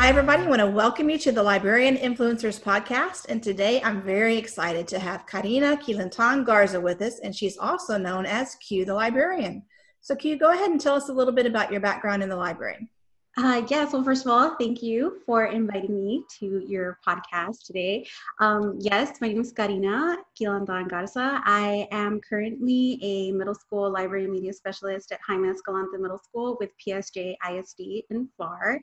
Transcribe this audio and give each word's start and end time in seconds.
Hi, 0.00 0.08
everybody. 0.08 0.44
I 0.44 0.46
want 0.46 0.60
to 0.60 0.66
welcome 0.66 1.10
you 1.10 1.18
to 1.18 1.30
the 1.30 1.42
Librarian 1.42 1.94
Influencers 1.94 2.58
Podcast. 2.58 3.26
And 3.28 3.42
today 3.42 3.82
I'm 3.82 4.00
very 4.00 4.38
excited 4.38 4.88
to 4.88 4.98
have 4.98 5.26
Karina 5.26 5.76
Quilantan 5.76 6.46
Garza 6.46 6.80
with 6.80 7.02
us, 7.02 7.18
and 7.18 7.36
she's 7.36 7.58
also 7.58 7.98
known 7.98 8.24
as 8.24 8.54
Cue 8.54 8.86
the 8.86 8.94
Librarian. 8.94 9.62
So, 10.00 10.16
Q, 10.16 10.38
go 10.38 10.52
ahead 10.52 10.70
and 10.70 10.80
tell 10.80 10.94
us 10.94 11.10
a 11.10 11.12
little 11.12 11.34
bit 11.34 11.44
about 11.44 11.70
your 11.70 11.82
background 11.82 12.22
in 12.22 12.30
the 12.30 12.36
library. 12.36 12.88
Uh, 13.36 13.62
yes, 13.68 13.92
well, 13.92 14.02
first 14.02 14.26
of 14.26 14.32
all, 14.32 14.56
thank 14.58 14.82
you 14.82 15.20
for 15.24 15.46
inviting 15.46 15.94
me 15.94 16.24
to 16.38 16.64
your 16.66 16.98
podcast 17.06 17.64
today. 17.64 18.04
Um, 18.40 18.76
yes, 18.80 19.20
my 19.20 19.28
name 19.28 19.40
is 19.40 19.52
Karina 19.52 20.16
Quilantan 20.38 20.88
Garza. 20.88 21.40
I 21.44 21.86
am 21.92 22.20
currently 22.20 22.98
a 23.02 23.30
middle 23.30 23.54
school 23.54 23.88
library 23.88 24.26
media 24.26 24.52
specialist 24.52 25.12
at 25.12 25.20
Jaime 25.24 25.48
Escalante 25.48 25.96
Middle 25.96 26.18
School 26.18 26.56
with 26.58 26.70
PSJ 26.84 27.36
ISD 27.48 28.02
in 28.10 28.28
Pharr. 28.38 28.78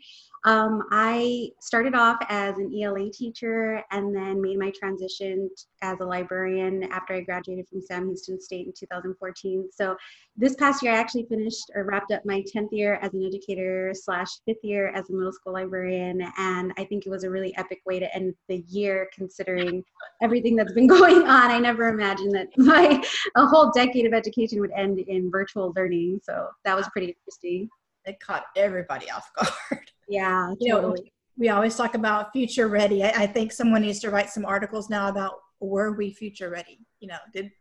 Um, 0.45 0.83
I 0.91 1.49
started 1.59 1.95
off 1.95 2.17
as 2.29 2.57
an 2.57 2.71
ELA 2.79 3.09
teacher 3.11 3.83
and 3.91 4.15
then 4.15 4.41
made 4.41 4.59
my 4.59 4.71
transition 4.77 5.49
as 5.81 5.99
a 5.99 6.05
librarian 6.05 6.83
after 6.91 7.13
I 7.13 7.21
graduated 7.21 7.67
from 7.67 7.81
Sam 7.81 8.07
Houston 8.07 8.39
State 8.39 8.67
in 8.67 8.73
2014. 8.73 9.69
So 9.73 9.95
this 10.35 10.55
past 10.55 10.83
year, 10.83 10.93
I 10.93 10.97
actually 10.97 11.25
finished 11.27 11.71
or 11.75 11.83
wrapped 11.83 12.11
up 12.11 12.25
my 12.25 12.43
10th 12.55 12.69
year 12.71 12.99
as 13.01 13.13
an 13.13 13.25
educator 13.25 13.91
slash 13.93 14.27
fifth 14.45 14.63
year 14.63 14.89
as 14.89 15.09
a 15.09 15.13
middle 15.13 15.31
school 15.31 15.53
librarian. 15.53 16.21
And 16.37 16.71
I 16.77 16.85
think 16.85 17.05
it 17.05 17.09
was 17.09 17.23
a 17.23 17.29
really 17.29 17.55
epic 17.57 17.81
way 17.85 17.99
to 17.99 18.15
end 18.15 18.33
the 18.47 18.63
year 18.67 19.09
considering 19.13 19.83
everything 20.21 20.55
that's 20.55 20.73
been 20.73 20.87
going 20.87 21.23
on. 21.23 21.51
I 21.51 21.59
never 21.59 21.87
imagined 21.89 22.33
that 22.35 22.47
my 22.57 23.03
a 23.35 23.45
whole 23.45 23.71
decade 23.71 24.05
of 24.05 24.13
education 24.13 24.59
would 24.61 24.71
end 24.75 24.99
in 24.99 25.31
virtual 25.31 25.73
learning. 25.75 26.21
So 26.23 26.47
that 26.63 26.75
was 26.75 26.87
pretty 26.89 27.07
interesting. 27.07 27.69
It 28.05 28.19
caught 28.19 28.45
everybody 28.55 29.09
off 29.11 29.29
guard. 29.35 29.91
Yeah, 30.07 30.53
you 30.59 30.71
totally. 30.71 31.01
know, 31.01 31.09
we 31.37 31.49
always 31.49 31.75
talk 31.75 31.93
about 31.93 32.31
future 32.33 32.67
ready. 32.67 33.03
I, 33.03 33.09
I 33.09 33.27
think 33.27 33.51
someone 33.51 33.81
needs 33.81 33.99
to 33.99 34.09
write 34.09 34.29
some 34.29 34.45
articles 34.45 34.89
now 34.89 35.09
about 35.09 35.33
were 35.59 35.93
we 35.93 36.13
future 36.13 36.49
ready? 36.49 36.79
You 36.99 37.09
know, 37.09 37.17
did 37.33 37.51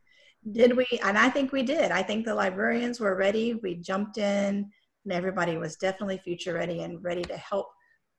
did 0.53 0.77
we 0.77 0.87
and 1.03 1.19
i 1.19 1.29
think 1.29 1.53
we 1.53 1.63
did. 1.63 1.91
I 1.91 2.03
think 2.03 2.25
the 2.25 2.35
librarians 2.35 3.01
were 3.01 3.17
ready. 3.17 3.55
We 3.55 3.77
jumped 3.77 4.19
in 4.19 4.71
and 5.05 5.13
everybody 5.13 5.57
was 5.57 5.77
definitely 5.77 6.19
future 6.19 6.55
ready 6.55 6.83
and 6.83 7.03
ready 7.03 7.23
to 7.23 7.37
help 7.37 7.69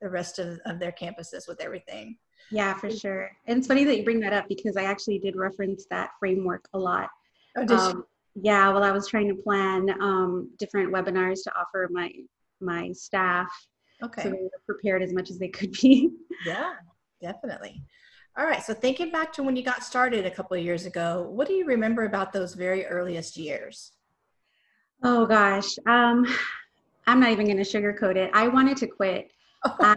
the 0.02 0.10
rest 0.10 0.40
of, 0.40 0.60
of 0.66 0.80
their 0.80 0.92
campuses 0.92 1.48
with 1.48 1.62
everything. 1.62 2.18
Yeah 2.52 2.74
for 2.74 2.90
sure. 2.90 3.32
And 3.46 3.60
it's 3.60 3.68
funny 3.68 3.84
that 3.86 3.98
you 3.98 4.04
bring 4.04 4.20
that 4.22 4.34
up 4.34 4.46
because 4.50 4.78
i 4.78 4.84
actually 4.84 5.20
did 5.20 5.36
reference 5.36 5.86
that 5.90 6.12
framework 6.20 6.68
a 6.74 6.80
lot. 6.80 7.10
Oh, 7.56 7.66
did 7.66 7.80
um, 7.80 8.06
yeah 8.42 8.70
well 8.70 8.84
i 8.84 8.92
was 8.92 9.08
trying 9.08 9.28
to 9.28 9.42
plan 9.42 9.90
um, 10.02 10.52
different 10.60 10.94
webinars 10.94 11.44
to 11.44 11.52
offer 11.60 11.90
my 11.92 12.12
my 12.62 12.92
staff 12.92 13.50
okay 14.04 14.24
so 14.24 14.30
they 14.30 14.38
were 14.38 14.50
prepared 14.66 15.02
as 15.02 15.14
much 15.14 15.30
as 15.30 15.40
they 15.40 15.48
could 15.48 15.72
be 15.74 16.10
yeah 16.46 16.74
definitely 17.22 17.84
all 18.38 18.46
right. 18.46 18.64
So 18.64 18.76
thinking 18.76 19.10
back 19.10 19.34
to 19.34 19.44
when 19.44 19.56
you 19.56 19.64
got 19.64 19.84
started 19.84 20.28
a 20.28 20.30
couple 20.30 20.56
of 20.56 20.64
years 20.64 20.86
ago, 20.86 21.28
what 21.28 21.48
do 21.48 21.56
you 21.56 21.66
remember 21.66 22.06
about 22.06 22.32
those 22.32 22.54
very 22.54 22.86
earliest 22.86 23.36
years? 23.36 23.94
Oh 25.04 25.26
gosh. 25.26 25.76
Um, 25.88 26.24
I'm 27.08 27.20
not 27.20 27.32
even 27.32 27.46
going 27.48 27.58
to 27.58 27.64
sugarcoat 27.64 28.16
it. 28.16 28.30
I 28.36 28.48
wanted 28.48 28.78
to 28.78 28.88
quit. 28.88 29.32
Oh. 29.66 29.76
I, 29.80 29.96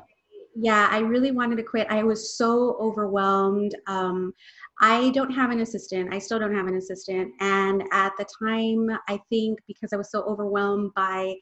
yeah, 0.54 0.88
I 0.91 1.00
really 1.00 1.32
wanted 1.32 1.56
to 1.56 1.62
quit. 1.62 1.86
I 1.91 2.02
was 2.02 2.36
so 2.36 2.78
overwhelmed. 2.80 3.75
Um, 3.86 4.32
I 4.80 5.10
don't 5.10 5.30
have 5.30 5.50
an 5.50 5.60
assistant. 5.60 6.12
I 6.12 6.19
still 6.19 6.38
don't 6.38 6.54
have 6.54 6.66
an 6.66 6.76
assistant. 6.76 7.32
And 7.41 7.84
at 7.92 8.12
the 8.19 8.26
time, 8.42 8.88
I 9.06 9.20
think 9.28 9.58
because 9.66 9.92
I 9.92 9.96
was 9.96 10.10
so 10.10 10.22
overwhelmed 10.22 10.92
by 10.94 11.34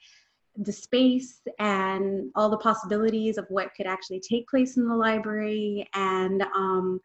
the 0.59 0.73
space 0.73 1.41
and 1.59 2.31
all 2.35 2.49
the 2.49 2.59
possibilities 2.59 3.39
of 3.39 3.47
what 3.49 3.73
could 3.77 3.87
actually 3.87 4.21
take 4.21 4.49
place 4.49 4.77
in 4.77 4.89
the 4.89 4.95
library 4.95 5.89
and 5.95 6.43
um, 6.55 7.01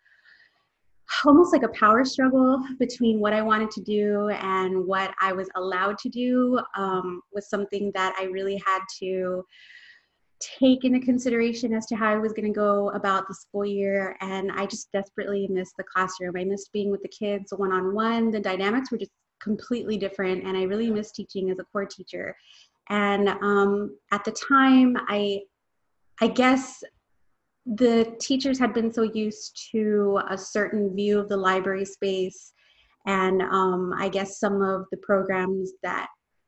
almost 1.25 1.53
like 1.53 1.63
a 1.63 1.69
power 1.69 2.03
struggle 2.03 2.61
between 2.79 3.19
what 3.19 3.33
I 3.33 3.41
wanted 3.41 3.69
to 3.71 3.81
do 3.81 4.29
and 4.29 4.85
what 4.85 5.13
I 5.21 5.33
was 5.33 5.49
allowed 5.55 5.97
to 5.99 6.09
do 6.09 6.59
um, 6.75 7.21
was 7.31 7.49
something 7.49 7.91
that 7.93 8.15
I 8.19 8.25
really 8.25 8.61
had 8.65 8.79
to 8.99 9.45
take 10.59 10.83
into 10.83 10.99
consideration 10.99 11.73
as 11.73 11.85
to 11.85 11.95
how 11.95 12.11
I 12.11 12.17
was 12.17 12.33
going 12.33 12.51
to 12.51 12.57
go 12.57 12.89
about 12.89 13.27
the 13.27 13.33
school 13.33 13.65
year. 13.65 14.17
And 14.19 14.51
I 14.51 14.65
just 14.65 14.91
desperately 14.91 15.47
missed 15.47 15.75
the 15.77 15.83
classroom. 15.83 16.35
I 16.37 16.43
missed 16.43 16.73
being 16.73 16.91
with 16.91 17.01
the 17.01 17.07
kids 17.09 17.53
one 17.55 17.71
on 17.71 17.93
one. 17.93 18.31
The 18.31 18.39
dynamics 18.39 18.91
were 18.91 18.97
just 18.97 19.11
completely 19.41 19.97
different. 19.97 20.43
And 20.43 20.57
I 20.57 20.63
really 20.63 20.89
missed 20.89 21.15
teaching 21.15 21.49
as 21.49 21.59
a 21.59 21.63
core 21.65 21.85
teacher. 21.85 22.35
And 22.89 23.29
um, 23.29 23.97
at 24.11 24.23
the 24.23 24.31
time, 24.31 24.95
I, 25.07 25.41
I 26.21 26.27
guess 26.27 26.83
the 27.65 28.15
teachers 28.19 28.59
had 28.59 28.73
been 28.73 28.91
so 28.91 29.03
used 29.03 29.69
to 29.71 30.19
a 30.29 30.37
certain 30.37 30.93
view 30.95 31.19
of 31.19 31.29
the 31.29 31.37
library 31.37 31.85
space, 31.85 32.53
and 33.05 33.41
um, 33.41 33.93
I 33.97 34.09
guess 34.09 34.39
some 34.39 34.61
of 34.61 34.85
the 34.91 34.97
programs 34.97 35.71
that 35.81 36.07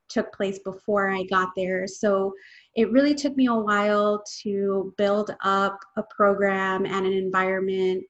took 0.10 0.32
place 0.34 0.60
before 0.60 1.10
I 1.10 1.24
got 1.24 1.50
there. 1.56 1.88
So 1.88 2.34
it 2.76 2.92
really 2.92 3.16
took 3.16 3.36
me 3.36 3.48
a 3.48 3.56
while 3.56 4.24
to 4.44 4.94
build 4.98 5.36
up 5.44 5.80
a 5.98 6.04
program 6.16 6.86
and 6.86 7.06
an 7.06 7.14
environment 7.14 8.06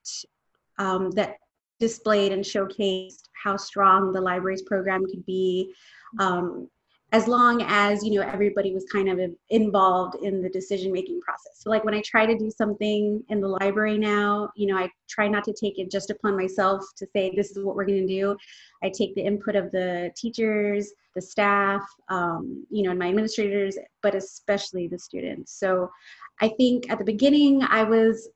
um, 0.77 1.11
that 1.11 1.35
displayed 1.79 2.31
and 2.31 2.43
showcased 2.43 3.29
how 3.43 3.55
strong 3.57 4.11
the 4.11 4.21
library's 4.21 4.63
program 4.63 5.05
could 5.05 5.25
be. 5.25 5.73
Um, 6.19 6.69
as 7.11 7.27
long 7.27 7.61
as 7.67 8.03
you 8.03 8.11
know 8.11 8.27
everybody 8.27 8.73
was 8.73 8.85
kind 8.91 9.09
of 9.09 9.19
involved 9.49 10.15
in 10.23 10.41
the 10.41 10.49
decision 10.49 10.91
making 10.91 11.21
process. 11.21 11.59
So 11.59 11.69
like 11.69 11.83
when 11.83 11.93
i 11.93 12.01
try 12.01 12.25
to 12.25 12.37
do 12.37 12.49
something 12.49 13.23
in 13.29 13.41
the 13.41 13.47
library 13.47 13.97
now 13.97 14.49
you 14.55 14.67
know 14.67 14.77
i 14.77 14.89
try 15.07 15.27
not 15.27 15.43
to 15.45 15.53
take 15.53 15.79
it 15.79 15.91
just 15.91 16.09
upon 16.09 16.35
myself 16.35 16.83
to 16.97 17.07
say 17.15 17.31
this 17.35 17.51
is 17.51 17.63
what 17.63 17.75
we're 17.75 17.85
going 17.85 18.07
to 18.07 18.13
do. 18.13 18.35
I 18.83 18.89
take 18.89 19.15
the 19.15 19.21
input 19.21 19.55
of 19.55 19.71
the 19.71 20.11
teachers 20.15 20.91
the 21.15 21.21
staff 21.21 21.81
um, 22.09 22.65
you 22.69 22.83
know 22.83 22.89
and 22.89 22.99
my 22.99 23.07
administrators 23.07 23.77
but 24.01 24.15
especially 24.15 24.87
the 24.87 24.99
students. 24.99 25.59
So 25.59 25.89
i 26.41 26.49
think 26.49 26.89
at 26.89 26.97
the 26.97 27.05
beginning 27.05 27.63
i 27.63 27.83
was 27.83 28.27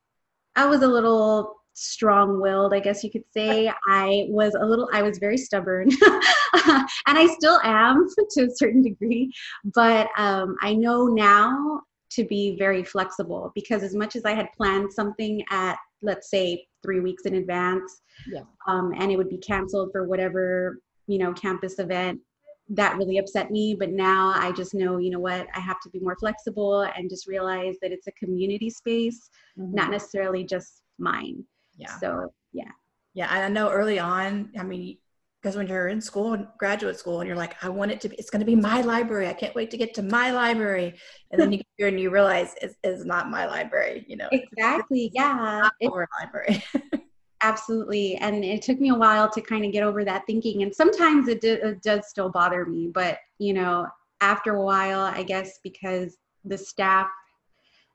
i 0.55 0.65
was 0.65 0.83
a 0.83 0.87
little 0.87 1.58
strong 1.79 2.41
willed, 2.41 2.73
I 2.73 2.79
guess 2.79 3.03
you 3.03 3.11
could 3.11 3.23
say. 3.33 3.71
I 3.87 4.25
was 4.29 4.53
a 4.59 4.65
little, 4.65 4.89
I 4.93 5.01
was 5.01 5.17
very 5.17 5.37
stubborn, 5.37 5.89
and 6.65 6.87
I 7.07 7.27
still 7.37 7.59
am 7.63 8.07
to 8.31 8.43
a 8.43 8.55
certain 8.55 8.81
degree. 8.81 9.31
But 9.73 10.09
um, 10.17 10.55
I 10.61 10.73
know 10.73 11.05
now 11.05 11.81
to 12.11 12.23
be 12.23 12.57
very 12.57 12.83
flexible 12.83 13.51
because 13.53 13.83
as 13.83 13.95
much 13.95 14.15
as 14.15 14.25
I 14.25 14.33
had 14.33 14.47
planned 14.57 14.91
something 14.91 15.43
at, 15.51 15.77
let's 16.01 16.29
say, 16.29 16.65
three 16.83 16.99
weeks 16.99 17.23
in 17.25 17.35
advance, 17.35 18.01
yeah. 18.27 18.41
um, 18.67 18.93
and 18.97 19.11
it 19.11 19.17
would 19.17 19.29
be 19.29 19.37
canceled 19.37 19.89
for 19.91 20.07
whatever, 20.07 20.79
you 21.07 21.19
know, 21.19 21.33
campus 21.33 21.77
event, 21.77 22.19
that 22.69 22.97
really 22.97 23.17
upset 23.17 23.49
me 23.49 23.75
but 23.77 23.89
now 23.89 24.31
i 24.35 24.51
just 24.51 24.75
know 24.75 24.97
you 24.97 25.09
know 25.09 25.19
what 25.19 25.47
i 25.55 25.59
have 25.59 25.79
to 25.81 25.89
be 25.89 25.99
more 25.99 26.15
flexible 26.19 26.81
and 26.81 27.09
just 27.09 27.27
realize 27.27 27.75
that 27.81 27.91
it's 27.91 28.05
a 28.05 28.11
community 28.11 28.69
space 28.69 29.29
mm-hmm. 29.57 29.73
not 29.73 29.89
necessarily 29.89 30.43
just 30.43 30.83
mine 30.99 31.43
yeah. 31.79 31.97
So 31.99 32.33
yeah. 32.53 32.71
Yeah, 33.13 33.27
I 33.29 33.49
know 33.49 33.71
early 33.71 33.99
on. 33.99 34.51
I 34.57 34.63
mean, 34.63 34.97
because 35.41 35.55
when 35.55 35.67
you're 35.67 35.87
in 35.87 36.01
school, 36.01 36.37
graduate 36.57 36.99
school, 36.99 37.21
and 37.21 37.27
you're 37.27 37.37
like, 37.37 37.55
I 37.63 37.69
want 37.69 37.91
it 37.91 38.01
to 38.01 38.09
be, 38.09 38.15
it's 38.17 38.29
going 38.29 38.41
to 38.41 38.45
be 38.45 38.55
my 38.55 38.81
library. 38.81 39.27
I 39.27 39.33
can't 39.33 39.55
wait 39.55 39.71
to 39.71 39.77
get 39.77 39.93
to 39.95 40.03
my 40.03 40.31
library. 40.31 40.95
And 41.31 41.39
then 41.39 41.51
you 41.51 41.59
get 41.59 41.67
here 41.77 41.87
and 41.87 41.99
you 41.99 42.09
realize 42.09 42.53
it's, 42.61 42.75
it's 42.83 43.05
not 43.05 43.29
my 43.29 43.45
library, 43.45 44.05
you 44.07 44.17
know. 44.17 44.27
Exactly. 44.31 45.05
It's, 45.05 45.15
yeah. 45.15 45.69
It's 45.79 45.91
our 45.91 46.07
library. 46.21 46.63
absolutely. 47.41 48.15
And 48.17 48.43
it 48.43 48.61
took 48.61 48.79
me 48.79 48.89
a 48.89 48.95
while 48.95 49.29
to 49.29 49.41
kind 49.41 49.63
of 49.63 49.71
get 49.71 49.83
over 49.83 50.03
that 50.03 50.23
thinking. 50.27 50.61
And 50.61 50.75
sometimes 50.75 51.29
it, 51.29 51.39
do, 51.39 51.53
it 51.53 51.81
does 51.81 52.09
still 52.09 52.29
bother 52.29 52.65
me. 52.65 52.91
But, 52.93 53.19
you 53.37 53.53
know, 53.53 53.87
after 54.21 54.55
a 54.55 54.61
while, 54.61 54.99
I 54.99 55.23
guess 55.23 55.59
because 55.63 56.17
the 56.43 56.57
staff 56.57 57.07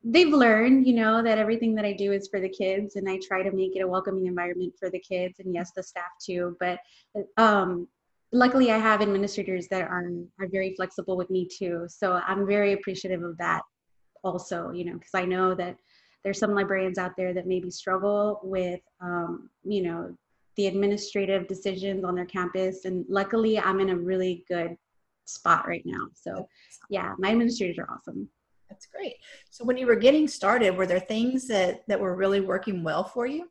they've 0.04 0.32
learned, 0.32 0.86
you 0.86 0.94
know, 0.94 1.22
that 1.22 1.38
everything 1.38 1.74
that 1.74 1.84
I 1.84 1.92
do 1.92 2.12
is 2.12 2.28
for 2.28 2.38
the 2.38 2.48
kids 2.48 2.96
and 2.96 3.08
I 3.08 3.18
try 3.26 3.42
to 3.42 3.50
make 3.50 3.74
it 3.74 3.80
a 3.80 3.88
welcoming 3.88 4.26
environment 4.26 4.74
for 4.78 4.90
the 4.90 4.98
kids 4.98 5.40
and 5.40 5.54
yes, 5.54 5.72
the 5.74 5.82
staff 5.82 6.04
too. 6.24 6.56
But 6.60 6.78
um, 7.38 7.88
luckily 8.32 8.70
I 8.70 8.78
have 8.78 9.00
administrators 9.00 9.66
that 9.68 9.82
are, 9.82 10.10
are 10.38 10.48
very 10.48 10.74
flexible 10.74 11.16
with 11.16 11.30
me 11.30 11.48
too. 11.48 11.86
So 11.88 12.20
I'm 12.26 12.46
very 12.46 12.74
appreciative 12.74 13.22
of 13.22 13.38
that 13.38 13.62
also, 14.22 14.70
you 14.72 14.84
know, 14.84 14.94
because 14.94 15.14
I 15.14 15.24
know 15.24 15.54
that 15.54 15.76
there's 16.22 16.38
some 16.38 16.54
librarians 16.54 16.98
out 16.98 17.12
there 17.16 17.32
that 17.34 17.46
maybe 17.46 17.70
struggle 17.70 18.40
with, 18.42 18.80
um, 19.00 19.48
you 19.62 19.82
know, 19.82 20.16
the 20.56 20.66
administrative 20.66 21.48
decisions 21.48 22.04
on 22.04 22.14
their 22.14 22.24
campus. 22.26 22.84
And 22.84 23.04
luckily, 23.08 23.58
I'm 23.58 23.80
in 23.80 23.90
a 23.90 23.96
really 23.96 24.44
good 24.48 24.76
spot 25.24 25.66
right 25.66 25.82
now. 25.84 26.08
So, 26.14 26.48
yeah, 26.88 27.14
my 27.18 27.30
administrators 27.30 27.78
are 27.78 27.88
awesome. 27.90 28.28
That's 28.74 28.86
great. 28.86 29.14
So, 29.50 29.64
when 29.64 29.76
you 29.76 29.86
were 29.86 29.94
getting 29.94 30.26
started, 30.26 30.76
were 30.76 30.86
there 30.86 30.98
things 30.98 31.46
that 31.46 31.84
that 31.86 32.00
were 32.00 32.16
really 32.16 32.40
working 32.40 32.82
well 32.82 33.04
for 33.04 33.24
you? 33.24 33.48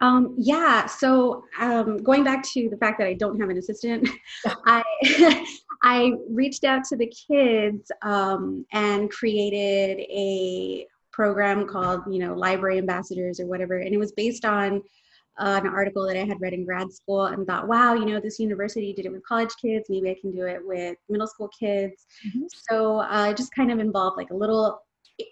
Um, 0.00 0.34
yeah. 0.38 0.86
So 0.86 1.44
um, 1.58 1.98
going 1.98 2.22
back 2.22 2.42
to 2.52 2.68
the 2.70 2.76
fact 2.76 2.98
that 2.98 3.08
I 3.08 3.14
don't 3.14 3.38
have 3.40 3.50
an 3.50 3.58
assistant, 3.58 4.08
I 4.66 4.84
I 5.82 6.12
reached 6.30 6.64
out 6.64 6.84
to 6.84 6.96
the 6.96 7.12
kids 7.28 7.90
um, 8.02 8.64
and 8.72 9.10
created 9.10 10.00
a 10.00 10.86
program 11.10 11.66
called 11.66 12.02
you 12.08 12.20
know 12.20 12.34
library 12.34 12.78
ambassadors 12.78 13.40
or 13.40 13.46
whatever, 13.46 13.78
and 13.78 13.92
it 13.92 13.98
was 13.98 14.12
based 14.12 14.44
on 14.44 14.80
uh, 15.38 15.60
an 15.62 15.68
article 15.68 16.06
that 16.06 16.16
I 16.16 16.24
had 16.24 16.40
read 16.40 16.52
in 16.52 16.64
grad 16.64 16.92
school 16.92 17.26
and 17.26 17.46
thought, 17.46 17.68
wow, 17.68 17.94
you 17.94 18.04
know, 18.04 18.20
this 18.20 18.38
university 18.38 18.92
did 18.92 19.06
it 19.06 19.12
with 19.12 19.24
college 19.24 19.50
kids. 19.60 19.86
Maybe 19.88 20.10
I 20.10 20.16
can 20.20 20.32
do 20.32 20.46
it 20.46 20.60
with 20.62 20.96
middle 21.08 21.26
school 21.26 21.48
kids. 21.58 22.06
Mm-hmm. 22.26 22.44
So 22.70 23.00
uh, 23.00 23.06
I 23.08 23.32
just 23.32 23.54
kind 23.54 23.70
of 23.70 23.78
involved 23.78 24.16
like 24.16 24.30
a 24.30 24.36
little 24.36 24.80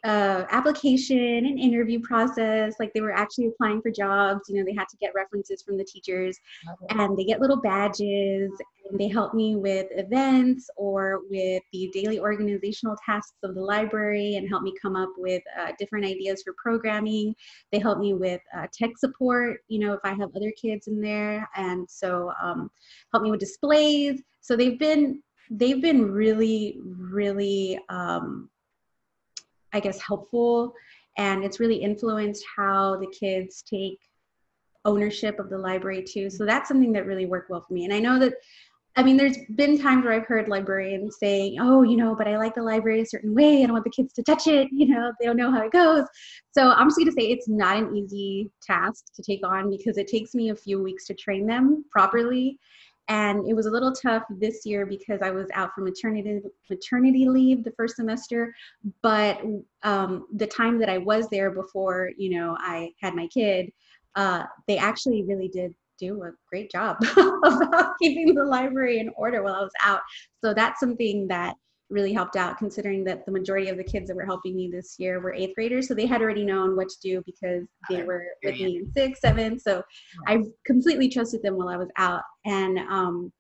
uh, 0.05 0.45
application 0.51 1.19
and 1.19 1.59
interview 1.59 2.01
process. 2.01 2.75
Like 2.79 2.93
they 2.93 3.01
were 3.01 3.13
actually 3.13 3.47
applying 3.47 3.83
for 3.83 3.91
jobs. 3.91 4.43
You 4.49 4.57
know, 4.57 4.65
they 4.65 4.75
had 4.75 4.89
to 4.89 4.97
get 4.97 5.13
references 5.15 5.63
from 5.63 5.77
the 5.77 5.85
teachers, 5.85 6.39
and 6.91 7.17
they 7.17 7.25
get 7.25 7.41
little 7.41 7.61
badges. 7.61 8.51
And 8.91 8.99
they 8.99 9.09
help 9.09 9.35
me 9.35 9.57
with 9.57 9.87
events 9.91 10.71
or 10.77 11.21
with 11.31 11.63
the 11.73 11.91
daily 11.93 12.19
organizational 12.19 12.97
tasks 13.05 13.37
of 13.43 13.55
the 13.55 13.61
library, 13.61 14.37
and 14.37 14.49
help 14.49 14.63
me 14.63 14.73
come 14.81 14.97
up 14.97 15.11
with 15.19 15.43
uh, 15.61 15.73
different 15.79 16.07
ideas 16.07 16.43
for 16.43 16.55
programming. 16.57 17.35
They 17.73 17.79
help 17.79 17.99
me 17.99 18.15
with 18.15 18.41
uh, 18.57 18.67
tech 18.73 18.97
support. 18.97 19.61
You 19.69 19.81
know, 19.81 19.93
if 19.93 20.01
I 20.05 20.15
have 20.15 20.31
other 20.35 20.53
kids 20.61 20.87
in 20.87 21.01
there, 21.01 21.49
and 21.57 21.89
so 21.89 22.33
um, 22.43 22.71
help 23.13 23.23
me 23.23 23.31
with 23.31 23.41
displays. 23.41 24.23
So 24.41 24.57
they've 24.57 24.79
been 24.79 25.23
they've 25.51 25.81
been 25.81 26.11
really 26.11 26.79
really 26.85 27.79
um, 27.89 28.49
I 29.73 29.81
guess, 29.81 30.01
helpful. 30.01 30.73
And 31.17 31.45
it's 31.45 31.61
really 31.61 31.77
influenced 31.77 32.45
how 32.57 32.97
the 32.97 33.13
kids 33.19 33.63
take 33.63 33.99
ownership 34.85 35.39
of 35.39 35.51
the 35.51 35.59
library 35.59 36.03
too. 36.03 36.31
So 36.31 36.45
that's 36.45 36.69
something 36.69 36.93
that 36.93 37.07
really 37.07 37.27
worked 37.27 37.51
well 37.51 37.65
for 37.67 37.75
me. 37.75 37.85
And 37.85 37.93
I 37.93 37.99
know 37.99 38.19
that, 38.21 38.35
I 38.97 39.03
mean, 39.03 39.17
there's 39.17 39.37
been 39.55 39.79
times 39.79 40.05
where 40.05 40.15
I've 40.15 40.27
heard 40.27 40.49
librarians 40.49 41.19
saying, 41.21 41.59
oh, 41.61 41.83
you 41.83 41.97
know, 41.97 42.15
but 42.17 42.27
I 42.27 42.37
like 42.37 42.55
the 42.55 42.63
library 42.63 43.01
a 43.01 43.07
certain 43.07 43.35
way. 43.35 43.63
I 43.63 43.67
don't 43.67 43.73
want 43.73 43.85
the 43.85 43.91
kids 43.91 44.13
to 44.15 44.23
touch 44.23 44.47
it. 44.47 44.69
You 44.73 44.87
know, 44.87 45.13
they 45.21 45.27
don't 45.27 45.37
know 45.37 45.53
how 45.53 45.65
it 45.65 45.73
goes. 45.73 46.07
So 46.53 46.71
I'm 46.71 46.89
just 46.89 46.97
going 46.97 47.07
to 47.07 47.13
say 47.13 47.29
it's 47.29 47.49
not 47.49 47.77
an 47.77 47.95
easy 47.95 48.51
task 48.63 49.05
to 49.15 49.23
take 49.23 49.47
on 49.47 49.71
because 49.71 49.99
it 49.99 50.09
takes 50.09 50.35
me 50.35 50.51
a 50.51 50.57
few 50.57 50.83
weeks 50.83 51.05
to 51.07 51.15
train 51.15 51.47
them 51.47 51.85
properly 51.91 52.59
and 53.09 53.49
it 53.49 53.55
was 53.55 53.67
a 53.67 53.71
little 53.71 53.93
tough 53.93 54.23
this 54.29 54.67
year 54.67 54.85
because 54.85 55.23
I 55.23 55.31
was 55.31 55.49
out 55.55 55.71
for 55.75 55.81
maternity 55.81 56.41
maternity 56.69 57.29
leave 57.29 57.65
the 57.65 57.73
first 57.73 57.97
semester. 57.97 58.55
But 59.03 59.41
um, 59.83 60.27
the 60.35 60.47
time 60.47 60.79
that 60.79 60.91
I 60.91 60.99
was 60.99 61.29
there 61.29 61.51
before, 61.51 62.11
you 62.19 62.39
know, 62.39 62.57
I 62.59 62.93
had 63.01 63.15
my 63.15 63.27
kid, 63.29 63.73
uh, 64.15 64.45
they 64.67 64.77
actually 64.77 65.23
really 65.25 65.49
did 65.49 65.75
do 65.99 66.23
a 66.23 66.33
great 66.49 66.71
job 66.71 66.97
about 67.17 67.95
keeping 68.01 68.35
the 68.35 68.45
library 68.45 68.99
in 68.99 69.11
order 69.17 69.43
while 69.43 69.55
I 69.55 69.63
was 69.63 69.73
out. 69.83 70.01
So 70.45 70.55
that's 70.55 70.79
something 70.79 71.27
that 71.29 71.57
really 71.91 72.13
helped 72.13 72.37
out 72.37 72.59
considering 72.59 73.05
that 73.05 73.25
the 73.25 73.33
majority 73.33 73.69
of 73.69 73.77
the 73.77 73.85
kids 73.85 74.09
that 74.09 74.17
were 74.17 74.27
helping 74.27 74.55
me 74.55 74.71
this 74.71 74.97
year 74.99 75.21
were 75.21 75.33
eighth 75.33 75.55
graders. 75.55 75.89
So 75.89 75.95
they 75.95 76.07
had 76.07 76.21
already 76.21 76.45
known 76.45 76.77
what 76.77 76.89
to 76.89 77.01
do 77.01 77.23
because 77.25 77.67
they 77.89 78.03
were 78.03 78.25
with 78.43 78.55
me 78.57 78.79
in 78.79 78.93
six 78.93 79.21
seven 79.21 79.59
so 79.59 79.83
i 80.27 80.43
completely 80.67 81.09
trusted 81.09 81.43
them 81.43 81.57
while 81.57 81.69
i 81.69 81.77
was 81.77 81.89
out. 81.97 82.23
And 82.45 82.79
um, 82.79 83.33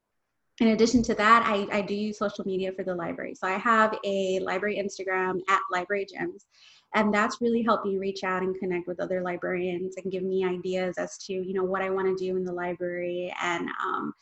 in 0.60 0.68
addition 0.68 1.02
to 1.04 1.14
that 1.14 1.44
I, 1.46 1.78
I 1.78 1.82
do 1.82 1.94
use 1.94 2.18
social 2.18 2.44
media 2.44 2.72
for 2.72 2.84
the 2.84 2.94
library. 2.94 3.34
So 3.34 3.46
i 3.46 3.58
have 3.58 3.96
a 4.04 4.40
library 4.40 4.76
instagram 4.82 5.40
at 5.48 5.60
library 5.70 6.06
gems 6.06 6.46
and 6.94 7.12
that's 7.12 7.40
really 7.40 7.62
helped 7.62 7.84
me 7.84 7.98
reach 7.98 8.24
out 8.24 8.42
and 8.42 8.58
connect 8.58 8.88
with 8.88 9.00
other 9.00 9.22
librarians 9.22 9.96
and 9.96 10.10
give 10.10 10.22
me 10.22 10.44
ideas 10.44 10.96
as 10.96 11.18
to 11.18 11.32
you 11.32 11.52
know 11.52 11.64
what 11.64 11.82
i 11.82 11.90
want 11.90 12.06
to 12.06 12.24
do 12.24 12.36
in 12.36 12.44
the 12.44 12.52
library 12.52 13.32
and 13.42 13.68
um, 13.84 14.12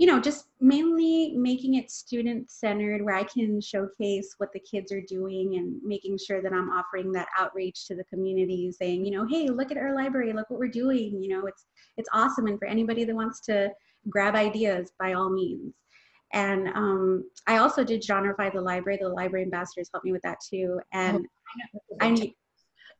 you 0.00 0.06
know, 0.06 0.18
just 0.18 0.46
mainly 0.60 1.34
making 1.36 1.74
it 1.74 1.90
student 1.90 2.50
centered 2.50 3.04
where 3.04 3.14
I 3.14 3.22
can 3.22 3.60
showcase 3.60 4.34
what 4.38 4.50
the 4.54 4.58
kids 4.58 4.90
are 4.92 5.02
doing 5.02 5.56
and 5.56 5.78
making 5.84 6.16
sure 6.16 6.40
that 6.40 6.54
I'm 6.54 6.70
offering 6.70 7.12
that 7.12 7.28
outreach 7.38 7.86
to 7.88 7.94
the 7.94 8.04
community 8.04 8.72
saying, 8.72 9.04
you 9.04 9.10
know, 9.10 9.26
hey, 9.28 9.48
look 9.48 9.70
at 9.70 9.76
our 9.76 9.94
library, 9.94 10.32
look 10.32 10.48
what 10.48 10.58
we're 10.58 10.68
doing. 10.68 11.22
You 11.22 11.28
know, 11.28 11.46
it's 11.46 11.66
it's 11.98 12.08
awesome. 12.14 12.46
And 12.46 12.58
for 12.58 12.66
anybody 12.66 13.04
that 13.04 13.14
wants 13.14 13.40
to 13.40 13.68
grab 14.08 14.36
ideas, 14.36 14.90
by 14.98 15.12
all 15.12 15.28
means. 15.28 15.74
And 16.32 16.68
um, 16.68 17.30
I 17.46 17.58
also 17.58 17.84
did 17.84 18.00
genreify 18.00 18.50
the 18.50 18.62
library. 18.62 18.98
The 19.02 19.08
library 19.10 19.44
ambassadors 19.44 19.90
helped 19.92 20.06
me 20.06 20.12
with 20.12 20.22
that 20.22 20.38
too. 20.40 20.80
And 20.94 21.26
oh, 21.92 21.96
I, 22.00 22.08
I 22.08 22.32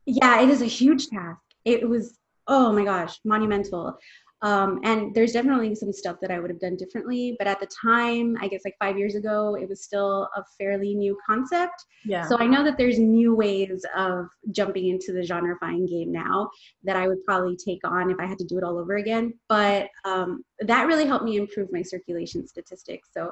yeah, 0.05 0.43
it 0.43 0.50
is 0.50 0.61
a 0.61 0.67
huge 0.67 1.06
task. 1.06 1.41
It 1.64 1.88
was, 1.88 2.19
oh 2.47 2.75
my 2.75 2.85
gosh, 2.85 3.20
monumental. 3.25 3.97
Um, 4.42 4.81
and 4.84 5.14
there's 5.14 5.32
definitely 5.32 5.75
some 5.75 5.92
stuff 5.92 6.16
that 6.22 6.31
I 6.31 6.40
would 6.40 6.50
have 6.50 6.60
done 6.60 6.76
differently, 6.76 7.37
but 7.38 7.46
at 7.46 7.60
the 7.60 7.66
time, 7.66 8.37
I 8.40 8.48
guess 8.48 8.62
like 8.64 8.76
five 8.78 8.96
years 8.96 9.14
ago, 9.14 9.54
it 9.54 9.69
was 9.69 9.82
still 9.82 10.28
a 10.34 10.42
fairly 10.58 10.94
new 10.94 11.16
concept. 11.26 11.84
Yeah. 12.04 12.26
So 12.26 12.38
I 12.38 12.46
know 12.46 12.64
that 12.64 12.78
there's 12.78 12.98
new 12.98 13.34
ways 13.34 13.84
of 13.96 14.26
jumping 14.50 14.88
into 14.88 15.12
the 15.12 15.20
genreifying 15.20 15.88
game 15.88 16.10
now 16.10 16.48
that 16.84 16.96
I 16.96 17.06
would 17.06 17.22
probably 17.25 17.56
take 17.56 17.81
on 17.84 18.10
if 18.10 18.19
I 18.19 18.26
had 18.26 18.38
to 18.38 18.46
do 18.46 18.56
it 18.56 18.64
all 18.64 18.78
over 18.78 18.96
again. 18.96 19.34
But 19.48 19.88
um, 20.04 20.42
that 20.60 20.87
really 20.87 21.06
helped 21.06 21.25
me 21.25 21.37
improve 21.37 21.69
my 21.70 21.82
circulation 21.82 22.46
statistics. 22.46 23.08
So 23.12 23.31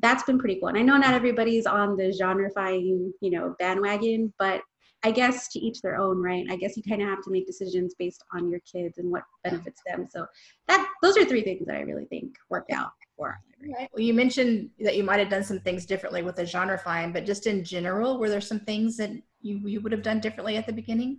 that's 0.00 0.22
been 0.24 0.38
pretty 0.38 0.58
cool. 0.60 0.68
And 0.68 0.78
I 0.78 0.82
know 0.82 0.96
not 0.96 1.14
everybody's 1.14 1.66
on 1.66 1.96
the 1.96 2.16
genreifying, 2.20 3.10
you 3.20 3.30
know, 3.30 3.54
bandwagon, 3.58 4.32
but 4.38 4.62
I 5.04 5.12
guess 5.12 5.48
to 5.48 5.60
each 5.60 5.80
their 5.80 5.96
own, 5.96 6.20
right? 6.20 6.46
I 6.50 6.56
guess 6.56 6.76
you 6.76 6.82
kind 6.82 7.02
of 7.02 7.08
have 7.08 7.22
to 7.22 7.30
make 7.30 7.46
decisions 7.46 7.94
based 7.94 8.24
on 8.32 8.50
your 8.50 8.60
kids 8.60 8.98
and 8.98 9.10
what 9.10 9.22
benefits 9.44 9.80
them. 9.86 10.08
So 10.10 10.26
that 10.66 10.88
those 11.02 11.16
are 11.16 11.24
three 11.24 11.42
things 11.42 11.66
that 11.66 11.76
I 11.76 11.80
really 11.80 12.06
think 12.06 12.34
worked 12.50 12.72
out 12.72 12.90
for 13.16 13.38
Right. 13.60 13.88
Well, 13.92 14.02
you 14.02 14.14
mentioned 14.14 14.70
that 14.80 14.96
you 14.96 15.02
might 15.02 15.18
have 15.18 15.30
done 15.30 15.42
some 15.42 15.58
things 15.60 15.84
differently 15.84 16.22
with 16.22 16.36
the 16.36 16.42
genreifying, 16.42 17.12
but 17.12 17.26
just 17.26 17.46
in 17.46 17.64
general, 17.64 18.18
were 18.18 18.30
there 18.30 18.40
some 18.40 18.60
things 18.60 18.96
that 18.98 19.10
you 19.42 19.58
you 19.66 19.80
would 19.80 19.92
have 19.92 20.02
done 20.02 20.20
differently 20.20 20.56
at 20.56 20.66
the 20.66 20.72
beginning? 20.72 21.18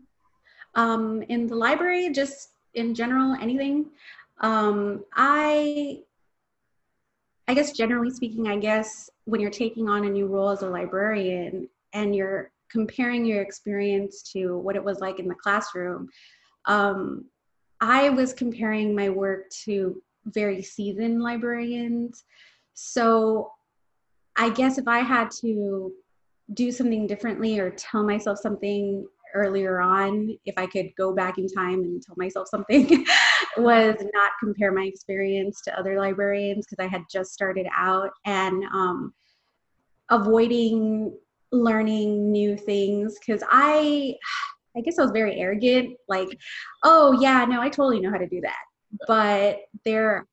Um, 0.76 1.22
in 1.24 1.48
the 1.48 1.56
library, 1.56 2.10
just 2.12 2.52
in 2.76 2.96
general, 2.96 3.36
anything. 3.42 3.88
Um, 4.40 5.04
I 5.14 6.04
I 7.48 7.54
guess 7.54 7.74
generally 7.74 8.12
speaking, 8.12 8.48
I 8.48 8.58
guess 8.58 9.10
when 9.26 9.42
you're 9.42 9.52
taking 9.52 9.90
on 9.90 10.06
a 10.06 10.10
new 10.10 10.28
role 10.28 10.50
as 10.50 10.62
a 10.62 10.70
librarian 10.70 11.68
and 11.94 12.16
you're 12.16 12.52
comparing 12.72 13.26
your 13.26 13.42
experience 13.42 14.22
to 14.34 14.58
what 14.58 14.76
it 14.76 14.84
was 14.84 15.00
like 15.00 15.20
in 15.20 15.28
the 15.28 15.36
classroom, 15.36 16.08
um, 16.66 17.26
I 17.82 18.10
was 18.10 18.34
comparing 18.34 18.96
my 18.96 19.10
work 19.10 19.50
to 19.66 20.02
very 20.26 20.62
seasoned 20.62 21.22
librarians. 21.22 22.24
So 22.74 23.52
I 24.36 24.50
guess 24.50 24.78
if 24.78 24.88
I 24.88 25.00
had 25.00 25.32
to 25.42 25.92
do 26.54 26.72
something 26.72 27.08
differently 27.08 27.60
or 27.60 27.70
tell 27.72 28.04
myself 28.04 28.40
something 28.40 29.06
earlier 29.34 29.80
on, 29.80 30.38
if 30.46 30.56
I 30.58 30.66
could 30.66 30.90
go 30.98 31.14
back 31.14 31.38
in 31.38 31.48
time 31.48 31.84
and 31.84 32.02
tell 32.02 32.16
myself 32.18 32.48
something, 32.48 33.06
was 33.58 33.96
not 34.14 34.32
compare 34.40 34.72
my 34.72 34.84
experience 34.84 35.62
to 35.62 35.78
other 35.78 36.00
librarians 36.00 36.66
because 36.66 36.84
I 36.84 36.90
had 36.90 37.04
just 37.12 37.32
started 37.32 37.68
out 37.76 38.10
and 38.26 38.64
um, 38.74 39.14
avoiding 40.10 41.16
learning 41.52 42.32
new 42.32 42.56
things 42.56 43.18
because 43.20 43.44
I 43.50 44.16
I 44.78 44.82
guess 44.82 45.00
I 45.00 45.02
was 45.02 45.12
very 45.12 45.40
arrogant, 45.40 45.98
like, 46.08 46.30
oh 46.84 47.20
yeah, 47.20 47.44
no, 47.46 47.60
I 47.60 47.70
totally 47.70 48.00
know 48.00 48.12
how 48.12 48.18
to 48.18 48.28
do 48.28 48.42
that. 48.42 48.64
But 49.08 49.62
there 49.86 50.28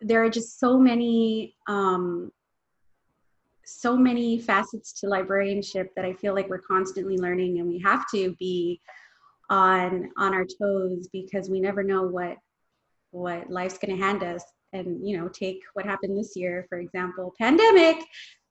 there 0.00 0.22
are 0.22 0.30
just 0.30 0.60
so 0.60 0.78
many 0.78 1.56
um 1.68 2.30
so 3.64 3.96
many 3.96 4.38
facets 4.38 4.92
to 5.00 5.08
librarianship 5.08 5.94
that 5.94 6.04
I 6.04 6.14
feel 6.14 6.34
like 6.34 6.48
we're 6.48 6.58
constantly 6.58 7.18
learning 7.18 7.58
and 7.58 7.68
we 7.68 7.78
have 7.80 8.08
to 8.12 8.34
be 8.38 8.80
on 9.50 10.10
on 10.16 10.34
our 10.34 10.44
toes 10.44 11.08
because 11.12 11.50
we 11.50 11.60
never 11.60 11.82
know 11.82 12.04
what 12.04 12.36
what 13.10 13.50
life's 13.50 13.78
going 13.78 13.96
to 13.96 14.02
hand 14.02 14.22
us. 14.22 14.44
And 14.74 15.06
you 15.06 15.16
know 15.16 15.28
take 15.28 15.60
what 15.72 15.86
happened 15.86 16.18
this 16.18 16.36
year 16.36 16.66
for 16.68 16.78
example 16.78 17.34
pandemic. 17.38 18.04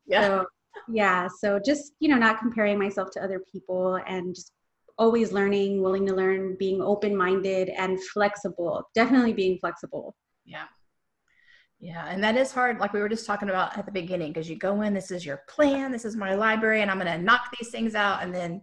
Yeah. 0.07 0.21
So 0.21 0.45
yeah 0.89 1.27
so 1.39 1.59
just 1.63 1.93
you 1.99 2.09
know 2.09 2.17
not 2.17 2.39
comparing 2.39 2.77
myself 2.77 3.09
to 3.11 3.23
other 3.23 3.41
people 3.51 3.99
and 4.07 4.35
just 4.35 4.51
always 4.97 5.31
learning 5.31 5.81
willing 5.81 6.05
to 6.05 6.13
learn 6.13 6.55
being 6.57 6.81
open-minded 6.81 7.69
and 7.69 8.03
flexible 8.05 8.83
definitely 8.95 9.33
being 9.33 9.57
flexible. 9.59 10.15
Yeah. 10.43 10.65
Yeah 11.79 12.07
and 12.07 12.23
that 12.23 12.35
is 12.35 12.51
hard 12.51 12.79
like 12.79 12.93
we 12.93 12.99
were 12.99 13.09
just 13.09 13.27
talking 13.27 13.49
about 13.49 13.77
at 13.77 13.85
the 13.85 13.91
beginning 13.91 14.33
because 14.33 14.49
you 14.49 14.55
go 14.55 14.81
in 14.81 14.93
this 14.93 15.11
is 15.11 15.25
your 15.25 15.43
plan 15.47 15.91
this 15.91 16.05
is 16.05 16.15
my 16.15 16.33
library 16.33 16.81
and 16.81 16.89
i'm 16.89 16.97
going 16.99 17.11
to 17.11 17.23
knock 17.23 17.55
these 17.59 17.69
things 17.69 17.93
out 17.93 18.23
and 18.23 18.33
then 18.33 18.61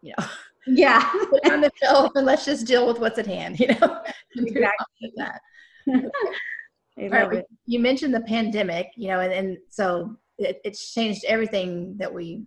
you 0.00 0.14
know 0.16 0.26
yeah. 0.66 1.10
on 1.50 1.60
the 1.60 1.70
shelf 1.82 2.12
and 2.14 2.24
let's 2.24 2.44
just 2.44 2.66
deal 2.66 2.86
with 2.86 2.98
what's 2.98 3.18
at 3.18 3.26
hand 3.26 3.60
you 3.60 3.68
know? 3.68 4.02
Exactly. 4.36 5.12
That 6.98 7.28
right, 7.28 7.44
you 7.64 7.78
mentioned 7.78 8.12
the 8.12 8.22
pandemic, 8.22 8.88
you 8.96 9.06
know, 9.06 9.20
and, 9.20 9.32
and 9.32 9.58
so 9.70 10.16
it, 10.38 10.60
it's 10.64 10.92
changed 10.92 11.24
everything 11.26 11.96
that 11.98 12.12
we 12.12 12.42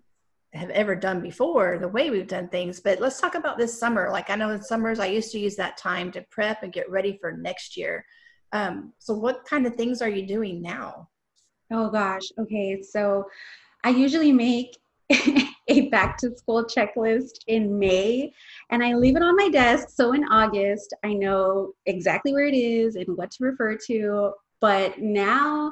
have 0.54 0.70
ever 0.72 0.96
done 0.96 1.22
before, 1.22 1.78
the 1.80 1.88
way 1.88 2.10
we've 2.10 2.28
done 2.28 2.50
things. 2.50 2.80
But 2.80 3.00
let's 3.00 3.22
talk 3.22 3.36
about 3.36 3.58
this 3.58 3.78
summer. 3.80 4.10
Like 4.12 4.30
I 4.30 4.36
know 4.36 4.50
in 4.50 4.62
summers, 4.62 5.00
I 5.00 5.06
used 5.08 5.32
to 5.32 5.40
use 5.40 5.56
that 5.56 5.78
time 5.78 6.12
to 6.12 6.26
prep 6.30 6.64
and 6.64 6.74
get 6.74 6.90
ready 6.90 7.18
for 7.22 7.32
next 7.32 7.78
year. 7.78 8.06
Um, 8.52 8.94
so 9.00 9.14
what 9.14 9.46
kind 9.46 9.66
of 9.66 9.76
things 9.76 10.02
are 10.02 10.10
you 10.10 10.28
doing 10.28 10.62
now? 10.62 11.08
Oh 11.72 11.90
gosh. 11.90 12.24
Okay. 12.38 12.82
So 12.82 13.26
I 13.84 13.90
usually 13.90 14.34
make 14.34 14.78
a 15.68 15.90
back 15.90 16.18
to 16.18 16.36
school 16.38 16.66
checklist 16.66 17.40
in 17.48 17.80
May 17.80 18.34
and 18.72 18.84
I 18.84 18.94
leave 18.94 19.16
it 19.16 19.24
on 19.24 19.38
my 19.38 19.48
desk. 19.48 19.90
So 19.90 20.14
in 20.14 20.26
August, 20.26 20.94
I 21.04 21.14
know 21.14 21.74
exactly 21.86 22.34
where 22.34 22.46
it 22.46 22.56
is 22.56 22.98
and 22.98 23.18
what 23.18 23.32
to 23.32 23.46
refer 23.46 23.78
to. 23.88 24.34
But 24.60 25.00
now 25.00 25.72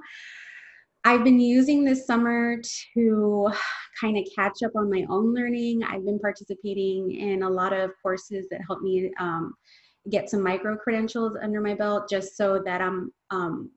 I've 1.05 1.23
been 1.23 1.39
using 1.39 1.83
this 1.83 2.05
summer 2.05 2.61
to 2.93 3.49
kind 3.99 4.17
of 4.17 4.25
catch 4.35 4.63
up 4.65 4.71
on 4.75 4.89
my 4.89 5.05
own 5.09 5.33
learning. 5.33 5.83
I've 5.83 6.05
been 6.05 6.19
participating 6.19 7.11
in 7.11 7.43
a 7.43 7.49
lot 7.49 7.73
of 7.73 7.91
courses 8.01 8.47
that 8.51 8.61
help 8.67 8.81
me 8.81 9.11
um, 9.19 9.53
get 10.09 10.29
some 10.29 10.43
micro 10.43 10.75
credentials 10.75 11.37
under 11.41 11.61
my 11.61 11.73
belt 11.73 12.09
just 12.09 12.35
so 12.35 12.61
that 12.65 12.81
I'm 12.81 13.11
um, 13.31 13.71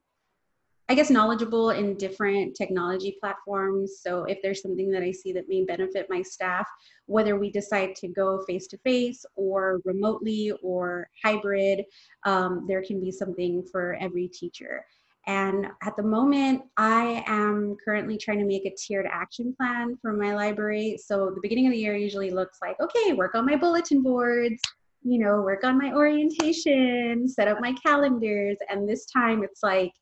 I 0.89 0.95
guess 0.95 1.09
knowledgeable 1.09 1.69
in 1.69 1.95
different 1.95 2.55
technology 2.55 3.15
platforms. 3.19 4.01
So 4.01 4.25
if 4.25 4.39
there's 4.43 4.61
something 4.61 4.91
that 4.91 5.01
I 5.01 5.11
see 5.11 5.31
that 5.31 5.47
may 5.47 5.63
benefit 5.63 6.07
my 6.09 6.21
staff, 6.21 6.67
whether 7.05 7.39
we 7.39 7.49
decide 7.49 7.95
to 7.95 8.09
go 8.09 8.43
face 8.45 8.67
to 8.67 8.77
face 8.79 9.25
or 9.35 9.79
remotely 9.85 10.51
or 10.61 11.07
hybrid, 11.23 11.85
um, 12.25 12.65
there 12.67 12.83
can 12.83 12.99
be 12.99 13.11
something 13.11 13.63
for 13.71 13.95
every 14.01 14.27
teacher. 14.27 14.83
And 15.25 15.67
at 15.81 15.95
the 15.95 16.03
moment, 16.03 16.63
I 16.77 17.23
am 17.27 17.77
currently 17.83 18.17
trying 18.17 18.39
to 18.39 18.45
make 18.45 18.65
a 18.65 18.75
tiered 18.75 19.07
action 19.09 19.55
plan 19.57 19.97
for 20.01 20.11
my 20.13 20.35
library. 20.35 20.97
So 21.03 21.31
the 21.33 21.39
beginning 21.41 21.67
of 21.67 21.71
the 21.71 21.79
year 21.79 21.95
usually 21.95 22.29
looks 22.29 22.57
like, 22.61 22.75
okay, 22.81 23.13
work 23.13 23.33
on 23.35 23.45
my 23.45 23.55
bulletin 23.55 24.03
boards, 24.03 24.61
you 25.01 25.19
know, 25.19 25.41
work 25.41 25.63
on 25.63 25.77
my 25.77 25.93
orientation, 25.93 27.27
set 27.27 27.47
up 27.47 27.61
my 27.61 27.73
calendars. 27.73 28.57
And 28.69 28.87
this 28.87 29.05
time 29.05 29.43
it's 29.43 29.63
like, 29.63 29.93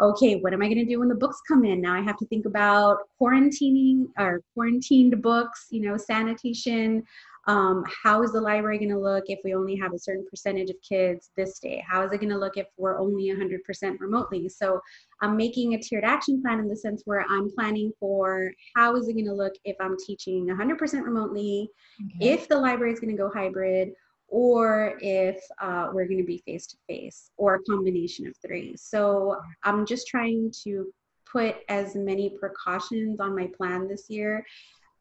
okay, 0.00 0.36
what 0.36 0.52
am 0.52 0.62
I 0.62 0.66
going 0.66 0.78
to 0.78 0.84
do 0.84 0.98
when 1.00 1.08
the 1.08 1.14
books 1.14 1.40
come 1.48 1.64
in? 1.64 1.80
Now 1.80 1.94
I 1.94 2.02
have 2.02 2.18
to 2.18 2.26
think 2.26 2.44
about 2.44 2.98
quarantining 3.20 4.06
or 4.18 4.42
quarantined 4.54 5.22
books, 5.22 5.68
you 5.70 5.80
know, 5.88 5.96
sanitation. 5.96 7.02
Um, 7.46 7.84
how 8.02 8.22
is 8.22 8.32
the 8.32 8.40
library 8.40 8.78
going 8.78 8.90
to 8.90 8.98
look 8.98 9.24
if 9.28 9.38
we 9.44 9.54
only 9.54 9.76
have 9.76 9.92
a 9.92 9.98
certain 9.98 10.26
percentage 10.28 10.68
of 10.68 10.76
kids 10.86 11.30
this 11.36 11.58
day? 11.60 11.82
How 11.86 12.04
is 12.04 12.12
it 12.12 12.18
going 12.18 12.30
to 12.30 12.38
look 12.38 12.56
if 12.56 12.66
we're 12.76 12.98
only 12.98 13.30
100% 13.30 14.00
remotely? 14.00 14.48
So 14.48 14.80
I'm 15.20 15.36
making 15.36 15.74
a 15.74 15.78
tiered 15.78 16.04
action 16.04 16.42
plan 16.42 16.58
in 16.58 16.68
the 16.68 16.76
sense 16.76 17.02
where 17.04 17.24
I'm 17.28 17.50
planning 17.52 17.92
for 18.00 18.52
how 18.74 18.96
is 18.96 19.08
it 19.08 19.12
going 19.12 19.26
to 19.26 19.32
look 19.34 19.54
if 19.64 19.76
I'm 19.80 19.96
teaching 20.04 20.46
100% 20.48 21.04
remotely, 21.04 21.68
okay. 22.04 22.32
if 22.32 22.48
the 22.48 22.58
library 22.58 22.92
is 22.92 23.00
going 23.00 23.16
to 23.16 23.22
go 23.22 23.30
hybrid, 23.32 23.90
or 24.28 24.98
if 25.00 25.40
uh, 25.60 25.88
we're 25.92 26.06
going 26.06 26.18
to 26.18 26.24
be 26.24 26.42
face 26.44 26.66
to 26.66 26.76
face 26.88 27.30
or 27.36 27.54
a 27.54 27.62
combination 27.62 28.26
of 28.26 28.34
three. 28.44 28.76
So 28.76 29.36
I'm 29.62 29.86
just 29.86 30.08
trying 30.08 30.52
to 30.64 30.92
put 31.30 31.56
as 31.68 31.94
many 31.94 32.30
precautions 32.30 33.20
on 33.20 33.36
my 33.36 33.48
plan 33.56 33.88
this 33.88 34.06
year 34.08 34.44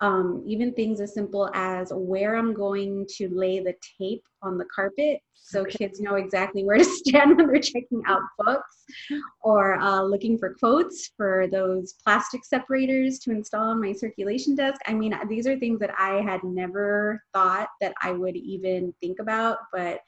um, 0.01 0.43
even 0.45 0.73
things 0.73 0.99
as 0.99 1.13
simple 1.13 1.49
as 1.53 1.91
where 1.93 2.35
I'm 2.35 2.53
going 2.53 3.05
to 3.17 3.29
lay 3.29 3.59
the 3.59 3.75
tape 3.97 4.23
on 4.41 4.57
the 4.57 4.65
carpet 4.73 5.19
so 5.33 5.63
kids 5.63 5.99
know 5.99 6.15
exactly 6.15 6.63
where 6.63 6.77
to 6.77 6.83
stand 6.83 7.37
when 7.37 7.47
they're 7.47 7.61
checking 7.61 8.01
out 8.07 8.21
books 8.37 8.83
or 9.41 9.75
uh, 9.75 10.01
looking 10.01 10.37
for 10.37 10.55
quotes 10.55 11.11
for 11.15 11.47
those 11.51 11.93
plastic 12.03 12.43
separators 12.43 13.19
to 13.19 13.31
install 13.31 13.69
on 13.69 13.81
my 13.81 13.93
circulation 13.93 14.55
desk. 14.55 14.81
I 14.87 14.93
mean, 14.93 15.17
these 15.29 15.47
are 15.47 15.57
things 15.57 15.79
that 15.79 15.93
I 15.97 16.21
had 16.21 16.43
never 16.43 17.21
thought 17.33 17.69
that 17.79 17.93
I 18.01 18.11
would 18.11 18.35
even 18.35 18.93
think 19.01 19.19
about, 19.19 19.59
but 19.71 19.99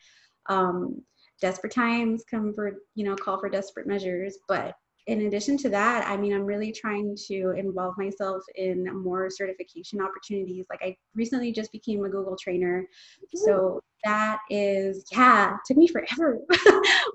um, 0.49 1.01
desperate 1.39 1.73
times 1.73 2.23
come 2.29 2.53
for, 2.53 2.73
you 2.95 3.05
know, 3.05 3.15
call 3.15 3.39
for 3.39 3.49
desperate 3.49 3.87
measures. 3.87 4.39
But 4.47 4.73
in 5.07 5.25
addition 5.25 5.57
to 5.57 5.69
that, 5.69 6.05
I 6.05 6.17
mean, 6.17 6.33
I'm 6.33 6.45
really 6.45 6.71
trying 6.71 7.15
to 7.27 7.51
involve 7.57 7.97
myself 7.97 8.43
in 8.55 8.85
more 9.01 9.29
certification 9.29 10.01
opportunities. 10.01 10.65
Like 10.69 10.81
I 10.83 10.97
recently 11.15 11.53
just 11.53 11.71
became 11.71 12.03
a 12.03 12.09
Google 12.09 12.35
trainer. 12.35 12.85
So 13.33 13.81
that 14.03 14.39
is, 14.49 15.05
yeah, 15.11 15.57
took 15.65 15.77
me 15.77 15.87
forever. 15.87 16.39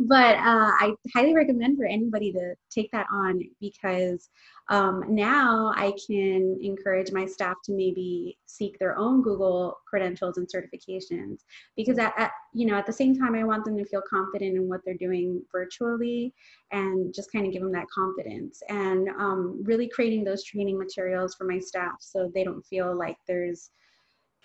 but 0.00 0.36
uh, 0.36 0.70
I 0.78 0.94
highly 1.14 1.34
recommend 1.34 1.78
for 1.78 1.86
anybody 1.86 2.32
to 2.32 2.54
take 2.70 2.90
that 2.92 3.06
on 3.12 3.40
because 3.60 4.28
um, 4.68 5.04
now 5.08 5.72
I 5.76 5.92
can 6.06 6.58
encourage 6.62 7.12
my 7.12 7.26
staff 7.26 7.56
to 7.64 7.72
maybe 7.72 8.38
seek 8.46 8.78
their 8.78 8.96
own 8.96 9.22
Google 9.22 9.78
credentials 9.86 10.38
and 10.38 10.46
certifications 10.46 11.40
because 11.76 11.98
at, 11.98 12.14
at, 12.16 12.30
you 12.54 12.66
know 12.66 12.76
at 12.76 12.86
the 12.86 12.92
same 12.92 13.18
time 13.18 13.34
I 13.34 13.44
want 13.44 13.64
them 13.64 13.76
to 13.76 13.84
feel 13.84 14.02
confident 14.08 14.56
in 14.56 14.68
what 14.68 14.80
they're 14.84 14.94
doing 14.94 15.42
virtually 15.50 16.32
and 16.70 17.12
just 17.12 17.32
kind 17.32 17.46
of 17.46 17.52
give 17.52 17.62
them 17.62 17.72
that 17.72 17.90
confidence 17.92 18.62
and 18.68 19.08
um, 19.18 19.60
really 19.64 19.88
creating 19.88 20.24
those 20.24 20.44
training 20.44 20.78
materials 20.78 21.34
for 21.34 21.44
my 21.44 21.58
staff 21.58 21.96
so 21.98 22.30
they 22.32 22.44
don't 22.44 22.64
feel 22.64 22.96
like 22.96 23.16
there's 23.26 23.70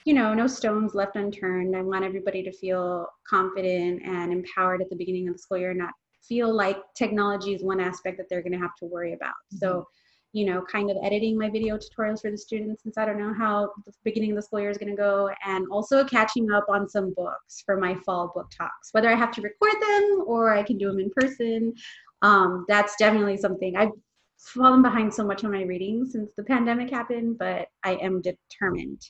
you 0.07 0.13
know 0.13 0.33
no 0.33 0.47
stones 0.47 0.95
left 0.95 1.17
unturned. 1.17 1.75
I 1.75 1.81
want 1.81 2.05
everybody 2.05 2.41
to 2.41 2.51
feel 2.53 3.07
confident 3.27 4.03
and 4.05 4.31
empowered 4.31 4.81
at 4.81 4.89
the 4.89 4.95
beginning 4.95 5.27
of 5.27 5.33
the 5.33 5.39
school 5.39 5.57
year, 5.57 5.73
not 5.73 5.91
feel 6.25 6.53
like 6.53 6.77
technology 6.95 7.53
is 7.53 7.61
one 7.61 7.81
aspect 7.81 8.17
that 8.17 8.27
they're 8.29 8.41
going 8.41 8.53
to 8.53 8.57
have 8.57 8.75
to 8.79 8.85
worry 8.85 9.11
about. 9.11 9.35
Mm-hmm. 9.53 9.57
So 9.57 9.85
you 10.31 10.45
know, 10.45 10.61
kind 10.71 10.89
of 10.89 10.97
editing 11.03 11.37
my 11.37 11.49
video 11.49 11.77
tutorials 11.77 12.21
for 12.21 12.31
the 12.31 12.37
students 12.37 12.83
since 12.83 12.97
I 12.97 13.05
don't 13.05 13.17
know 13.17 13.33
how 13.33 13.71
the 13.85 13.91
beginning 14.05 14.31
of 14.31 14.37
the 14.37 14.43
school 14.43 14.61
year 14.61 14.69
is 14.69 14.77
going 14.77 14.91
to 14.91 14.95
go, 14.95 15.29
and 15.45 15.65
also 15.69 16.05
catching 16.05 16.51
up 16.51 16.67
on 16.69 16.87
some 16.87 17.13
books 17.13 17.63
for 17.65 17.77
my 17.77 17.95
fall 18.05 18.31
book 18.33 18.47
talks. 18.57 18.89
Whether 18.93 19.09
I 19.09 19.15
have 19.15 19.31
to 19.31 19.41
record 19.41 19.81
them 19.81 20.23
or 20.25 20.53
I 20.53 20.63
can 20.63 20.77
do 20.77 20.87
them 20.87 20.99
in 20.99 21.11
person, 21.15 21.73
um, 22.21 22.65
that's 22.69 22.95
definitely 22.97 23.35
something 23.35 23.75
I've 23.75 23.91
fallen 24.37 24.81
behind 24.81 25.13
so 25.13 25.25
much 25.25 25.43
on 25.43 25.51
my 25.51 25.63
reading 25.63 26.05
since 26.05 26.31
the 26.35 26.43
pandemic 26.43 26.89
happened, 26.89 27.37
but 27.37 27.67
I 27.83 27.95
am 27.95 28.21
determined. 28.21 29.01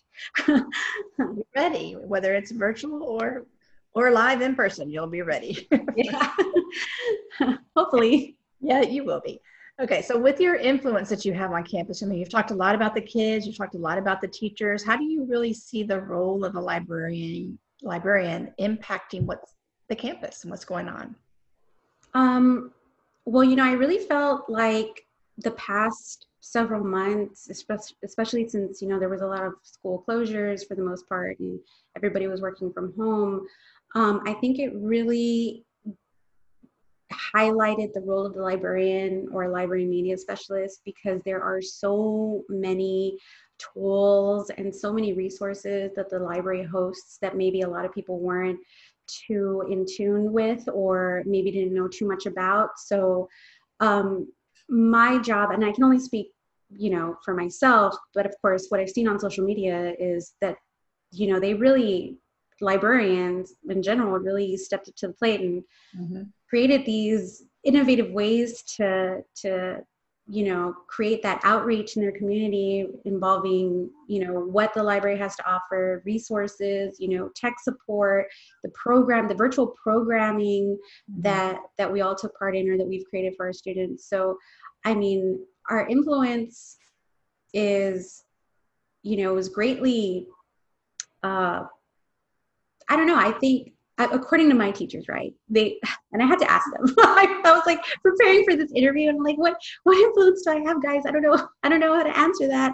ready, 1.55 1.93
whether 1.93 2.33
it's 2.33 2.51
virtual 2.51 3.03
or 3.03 3.45
or 3.93 4.11
live 4.11 4.41
in 4.41 4.55
person, 4.55 4.91
you'll 4.91 5.07
be 5.07 5.23
ready. 5.23 5.67
yeah. 5.95 6.31
Hopefully. 7.75 8.37
Yeah, 8.61 8.81
you 8.81 9.03
will 9.03 9.21
be. 9.25 9.41
Okay, 9.79 10.01
so 10.01 10.17
with 10.17 10.39
your 10.39 10.55
influence 10.55 11.09
that 11.09 11.25
you 11.25 11.33
have 11.33 11.51
on 11.51 11.63
campus, 11.63 12.03
I 12.03 12.05
mean, 12.05 12.19
you've 12.19 12.29
talked 12.29 12.51
a 12.51 12.55
lot 12.55 12.75
about 12.75 12.93
the 12.93 13.01
kids, 13.01 13.45
you've 13.45 13.57
talked 13.57 13.75
a 13.75 13.79
lot 13.79 13.97
about 13.97 14.21
the 14.21 14.27
teachers. 14.27 14.83
How 14.83 14.97
do 14.97 15.03
you 15.03 15.25
really 15.25 15.53
see 15.53 15.83
the 15.83 15.99
role 15.99 16.45
of 16.45 16.55
a 16.55 16.59
librarian 16.59 17.57
librarian 17.83 18.51
impacting 18.59 19.21
what's 19.23 19.53
the 19.87 19.95
campus 19.95 20.43
and 20.43 20.51
what's 20.51 20.65
going 20.65 20.87
on? 20.87 21.15
Um, 22.13 22.71
well, 23.25 23.43
you 23.43 23.55
know, 23.55 23.65
I 23.65 23.73
really 23.73 23.99
felt 23.99 24.49
like 24.49 25.06
the 25.37 25.51
past 25.51 26.27
several 26.41 26.83
months, 26.83 27.49
especially 27.49 28.47
since 28.47 28.81
you 28.81 28.87
know 28.87 28.99
there 28.99 29.09
was 29.09 29.21
a 29.21 29.27
lot 29.27 29.43
of 29.43 29.53
school 29.63 30.03
closures 30.07 30.67
for 30.67 30.75
the 30.75 30.81
most 30.81 31.07
part, 31.07 31.39
and 31.39 31.59
everybody 31.95 32.27
was 32.27 32.41
working 32.41 32.71
from 32.71 32.93
home. 32.95 33.45
Um, 33.95 34.21
I 34.25 34.33
think 34.33 34.59
it 34.59 34.71
really 34.75 35.65
highlighted 37.11 37.93
the 37.93 38.01
role 38.01 38.25
of 38.25 38.33
the 38.33 38.41
librarian 38.41 39.27
or 39.31 39.47
library 39.49 39.85
media 39.85 40.17
specialist 40.17 40.81
because 40.85 41.21
there 41.23 41.41
are 41.41 41.61
so 41.61 42.43
many 42.49 43.17
tools 43.57 44.51
and 44.57 44.75
so 44.75 44.93
many 44.93 45.13
resources 45.13 45.91
that 45.95 46.09
the 46.09 46.19
library 46.19 46.63
hosts 46.63 47.17
that 47.21 47.35
maybe 47.35 47.61
a 47.61 47.69
lot 47.69 47.85
of 47.85 47.93
people 47.93 48.19
weren't 48.19 48.59
too 49.07 49.63
in 49.71 49.85
tune 49.85 50.31
with 50.31 50.67
or 50.71 51.23
maybe 51.25 51.49
didn't 51.49 51.73
know 51.73 51.87
too 51.87 52.07
much 52.07 52.25
about. 52.25 52.71
So, 52.77 53.29
um, 53.79 54.27
my 54.69 55.19
job, 55.19 55.51
and 55.51 55.63
I 55.63 55.71
can 55.71 55.83
only 55.83 55.99
speak, 55.99 56.31
you 56.69 56.89
know, 56.89 57.17
for 57.23 57.33
myself, 57.33 57.95
but 58.13 58.25
of 58.25 58.33
course, 58.41 58.67
what 58.69 58.79
I've 58.79 58.89
seen 58.89 59.07
on 59.07 59.19
social 59.19 59.45
media 59.45 59.93
is 59.99 60.33
that, 60.41 60.57
you 61.11 61.31
know, 61.31 61.39
they 61.39 61.53
really 61.53 62.17
librarians 62.59 63.53
in 63.69 63.83
general 63.83 64.17
really 64.17 64.57
stepped 64.57 64.89
up 64.89 64.95
to 64.95 65.07
the 65.07 65.13
plate 65.13 65.41
and 65.41 65.63
mm-hmm. 65.97 66.23
created 66.49 66.85
these 66.85 67.43
innovative 67.63 68.11
ways 68.11 68.63
to 68.63 69.21
to 69.35 69.79
you 70.29 70.43
know 70.43 70.75
create 70.87 71.23
that 71.23 71.39
outreach 71.43 71.95
in 71.95 72.01
their 72.01 72.11
community 72.11 72.85
involving 73.05 73.89
you 74.07 74.25
know 74.25 74.33
what 74.33 74.73
the 74.73 74.83
library 74.83 75.17
has 75.17 75.35
to 75.35 75.49
offer 75.49 76.01
resources 76.05 76.97
you 76.99 77.09
know 77.09 77.29
tech 77.35 77.53
support 77.61 78.27
the 78.63 78.69
program 78.71 79.27
the 79.27 79.35
virtual 79.35 79.67
programming 79.81 80.77
mm-hmm. 81.09 81.21
that 81.21 81.59
that 81.77 81.91
we 81.91 82.01
all 82.01 82.15
took 82.15 82.37
part 82.37 82.55
in 82.55 82.69
or 82.69 82.77
that 82.77 82.87
we've 82.87 83.05
created 83.09 83.33
for 83.37 83.45
our 83.45 83.53
students 83.53 84.09
so 84.09 84.37
i 84.83 84.93
mean 84.93 85.39
our 85.69 85.87
influence 85.87 86.77
is 87.53 88.25
you 89.03 89.17
know 89.17 89.37
is 89.37 89.47
greatly 89.47 90.27
uh, 91.23 91.63
I 92.89 92.95
don't 92.95 93.07
know. 93.07 93.17
I 93.17 93.31
think 93.31 93.73
according 93.97 94.49
to 94.49 94.55
my 94.55 94.71
teachers, 94.71 95.07
right? 95.07 95.33
They 95.49 95.79
and 96.13 96.21
I 96.21 96.25
had 96.25 96.39
to 96.39 96.51
ask 96.51 96.65
them. 96.71 96.93
I 96.99 97.39
was 97.43 97.63
like 97.65 97.83
preparing 98.03 98.43
for 98.43 98.55
this 98.55 98.71
interview, 98.73 99.09
and 99.09 99.23
like, 99.23 99.37
what 99.37 99.55
what 99.83 99.97
influence 99.97 100.43
do 100.43 100.51
I 100.51 100.59
have, 100.59 100.81
guys? 100.81 101.03
I 101.05 101.11
don't 101.11 101.23
know. 101.23 101.47
I 101.63 101.69
don't 101.69 101.79
know 101.79 101.95
how 101.95 102.03
to 102.03 102.17
answer 102.17 102.47
that. 102.47 102.73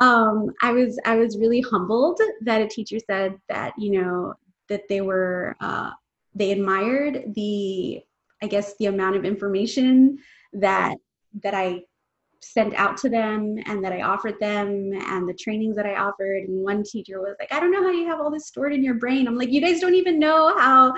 Um, 0.00 0.50
I 0.62 0.72
was 0.72 0.98
I 1.04 1.16
was 1.16 1.38
really 1.38 1.60
humbled 1.60 2.20
that 2.42 2.62
a 2.62 2.66
teacher 2.66 2.98
said 3.10 3.36
that 3.48 3.72
you 3.78 4.00
know 4.00 4.34
that 4.68 4.88
they 4.88 5.00
were 5.00 5.56
uh, 5.60 5.90
they 6.34 6.52
admired 6.52 7.34
the 7.34 8.02
I 8.42 8.46
guess 8.46 8.74
the 8.78 8.86
amount 8.86 9.16
of 9.16 9.24
information 9.24 10.18
that 10.52 10.96
that 11.42 11.54
I 11.54 11.82
sent 12.44 12.74
out 12.74 12.96
to 12.98 13.08
them 13.08 13.56
and 13.66 13.84
that 13.84 13.92
I 13.92 14.02
offered 14.02 14.38
them 14.40 14.92
and 14.92 15.28
the 15.28 15.34
trainings 15.34 15.76
that 15.76 15.86
I 15.86 15.96
offered. 15.96 16.48
And 16.48 16.62
one 16.62 16.82
teacher 16.82 17.20
was 17.20 17.36
like, 17.40 17.52
I 17.52 17.60
don't 17.60 17.72
know 17.72 17.82
how 17.82 17.90
you 17.90 18.06
have 18.06 18.20
all 18.20 18.30
this 18.30 18.46
stored 18.46 18.72
in 18.72 18.84
your 18.84 18.94
brain. 18.94 19.26
I'm 19.26 19.36
like, 19.36 19.50
you 19.50 19.60
guys 19.60 19.80
don't 19.80 19.94
even 19.94 20.18
know 20.18 20.56
how 20.58 20.94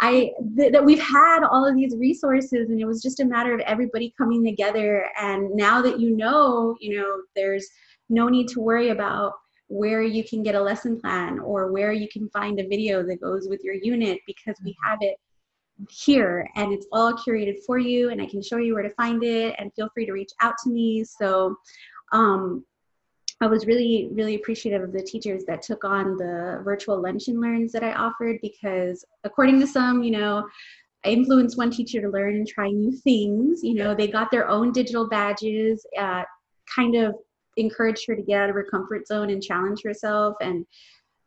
I 0.00 0.30
th- 0.56 0.72
that 0.72 0.84
we've 0.84 1.00
had 1.00 1.44
all 1.44 1.66
of 1.66 1.76
these 1.76 1.94
resources 1.96 2.70
and 2.70 2.80
it 2.80 2.86
was 2.86 3.02
just 3.02 3.20
a 3.20 3.24
matter 3.24 3.54
of 3.54 3.60
everybody 3.60 4.14
coming 4.16 4.44
together. 4.44 5.06
And 5.18 5.54
now 5.54 5.82
that 5.82 6.00
you 6.00 6.16
know, 6.16 6.76
you 6.80 6.98
know, 6.98 7.22
there's 7.36 7.68
no 8.08 8.28
need 8.28 8.48
to 8.48 8.60
worry 8.60 8.88
about 8.88 9.34
where 9.68 10.02
you 10.02 10.24
can 10.24 10.42
get 10.42 10.56
a 10.56 10.60
lesson 10.60 11.00
plan 11.00 11.38
or 11.38 11.70
where 11.70 11.92
you 11.92 12.08
can 12.12 12.28
find 12.30 12.58
a 12.58 12.66
video 12.66 13.04
that 13.04 13.20
goes 13.20 13.46
with 13.48 13.60
your 13.62 13.74
unit 13.74 14.18
because 14.26 14.56
we 14.64 14.72
mm-hmm. 14.72 14.90
have 14.90 14.98
it 15.00 15.16
here 15.88 16.48
and 16.56 16.72
it's 16.72 16.86
all 16.92 17.14
curated 17.14 17.56
for 17.64 17.78
you 17.78 18.10
and 18.10 18.20
I 18.20 18.26
can 18.26 18.42
show 18.42 18.58
you 18.58 18.74
where 18.74 18.82
to 18.82 18.90
find 18.90 19.22
it 19.22 19.54
and 19.58 19.72
feel 19.74 19.88
free 19.94 20.06
to 20.06 20.12
reach 20.12 20.32
out 20.40 20.54
to 20.64 20.70
me. 20.70 21.04
So 21.04 21.56
um, 22.12 22.64
I 23.40 23.46
was 23.46 23.66
really, 23.66 24.10
really 24.12 24.34
appreciative 24.34 24.82
of 24.82 24.92
the 24.92 25.02
teachers 25.02 25.44
that 25.46 25.62
took 25.62 25.84
on 25.84 26.16
the 26.16 26.60
virtual 26.62 27.00
lunch 27.00 27.28
and 27.28 27.40
learns 27.40 27.72
that 27.72 27.82
I 27.82 27.94
offered 27.94 28.38
because 28.42 29.04
according 29.24 29.60
to 29.60 29.66
some, 29.66 30.02
you 30.02 30.10
know, 30.10 30.46
I 31.04 31.08
influenced 31.08 31.56
one 31.56 31.70
teacher 31.70 32.02
to 32.02 32.10
learn 32.10 32.36
and 32.36 32.46
try 32.46 32.68
new 32.68 32.92
things. 32.92 33.60
You 33.62 33.74
know, 33.74 33.94
they 33.94 34.08
got 34.08 34.30
their 34.30 34.48
own 34.48 34.72
digital 34.72 35.08
badges, 35.08 35.86
uh, 35.98 36.24
kind 36.74 36.94
of 36.96 37.14
encouraged 37.56 38.06
her 38.06 38.14
to 38.14 38.22
get 38.22 38.42
out 38.42 38.50
of 38.50 38.54
her 38.54 38.66
comfort 38.70 39.06
zone 39.06 39.30
and 39.30 39.42
challenge 39.42 39.80
herself. 39.82 40.36
And 40.42 40.66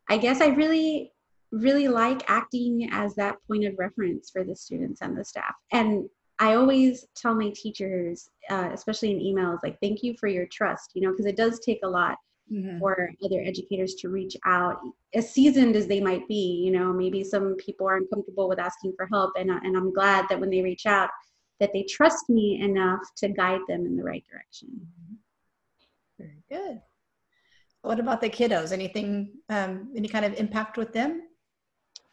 I 0.10 0.18
guess 0.18 0.42
I 0.42 0.48
really 0.50 1.12
really 1.54 1.88
like 1.88 2.30
acting 2.30 2.90
as 2.92 3.14
that 3.14 3.38
point 3.48 3.64
of 3.64 3.78
reference 3.78 4.32
for 4.32 4.44
the 4.44 4.56
students 4.56 5.02
and 5.02 5.16
the 5.16 5.24
staff. 5.24 5.54
And 5.72 6.10
I 6.40 6.56
always 6.56 7.06
tell 7.16 7.36
my 7.36 7.52
teachers, 7.52 8.28
uh, 8.50 8.70
especially 8.74 9.12
in 9.12 9.20
emails, 9.20 9.60
like, 9.62 9.78
thank 9.80 10.02
you 10.02 10.16
for 10.20 10.28
your 10.28 10.48
trust, 10.48 10.92
you 10.96 11.02
know, 11.04 11.12
because 11.12 11.28
it 11.28 11.38
does 11.38 11.60
take 11.60 11.80
a 11.84 11.88
lot 11.88 12.18
mm-hmm. 12.52 12.80
for 12.80 13.12
other 13.24 13.40
educators 13.42 13.94
to 13.96 14.10
reach 14.10 14.36
out, 14.46 14.78
as 15.14 15.32
seasoned 15.32 15.76
as 15.76 15.86
they 15.86 16.02
might 16.02 16.28
be. 16.28 16.64
You 16.66 16.72
know, 16.72 16.92
maybe 16.92 17.24
some 17.24 17.56
people 17.56 17.88
are 17.88 17.98
uncomfortable 17.98 18.50
with 18.50 18.60
asking 18.60 18.94
for 18.98 19.08
help. 19.12 19.34
And, 19.38 19.52
and 19.52 19.78
I'm 19.78 19.94
glad 19.94 20.26
that 20.30 20.40
when 20.40 20.50
they 20.50 20.64
reach 20.64 20.88
out, 20.88 21.12
that 21.60 21.72
they 21.72 21.84
trust 21.84 22.30
me 22.30 22.60
enough 22.62 23.02
to 23.18 23.30
guide 23.30 23.62
them 23.68 23.86
in 23.86 23.96
the 23.96 24.04
right 24.04 24.24
direction. 24.30 24.88
Very 26.18 26.44
good. 26.50 26.82
What 27.84 28.00
about 28.00 28.22
the 28.22 28.30
kiddos? 28.30 28.72
Anything, 28.72 29.34
um, 29.50 29.94
any 29.96 30.08
kind 30.08 30.26
of 30.26 30.34
impact 30.34 30.78
with 30.78 30.94
them? 30.94 31.22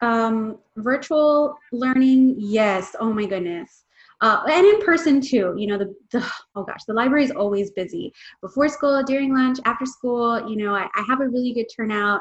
Um, 0.03 0.59
virtual 0.77 1.59
learning, 1.73 2.37
yes. 2.39 2.97
Oh 2.99 3.13
my 3.13 3.27
goodness. 3.27 3.85
Uh, 4.23 4.43
and 4.51 4.67
in 4.67 4.81
person 4.83 5.21
too. 5.21 5.55
You 5.57 5.67
know, 5.67 5.79
the, 5.79 5.95
the, 6.11 6.27
oh 6.55 6.65
gosh, 6.65 6.85
the 6.87 6.95
library 6.95 7.25
is 7.25 7.31
always 7.31 7.71
busy. 7.71 8.13
Before 8.41 8.69
school, 8.69 9.03
during 9.03 9.35
lunch, 9.35 9.59
after 9.65 9.87
school. 9.87 10.49
You 10.49 10.57
know, 10.57 10.75
I, 10.75 10.89
I 10.95 11.05
have 11.09 11.21
a 11.21 11.29
really 11.29 11.53
good 11.53 11.67
turnout 11.75 12.21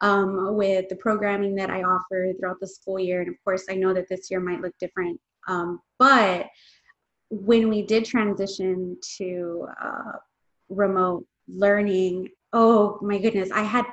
um, 0.00 0.54
with 0.56 0.88
the 0.88 0.96
programming 0.96 1.54
that 1.56 1.70
I 1.70 1.82
offer 1.82 2.32
throughout 2.38 2.60
the 2.60 2.68
school 2.68 2.98
year. 2.98 3.20
And 3.20 3.28
of 3.28 3.36
course, 3.44 3.64
I 3.68 3.74
know 3.74 3.92
that 3.94 4.08
this 4.08 4.30
year 4.30 4.40
might 4.40 4.60
look 4.60 4.74
different. 4.78 5.20
Um, 5.48 5.80
but 5.98 6.46
when 7.30 7.68
we 7.68 7.82
did 7.82 8.04
transition 8.04 8.96
to 9.18 9.66
uh, 9.82 10.12
remote 10.68 11.26
learning, 11.48 12.28
oh 12.52 12.98
my 13.02 13.18
goodness, 13.18 13.50
I 13.50 13.62
had 13.62 13.84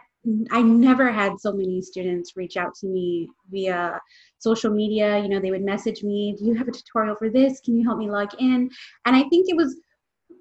I 0.52 0.62
never 0.62 1.12
had 1.12 1.40
so 1.40 1.54
many 1.54 1.82
students 1.82 2.36
reach 2.36 2.58
out 2.58 2.74
to 2.82 2.88
me 2.88 3.30
via 3.50 4.00
social 4.40 4.72
media. 4.72 5.20
You 5.20 5.30
know, 5.30 5.40
they 5.40 5.52
would 5.52 5.64
message 5.64 6.04
me, 6.04 6.36
Do 6.38 6.46
you 6.46 6.56
have 6.56 6.68
a 6.68 6.72
tutorial 6.72 7.16
for 7.16 7.30
this? 7.30 7.62
Can 7.62 7.78
you 7.78 7.86
help 7.86 7.98
me 7.98 8.10
log 8.10 8.30
in? 8.40 8.70
And 9.06 9.16
I 9.16 9.24
think 9.30 9.48
it 9.50 9.56
was 9.56 9.80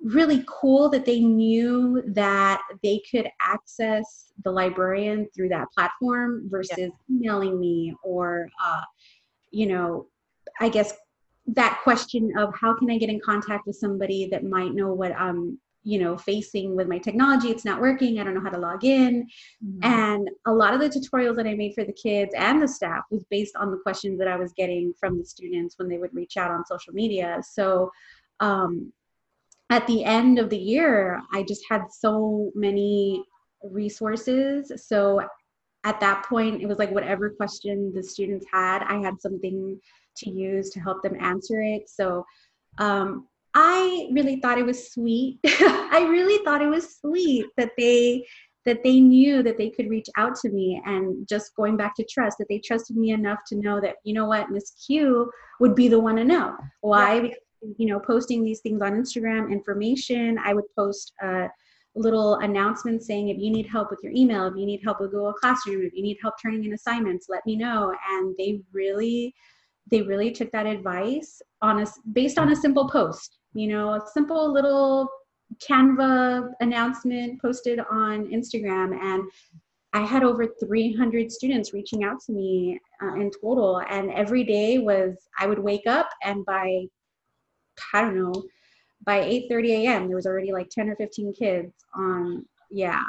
really 0.02 0.44
cool 0.46 0.88
that 0.90 1.04
they 1.04 1.20
knew 1.20 2.02
that 2.08 2.62
they 2.82 3.00
could 3.10 3.28
access 3.40 4.32
the 4.44 4.50
librarian 4.50 5.28
through 5.34 5.48
that 5.48 5.66
platform 5.74 6.48
versus 6.48 6.76
yeah. 6.78 6.88
emailing 7.10 7.58
me 7.58 7.94
or, 8.02 8.48
uh, 8.62 8.82
you 9.50 9.66
know, 9.66 10.06
I 10.60 10.68
guess 10.68 10.94
that 11.48 11.80
question 11.82 12.32
of 12.38 12.54
how 12.60 12.76
can 12.76 12.90
I 12.90 12.98
get 12.98 13.10
in 13.10 13.20
contact 13.24 13.66
with 13.66 13.76
somebody 13.76 14.28
that 14.30 14.44
might 14.44 14.74
know 14.74 14.92
what 14.92 15.12
I'm 15.12 15.58
you 15.86 16.00
know 16.00 16.18
facing 16.18 16.74
with 16.74 16.88
my 16.88 16.98
technology 16.98 17.48
it's 17.48 17.64
not 17.64 17.80
working 17.80 18.18
i 18.18 18.24
don't 18.24 18.34
know 18.34 18.40
how 18.40 18.50
to 18.50 18.58
log 18.58 18.84
in. 18.84 19.24
Mm-hmm. 19.64 19.78
and 19.84 20.28
a 20.46 20.52
lot 20.52 20.74
of 20.74 20.80
the 20.80 20.88
tutorials 20.88 21.36
that 21.36 21.46
i 21.46 21.54
made 21.54 21.74
for 21.74 21.84
the 21.84 21.92
kids 21.92 22.34
and 22.36 22.60
the 22.60 22.66
staff 22.66 23.04
was 23.10 23.24
based 23.30 23.54
on 23.54 23.70
the 23.70 23.78
questions 23.78 24.18
that 24.18 24.26
i 24.26 24.36
was 24.36 24.52
getting 24.54 24.92
from 24.98 25.16
the 25.16 25.24
students 25.24 25.78
when 25.78 25.88
they 25.88 25.98
would 25.98 26.12
reach 26.12 26.36
out 26.36 26.50
on 26.50 26.66
social 26.66 26.92
media. 26.92 27.40
So 27.48 27.90
um, 28.40 28.92
at 29.70 29.86
the 29.86 30.02
end 30.04 30.40
of 30.40 30.50
the 30.50 30.58
year 30.58 31.22
i 31.32 31.44
just 31.44 31.64
had 31.70 31.82
so 31.90 32.50
many 32.54 33.24
resources. 33.62 34.72
So 34.88 35.20
at 35.84 36.00
that 36.00 36.24
point 36.24 36.60
it 36.62 36.66
was 36.66 36.78
like 36.78 36.90
whatever 36.90 37.30
question 37.30 37.92
the 37.94 38.02
students 38.02 38.44
had 38.52 38.82
i 38.82 38.96
had 38.98 39.20
something 39.20 39.80
to 40.16 40.30
use 40.30 40.70
to 40.70 40.80
help 40.80 41.02
them 41.04 41.16
answer 41.20 41.62
it. 41.62 41.88
So 41.88 42.24
um, 42.78 43.28
I 43.58 44.08
really 44.12 44.36
thought 44.36 44.58
it 44.58 44.66
was 44.66 44.92
sweet. 44.92 45.38
I 45.44 46.06
really 46.10 46.44
thought 46.44 46.60
it 46.60 46.68
was 46.68 46.98
sweet 46.98 47.46
that 47.56 47.72
they 47.78 48.26
that 48.66 48.82
they 48.84 49.00
knew 49.00 49.42
that 49.44 49.56
they 49.56 49.70
could 49.70 49.88
reach 49.88 50.08
out 50.18 50.34
to 50.34 50.50
me 50.50 50.82
and 50.84 51.26
just 51.26 51.54
going 51.54 51.76
back 51.76 51.94
to 51.94 52.04
trust 52.04 52.36
that 52.36 52.48
they 52.50 52.58
trusted 52.58 52.96
me 52.96 53.12
enough 53.12 53.38
to 53.46 53.56
know 53.56 53.80
that 53.80 53.94
you 54.04 54.12
know 54.12 54.26
what 54.26 54.50
Miss 54.50 54.72
Q 54.86 55.30
would 55.60 55.74
be 55.74 55.88
the 55.88 55.98
one 55.98 56.16
to 56.16 56.24
know. 56.24 56.54
Why? 56.82 57.14
Yeah. 57.14 57.20
Because 57.22 57.38
you 57.78 57.86
know, 57.86 57.98
posting 57.98 58.44
these 58.44 58.60
things 58.60 58.82
on 58.82 58.92
Instagram, 58.92 59.50
information. 59.50 60.38
I 60.44 60.52
would 60.52 60.66
post 60.76 61.14
a 61.22 61.48
little 61.94 62.34
announcement 62.36 63.02
saying 63.02 63.30
if 63.30 63.38
you 63.38 63.50
need 63.50 63.66
help 63.66 63.90
with 63.90 64.00
your 64.02 64.12
email, 64.12 64.46
if 64.46 64.54
you 64.54 64.66
need 64.66 64.82
help 64.84 65.00
with 65.00 65.12
Google 65.12 65.32
Classroom, 65.32 65.82
if 65.82 65.94
you 65.94 66.02
need 66.02 66.18
help 66.20 66.34
turning 66.40 66.64
in 66.64 66.74
assignments, 66.74 67.26
let 67.30 67.46
me 67.46 67.56
know. 67.56 67.94
And 68.10 68.34
they 68.36 68.60
really, 68.72 69.34
they 69.90 70.02
really 70.02 70.30
took 70.30 70.52
that 70.52 70.66
advice 70.66 71.40
on 71.62 71.80
a 71.80 71.86
based 72.12 72.38
on 72.38 72.52
a 72.52 72.56
simple 72.56 72.88
post 72.90 73.38
you 73.56 73.68
know, 73.68 73.94
a 73.94 74.02
simple 74.12 74.52
little 74.52 75.08
Canva 75.66 76.52
announcement 76.60 77.40
posted 77.40 77.80
on 77.90 78.26
Instagram. 78.26 78.94
And 79.00 79.24
I 79.92 80.04
had 80.04 80.22
over 80.22 80.46
300 80.46 81.32
students 81.32 81.72
reaching 81.72 82.04
out 82.04 82.20
to 82.26 82.32
me 82.32 82.78
uh, 83.02 83.14
in 83.14 83.30
total. 83.40 83.80
And 83.88 84.10
every 84.10 84.44
day 84.44 84.78
was, 84.78 85.16
I 85.38 85.46
would 85.46 85.58
wake 85.58 85.86
up 85.86 86.10
and 86.22 86.44
by, 86.44 86.84
I 87.94 88.02
don't 88.02 88.16
know, 88.16 88.44
by 89.04 89.20
8.30 89.20 89.68
a.m., 89.70 90.06
there 90.08 90.16
was 90.16 90.26
already 90.26 90.52
like 90.52 90.68
10 90.68 90.90
or 90.90 90.96
15 90.96 91.32
kids 91.32 91.72
on, 91.94 92.44
yeah, 92.70 93.02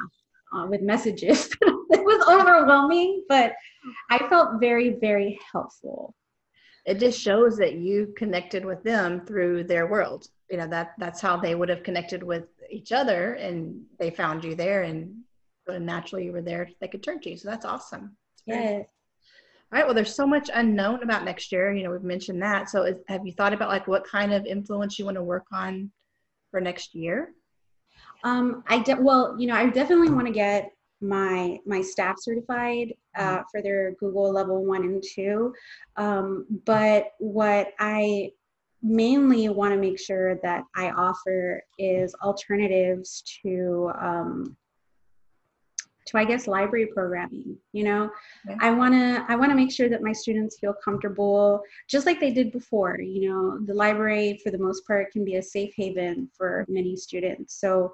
uh, 0.56 0.66
with 0.70 0.82
messages. 0.82 1.50
it 1.62 2.06
was 2.06 2.26
overwhelming, 2.28 3.24
but 3.28 3.54
I 4.10 4.20
felt 4.30 4.62
very, 4.62 4.92
very 5.02 5.38
helpful. 5.52 6.14
It 6.88 7.00
just 7.00 7.20
shows 7.20 7.58
that 7.58 7.74
you 7.74 8.14
connected 8.18 8.64
with 8.64 8.82
them 8.82 9.26
through 9.26 9.66
their 9.66 9.88
world. 9.88 10.30
You 10.50 10.58
know 10.58 10.68
that 10.68 10.94
that's 10.98 11.20
how 11.20 11.36
they 11.36 11.54
would 11.54 11.68
have 11.68 11.84
connected 11.84 12.24
with 12.24 12.46
each 12.72 12.94
other 12.94 13.34
and 13.34 13.84
they 14.00 14.10
found 14.10 14.46
you 14.46 14.56
there 14.56 14.84
and 14.84 15.18
naturally 15.68 16.24
you 16.26 16.32
were 16.32 16.42
there 16.42 16.70
they 16.80 16.88
could 16.88 17.04
turn 17.04 17.20
to 17.22 17.30
you. 17.30 17.38
So 17.38 17.50
that's 17.50 17.66
awesome. 17.66 18.16
Yeah 18.46 18.84
all 19.70 19.80
right 19.80 19.86
well 19.86 19.94
there's 19.94 20.16
so 20.16 20.26
much 20.26 20.50
unknown 20.54 21.04
about 21.04 21.26
next 21.26 21.52
year. 21.52 21.74
You 21.74 21.84
know 21.84 21.92
we've 21.92 22.04
mentioned 22.04 22.42
that. 22.42 22.70
So 22.70 22.84
is, 22.84 22.98
have 23.10 23.28
you 23.28 23.34
thought 23.34 23.54
about 23.54 23.68
like 23.68 23.86
what 23.88 24.08
kind 24.08 24.32
of 24.34 24.46
influence 24.46 24.98
you 24.98 25.04
want 25.04 25.16
to 25.16 25.24
work 25.24 25.46
on 25.52 25.92
for 26.52 26.62
next 26.62 26.96
year? 26.96 27.34
Um 28.24 28.64
i 28.68 28.80
de- 28.80 29.02
well 29.02 29.36
you 29.38 29.48
know 29.48 29.56
i 29.56 29.70
definitely 29.70 30.10
want 30.10 30.28
to 30.28 30.34
get 30.34 30.72
my 31.02 31.60
my 31.66 31.82
staff 31.82 32.16
certified 32.20 32.94
uh, 33.18 33.22
mm-hmm. 33.22 33.42
for 33.52 33.62
their 33.62 33.92
google 34.00 34.32
level 34.32 34.66
one 34.66 34.84
and 34.84 35.04
two 35.04 35.54
um, 35.96 36.46
but 36.66 37.12
what 37.20 37.74
i 37.80 38.32
mainly 38.82 39.50
want 39.50 39.74
to 39.74 39.80
make 39.80 40.00
sure 40.00 40.36
that 40.36 40.64
I 40.76 40.92
offer 40.92 41.64
is 41.78 42.16
alternatives 42.22 43.24
to 43.44 43.92
um, 44.00 44.58
to 46.08 46.18
I 46.18 46.24
guess 46.24 46.48
library 46.48 46.88
programming. 46.88 47.58
You 47.74 47.84
know, 47.84 48.10
yeah. 48.48 48.56
I 48.62 48.72
want 48.72 48.94
to 48.94 49.26
I 49.28 49.36
want 49.36 49.52
to 49.52 49.56
make 49.56 49.72
sure 49.72 49.90
that 49.90 50.02
my 50.02 50.14
students 50.14 50.58
feel 50.60 50.74
comfortable, 50.84 51.62
just 51.88 52.06
like 52.06 52.20
they 52.20 52.32
did 52.32 52.52
before. 52.52 53.00
You 53.00 53.30
know, 53.30 53.60
the 53.66 53.74
library 53.74 54.40
for 54.44 54.52
the 54.52 54.58
most 54.58 54.86
part 54.88 55.12
can 55.12 55.26
be 55.26 55.36
a 55.36 55.42
safe 55.44 55.74
haven 55.76 56.30
for 56.36 56.66
many 56.68 56.96
students. 56.96 57.60
So, 57.60 57.94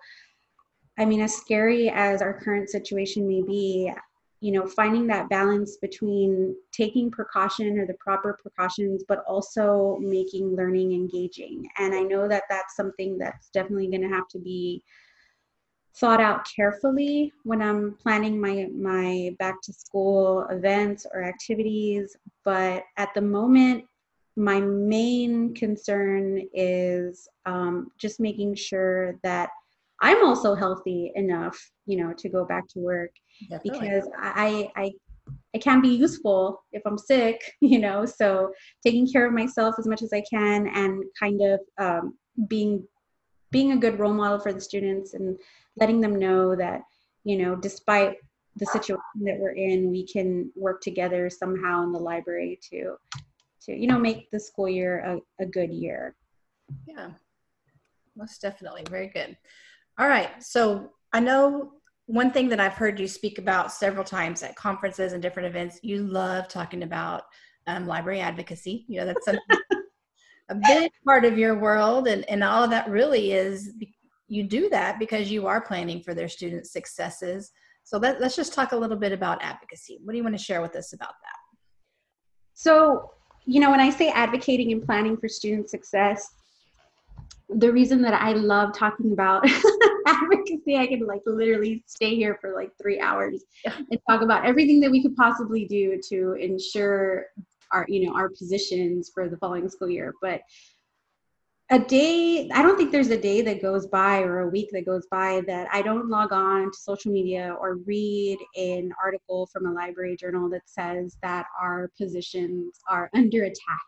I 0.98 1.06
mean, 1.06 1.22
as 1.22 1.36
scary 1.36 1.90
as 1.90 2.22
our 2.22 2.34
current 2.34 2.70
situation 2.70 3.28
may 3.28 3.42
be, 3.42 3.92
you 4.44 4.52
know 4.52 4.68
finding 4.68 5.08
that 5.08 5.30
balance 5.30 5.78
between 5.78 6.54
taking 6.74 7.10
precaution 7.10 7.80
or 7.80 7.88
the 7.88 7.94
proper 7.94 8.38
precautions 8.42 9.02
but 9.08 9.24
also 9.26 9.98
making 10.02 10.54
learning 10.54 10.92
engaging. 10.92 11.66
And 11.78 11.96
i 11.96 12.02
know 12.02 12.28
that 12.28 12.44
that's 12.50 12.76
something 12.76 13.18
that's 13.18 13.50
definitely 13.52 13.88
going 13.88 14.02
to 14.02 14.10
have 14.10 14.28
to 14.32 14.40
be 14.40 14.84
thought 15.96 16.20
out 16.20 16.46
carefully 16.54 17.32
when 17.44 17.62
i'm 17.62 17.96
planning 18.02 18.40
my 18.40 18.68
my 18.76 19.34
back 19.40 19.62
to 19.62 19.72
school 19.72 20.46
events 20.52 21.08
or 21.14 21.24
activities. 21.24 22.18
But 22.44 22.84
at 22.98 23.14
the 23.16 23.22
moment 23.22 23.86
my 24.36 24.60
main 24.60 25.54
concern 25.54 26.42
is 26.54 27.30
um, 27.46 27.92
just 27.98 28.20
making 28.20 28.56
sure 28.56 29.18
that 29.24 29.52
I'm 30.04 30.26
also 30.26 30.54
healthy 30.54 31.14
enough, 31.16 31.58
you 31.86 31.96
know, 31.96 32.14
to 32.18 32.28
go 32.28 32.44
back 32.44 32.68
to 32.70 32.80
work 32.80 33.12
Definitely. 33.50 33.88
because 33.88 34.10
I, 34.22 34.70
I 34.76 34.92
I 35.56 35.58
can 35.60 35.80
be 35.80 35.88
useful 35.88 36.62
if 36.74 36.82
I'm 36.86 36.98
sick, 36.98 37.40
you 37.62 37.80
know. 37.80 38.06
So 38.06 38.52
taking 38.86 39.10
care 39.10 39.26
of 39.26 39.34
myself 39.34 39.76
as 39.80 39.88
much 39.88 40.02
as 40.02 40.12
I 40.12 40.22
can 40.30 40.68
and 40.68 41.04
kind 41.18 41.42
of 41.42 41.60
um, 41.80 42.18
being 42.48 42.86
being 43.52 43.72
a 43.72 43.78
good 43.78 43.98
role 43.98 44.14
model 44.14 44.40
for 44.40 44.52
the 44.52 44.60
students 44.60 45.14
and 45.14 45.40
letting 45.78 46.02
them 46.02 46.20
know 46.20 46.54
that 46.56 46.82
you 47.24 47.38
know 47.38 47.56
despite 47.56 48.18
the 48.58 48.66
situation 48.66 49.00
that 49.22 49.40
we're 49.40 49.52
in 49.52 49.90
we 49.90 50.06
can 50.06 50.52
work 50.56 50.82
together 50.82 51.30
somehow 51.30 51.84
in 51.84 51.92
the 51.92 52.00
library 52.00 52.60
to 52.70 52.96
to 53.62 53.74
you 53.74 53.88
know 53.88 53.98
make 53.98 54.30
the 54.32 54.40
school 54.40 54.68
year 54.68 55.00
a, 55.00 55.44
a 55.44 55.46
good 55.46 55.72
year 55.72 56.16
yeah 56.88 57.12
most 58.16 58.42
definitely 58.42 58.84
very 58.90 59.08
good 59.08 59.38
all 60.00 60.08
right 60.08 60.44
so 60.44 60.90
i 61.14 61.20
know 61.20 61.72
one 62.06 62.32
thing 62.32 62.50
that 62.50 62.60
i've 62.60 62.74
heard 62.74 63.00
you 63.00 63.08
speak 63.08 63.38
about 63.38 63.72
several 63.72 64.04
times 64.04 64.44
at 64.44 64.56
conferences 64.56 65.14
and 65.14 65.22
different 65.22 65.48
events 65.48 65.80
you 65.84 66.04
love 66.04 66.48
talking 66.48 66.84
about 66.84 67.24
um, 67.68 67.88
library 67.88 68.20
advocacy. 68.20 68.86
You 68.88 69.00
know 69.00 69.06
that's 69.08 69.28
a, 69.28 69.40
a 70.50 70.56
big 70.68 70.92
part 71.06 71.26
of 71.26 71.38
your 71.38 71.58
world 71.58 72.08
and, 72.08 72.28
and 72.30 72.44
all 72.44 72.64
of 72.64 72.70
that 72.72 72.90
really 72.90 73.32
is 73.32 73.74
you 74.28 74.44
do 74.44 74.70
that 74.70 75.00
because 75.00 75.32
you 75.32 75.48
are 75.48 75.62
planning 75.62 76.02
for 76.02 76.14
their 76.14 76.28
students 76.28 76.72
successes. 76.72 77.52
So 77.84 77.98
let, 77.98 78.22
let's 78.22 78.36
just 78.36 78.54
talk 78.54 78.72
a 78.72 78.78
little 78.78 78.98
bit 78.98 79.12
about 79.12 79.44
advocacy. 79.44 80.00
What 80.04 80.14
do 80.14 80.18
you 80.18 80.24
want 80.24 80.38
to 80.38 80.44
share 80.44 80.62
with 80.62 80.76
us 80.76 80.94
about 80.94 81.10
that? 81.24 81.38
So 82.54 83.12
you 83.46 83.60
know, 83.60 83.72
when 83.72 83.82
I 83.82 83.90
say 83.90 84.10
advocating 84.10 84.72
and 84.72 84.82
planning 84.82 85.18
for 85.18 85.28
student 85.28 85.70
success, 85.70 86.30
the 87.50 87.72
reason 87.72 88.02
that 88.02 88.14
I 88.14 88.34
love 88.34 88.74
talking 88.74 89.12
about 89.12 89.46
advocacy, 90.08 90.78
I 90.78 90.88
could 90.88 91.02
like 91.02 91.22
literally 91.26 91.84
stay 91.88 92.16
here 92.16 92.38
for 92.42 92.54
like 92.56 92.72
three 92.82 93.00
hours 93.00 93.44
and 93.66 94.00
talk 94.10 94.22
about 94.22 94.46
everything 94.46 94.80
that 94.82 94.92
we 94.92 95.02
could 95.02 95.16
possibly 95.16 95.66
do 95.66 96.00
to 96.10 96.34
ensure 96.34 97.28
our, 97.72 97.86
you 97.88 98.06
know, 98.06 98.16
our 98.16 98.30
positions 98.30 99.12
for 99.14 99.30
the 99.30 99.38
following 99.38 99.70
school 99.70 99.90
year. 99.90 100.14
But 100.22 100.42
a 101.72 101.80
day 101.80 102.50
i 102.54 102.62
don't 102.62 102.78
think 102.78 102.92
there's 102.92 103.10
a 103.10 103.20
day 103.20 103.42
that 103.42 103.62
goes 103.62 103.88
by 103.88 104.20
or 104.20 104.42
a 104.42 104.50
week 104.50 104.70
that 104.72 104.86
goes 104.86 105.08
by 105.10 105.42
that 105.48 105.68
i 105.72 105.82
don't 105.82 106.10
log 106.10 106.34
on 106.34 106.66
to 106.66 106.78
social 106.78 107.12
media 107.12 107.56
or 107.60 107.78
read 107.86 108.38
an 108.58 108.92
article 109.02 109.48
from 109.48 109.66
a 109.66 109.72
library 109.72 110.16
journal 110.18 110.50
that 110.50 110.62
says 110.66 111.18
that 111.24 111.46
our 111.60 111.90
positions 111.98 112.80
are 112.90 113.10
under 113.16 113.46
attack 113.46 113.88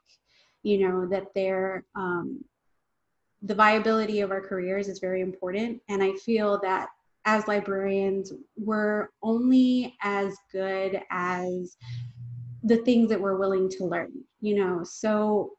you 0.63 0.79
know 0.79 1.05
that 1.05 1.25
they're 1.36 1.84
um, 1.95 2.43
the 3.45 3.55
viability 3.55 4.21
of 4.21 4.31
our 4.31 4.41
careers 4.41 4.88
is 4.88 4.99
very 4.99 5.21
important 5.21 5.81
and 5.89 6.03
i 6.03 6.12
feel 6.13 6.60
that 6.62 6.88
as 7.25 7.47
librarians 7.47 8.34
we're 8.58 9.10
only 9.23 9.95
as 10.01 10.36
good 10.51 11.01
as 11.12 11.77
the 12.63 12.77
things 12.77 13.10
that 13.10 13.19
we're 13.19 13.38
willing 13.38 13.69
to 13.69 13.86
learn 13.86 14.12
you 14.41 14.55
know 14.55 14.84
so 14.84 15.51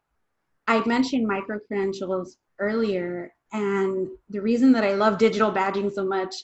I 0.67 0.85
mentioned 0.87 1.27
micro 1.27 1.59
credentials 1.61 2.39
earlier, 2.59 3.33
and 3.53 4.09
the 4.31 4.41
reason 4.41 4.73
that 4.73 4.85
I 4.85 4.95
love 4.95 5.19
digital 5.19 5.53
badging 5.53 5.93
so 5.93 6.05
much, 6.05 6.35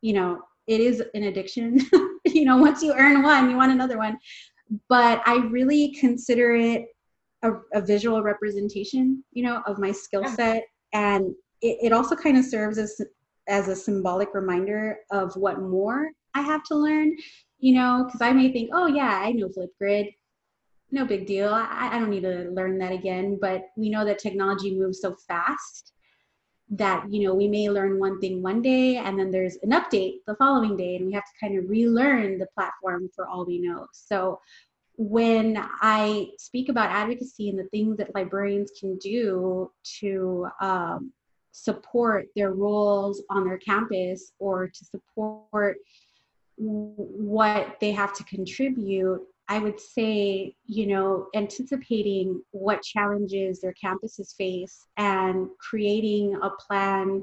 you 0.00 0.12
know, 0.12 0.40
it 0.66 0.80
is 0.80 1.02
an 1.14 1.24
addiction. 1.24 1.80
you 2.24 2.44
know, 2.44 2.56
once 2.56 2.82
you 2.82 2.94
earn 2.94 3.22
one, 3.22 3.50
you 3.50 3.56
want 3.56 3.72
another 3.72 3.98
one. 3.98 4.16
But 4.88 5.20
I 5.26 5.36
really 5.50 5.96
consider 5.98 6.54
it 6.54 6.86
a, 7.42 7.52
a 7.74 7.80
visual 7.80 8.22
representation, 8.22 9.24
you 9.32 9.42
know, 9.42 9.62
of 9.66 9.78
my 9.78 9.90
skill 9.90 10.24
set, 10.28 10.64
and 10.92 11.34
it, 11.60 11.78
it 11.82 11.92
also 11.92 12.16
kind 12.16 12.36
of 12.36 12.44
serves 12.44 12.78
as 12.78 13.00
as 13.48 13.68
a 13.68 13.76
symbolic 13.76 14.34
reminder 14.34 14.98
of 15.10 15.34
what 15.36 15.60
more 15.60 16.10
I 16.34 16.42
have 16.42 16.62
to 16.64 16.74
learn. 16.74 17.16
You 17.58 17.74
know, 17.74 18.04
because 18.04 18.20
I 18.20 18.32
may 18.32 18.52
think, 18.52 18.70
oh 18.72 18.86
yeah, 18.86 19.20
I 19.22 19.32
know 19.32 19.48
Flipgrid 19.48 20.12
no 20.92 21.06
big 21.06 21.26
deal. 21.26 21.48
I, 21.48 21.88
I 21.92 21.98
don't 21.98 22.10
need 22.10 22.22
to 22.22 22.50
learn 22.50 22.78
that 22.78 22.92
again. 22.92 23.38
But 23.40 23.64
we 23.76 23.88
know 23.88 24.04
that 24.04 24.18
technology 24.18 24.76
moves 24.76 25.00
so 25.00 25.16
fast 25.26 25.92
that 26.70 27.04
you 27.12 27.26
know 27.26 27.34
we 27.34 27.46
may 27.48 27.68
learn 27.68 27.98
one 27.98 28.18
thing 28.18 28.42
one 28.42 28.62
day 28.62 28.96
and 28.96 29.18
then 29.18 29.30
there's 29.30 29.58
an 29.62 29.70
update 29.70 30.14
the 30.26 30.34
following 30.36 30.74
day 30.74 30.96
and 30.96 31.04
we 31.04 31.12
have 31.12 31.24
to 31.24 31.38
kind 31.38 31.58
of 31.58 31.68
relearn 31.68 32.38
the 32.38 32.46
platform 32.54 33.10
for 33.14 33.28
all 33.28 33.44
we 33.44 33.60
know 33.60 33.86
so 33.92 34.40
when 35.08 35.58
i 35.80 36.26
speak 36.38 36.68
about 36.68 36.90
advocacy 36.90 37.48
and 37.48 37.58
the 37.58 37.68
things 37.68 37.96
that 37.96 38.14
librarians 38.14 38.70
can 38.78 38.96
do 38.98 39.70
to 39.82 40.46
um, 40.60 41.12
support 41.52 42.26
their 42.36 42.52
roles 42.52 43.22
on 43.30 43.44
their 43.44 43.58
campus 43.58 44.32
or 44.38 44.68
to 44.68 44.84
support 44.84 45.76
what 46.56 47.76
they 47.80 47.90
have 47.90 48.12
to 48.12 48.24
contribute 48.24 49.20
I 49.48 49.58
would 49.58 49.78
say, 49.78 50.54
you 50.66 50.86
know, 50.86 51.26
anticipating 51.34 52.42
what 52.52 52.82
challenges 52.82 53.60
their 53.60 53.74
campuses 53.74 54.34
face 54.34 54.86
and 54.96 55.48
creating 55.58 56.38
a 56.42 56.48
plan, 56.50 57.22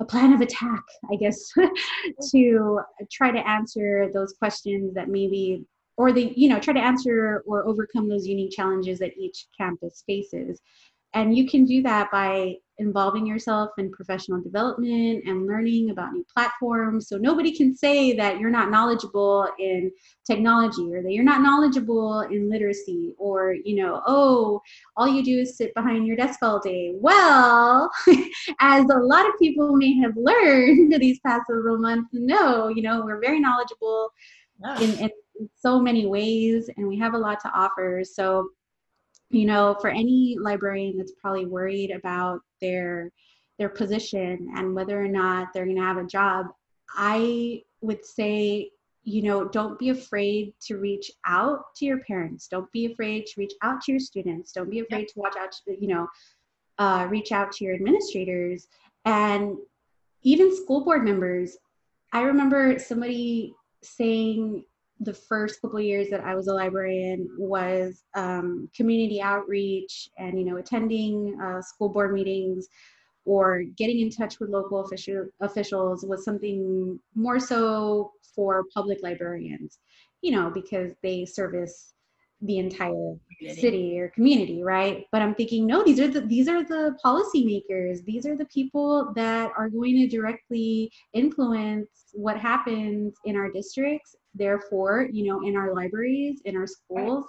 a 0.00 0.04
plan 0.04 0.32
of 0.32 0.40
attack, 0.42 0.82
I 1.10 1.16
guess, 1.16 1.50
to 2.32 2.80
try 3.10 3.30
to 3.30 3.48
answer 3.48 4.10
those 4.12 4.34
questions 4.34 4.92
that 4.94 5.08
maybe, 5.08 5.64
or 6.00 6.12
the, 6.12 6.32
you 6.34 6.48
know, 6.48 6.58
try 6.58 6.72
to 6.72 6.80
answer 6.80 7.44
or 7.46 7.68
overcome 7.68 8.08
those 8.08 8.26
unique 8.26 8.52
challenges 8.52 8.98
that 8.98 9.14
each 9.18 9.48
campus 9.54 10.02
faces. 10.06 10.58
And 11.12 11.36
you 11.36 11.46
can 11.46 11.66
do 11.66 11.82
that 11.82 12.10
by 12.10 12.54
involving 12.78 13.26
yourself 13.26 13.68
in 13.76 13.92
professional 13.92 14.40
development 14.40 15.24
and 15.26 15.46
learning 15.46 15.90
about 15.90 16.12
new 16.12 16.24
platforms. 16.32 17.06
So 17.06 17.18
nobody 17.18 17.54
can 17.54 17.76
say 17.76 18.16
that 18.16 18.40
you're 18.40 18.48
not 18.48 18.70
knowledgeable 18.70 19.46
in 19.58 19.90
technology 20.26 20.90
or 20.90 21.02
that 21.02 21.12
you're 21.12 21.22
not 21.22 21.42
knowledgeable 21.42 22.20
in 22.20 22.48
literacy 22.48 23.14
or, 23.18 23.54
you 23.62 23.76
know, 23.76 24.00
oh, 24.06 24.62
all 24.96 25.06
you 25.06 25.22
do 25.22 25.40
is 25.40 25.58
sit 25.58 25.74
behind 25.74 26.06
your 26.06 26.16
desk 26.16 26.38
all 26.42 26.60
day. 26.60 26.94
Well, 26.94 27.90
as 28.60 28.86
a 28.88 28.98
lot 28.98 29.28
of 29.28 29.38
people 29.38 29.76
may 29.76 29.98
have 29.98 30.16
learned 30.16 30.94
these 30.98 31.20
past 31.26 31.42
several 31.46 31.76
months, 31.76 32.08
no, 32.14 32.68
you 32.68 32.80
know, 32.80 33.02
we're 33.04 33.20
very 33.20 33.38
knowledgeable 33.38 34.14
yeah. 34.62 34.80
in, 34.80 34.98
in 34.98 35.10
so 35.56 35.80
many 35.80 36.06
ways 36.06 36.70
and 36.76 36.86
we 36.86 36.98
have 36.98 37.14
a 37.14 37.18
lot 37.18 37.40
to 37.40 37.50
offer. 37.54 38.02
So 38.04 38.50
you 39.30 39.46
know, 39.46 39.76
for 39.80 39.90
any 39.90 40.36
librarian 40.38 40.96
that's 40.98 41.12
probably 41.20 41.46
worried 41.46 41.90
about 41.92 42.40
their 42.60 43.12
their 43.58 43.68
position 43.68 44.50
and 44.56 44.74
whether 44.74 45.00
or 45.00 45.08
not 45.08 45.48
they're 45.52 45.66
going 45.66 45.76
to 45.76 45.82
have 45.82 45.98
a 45.98 46.04
job, 46.04 46.46
I 46.96 47.62
would 47.82 48.04
say, 48.04 48.70
you 49.04 49.22
know, 49.22 49.44
don't 49.44 49.78
be 49.78 49.90
afraid 49.90 50.54
to 50.62 50.78
reach 50.78 51.10
out 51.26 51.74
to 51.76 51.84
your 51.84 52.00
parents. 52.00 52.48
Don't 52.48 52.70
be 52.72 52.86
afraid 52.86 53.26
to 53.26 53.32
reach 53.36 53.52
out 53.62 53.82
to 53.82 53.92
your 53.92 54.00
students. 54.00 54.52
Don't 54.52 54.70
be 54.70 54.80
afraid 54.80 55.08
to 55.08 55.18
watch 55.18 55.36
out 55.38 55.52
to, 55.52 55.78
you 55.78 55.88
know, 55.88 56.08
uh, 56.78 57.06
reach 57.10 57.32
out 57.32 57.52
to 57.52 57.64
your 57.64 57.74
administrators 57.74 58.66
and 59.04 59.56
even 60.22 60.56
school 60.56 60.82
board 60.82 61.04
members. 61.04 61.56
I 62.12 62.22
remember 62.22 62.78
somebody 62.78 63.54
saying 63.82 64.64
the 65.00 65.14
first 65.14 65.60
couple 65.62 65.80
years 65.80 66.08
that 66.10 66.20
I 66.20 66.34
was 66.34 66.46
a 66.48 66.54
librarian 66.54 67.28
was 67.38 68.04
um, 68.14 68.68
community 68.76 69.20
outreach 69.20 70.10
and 70.18 70.38
you 70.38 70.44
know 70.44 70.56
attending 70.56 71.38
uh, 71.42 71.62
school 71.62 71.88
board 71.88 72.12
meetings 72.12 72.68
or 73.24 73.62
getting 73.76 74.00
in 74.00 74.10
touch 74.10 74.40
with 74.40 74.50
local 74.50 74.80
official, 74.80 75.26
officials 75.40 76.04
was 76.04 76.24
something 76.24 76.98
more 77.14 77.38
so 77.38 78.12
for 78.34 78.64
public 78.74 78.98
librarians, 79.02 79.78
you 80.22 80.32
know, 80.32 80.50
because 80.50 80.92
they 81.02 81.24
service 81.24 81.92
the 82.42 82.58
entire 82.58 83.16
community. 83.38 83.60
city 83.60 84.00
or 84.00 84.08
community 84.08 84.62
right 84.62 85.04
but 85.12 85.20
i'm 85.20 85.34
thinking 85.34 85.66
no 85.66 85.84
these 85.84 86.00
are 86.00 86.08
the 86.08 86.22
these 86.22 86.48
are 86.48 86.64
the 86.64 86.96
policymakers 87.04 88.02
these 88.06 88.24
are 88.24 88.34
the 88.34 88.46
people 88.46 89.12
that 89.14 89.52
are 89.58 89.68
going 89.68 89.94
to 89.94 90.08
directly 90.08 90.90
influence 91.12 91.88
what 92.14 92.38
happens 92.38 93.12
in 93.26 93.36
our 93.36 93.50
districts 93.50 94.16
therefore 94.34 95.08
you 95.12 95.26
know 95.26 95.46
in 95.46 95.56
our 95.56 95.74
libraries 95.74 96.40
in 96.44 96.56
our 96.56 96.66
schools 96.66 97.24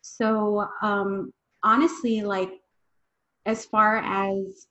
so 0.00 0.66
um 0.82 1.32
honestly 1.62 2.22
like 2.22 2.52
as 3.46 3.64
far 3.64 3.98
as 3.98 4.66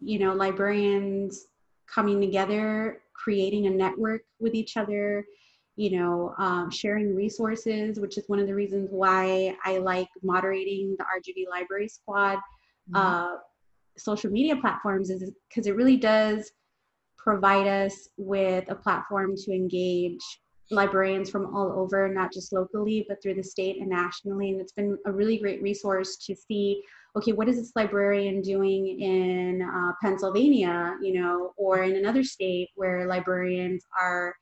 you 0.00 0.18
know 0.18 0.32
librarians 0.32 1.46
coming 1.92 2.20
together 2.20 3.00
creating 3.14 3.66
a 3.66 3.70
network 3.70 4.22
with 4.38 4.54
each 4.54 4.76
other 4.76 5.24
you 5.76 5.98
know, 5.98 6.34
um, 6.38 6.70
sharing 6.70 7.14
resources, 7.14 8.00
which 8.00 8.16
is 8.16 8.24
one 8.28 8.38
of 8.38 8.46
the 8.46 8.54
reasons 8.54 8.88
why 8.90 9.54
I 9.64 9.76
like 9.76 10.08
moderating 10.22 10.96
the 10.98 11.04
RGV 11.04 11.48
Library 11.50 11.88
Squad 11.88 12.38
mm-hmm. 12.90 12.96
uh, 12.96 13.36
social 13.98 14.30
media 14.30 14.56
platforms, 14.56 15.10
is 15.10 15.30
because 15.48 15.66
it 15.66 15.76
really 15.76 15.98
does 15.98 16.50
provide 17.18 17.66
us 17.66 18.08
with 18.16 18.70
a 18.70 18.74
platform 18.74 19.34
to 19.36 19.52
engage 19.52 20.22
librarians 20.70 21.30
from 21.30 21.54
all 21.54 21.72
over, 21.72 22.08
not 22.08 22.32
just 22.32 22.52
locally, 22.52 23.04
but 23.08 23.22
through 23.22 23.34
the 23.34 23.42
state 23.42 23.80
and 23.80 23.88
nationally. 23.88 24.50
And 24.50 24.60
it's 24.60 24.72
been 24.72 24.98
a 25.06 25.12
really 25.12 25.38
great 25.38 25.62
resource 25.62 26.16
to 26.26 26.34
see, 26.34 26.82
okay, 27.16 27.32
what 27.32 27.48
is 27.48 27.56
this 27.56 27.72
librarian 27.76 28.42
doing 28.42 29.00
in 29.00 29.62
uh, 29.62 29.92
Pennsylvania, 30.02 30.96
you 31.00 31.20
know, 31.20 31.52
or 31.56 31.82
in 31.82 31.96
another 31.96 32.24
state 32.24 32.70
where 32.74 33.06
librarians 33.06 33.84
are, 34.00 34.34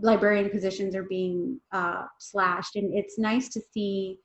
librarian 0.00 0.50
positions 0.50 0.94
are 0.94 1.04
being 1.04 1.60
uh, 1.72 2.04
slashed. 2.18 2.76
And 2.76 2.96
it's 2.96 3.18
nice 3.18 3.48
to 3.50 3.60
see 3.72 4.18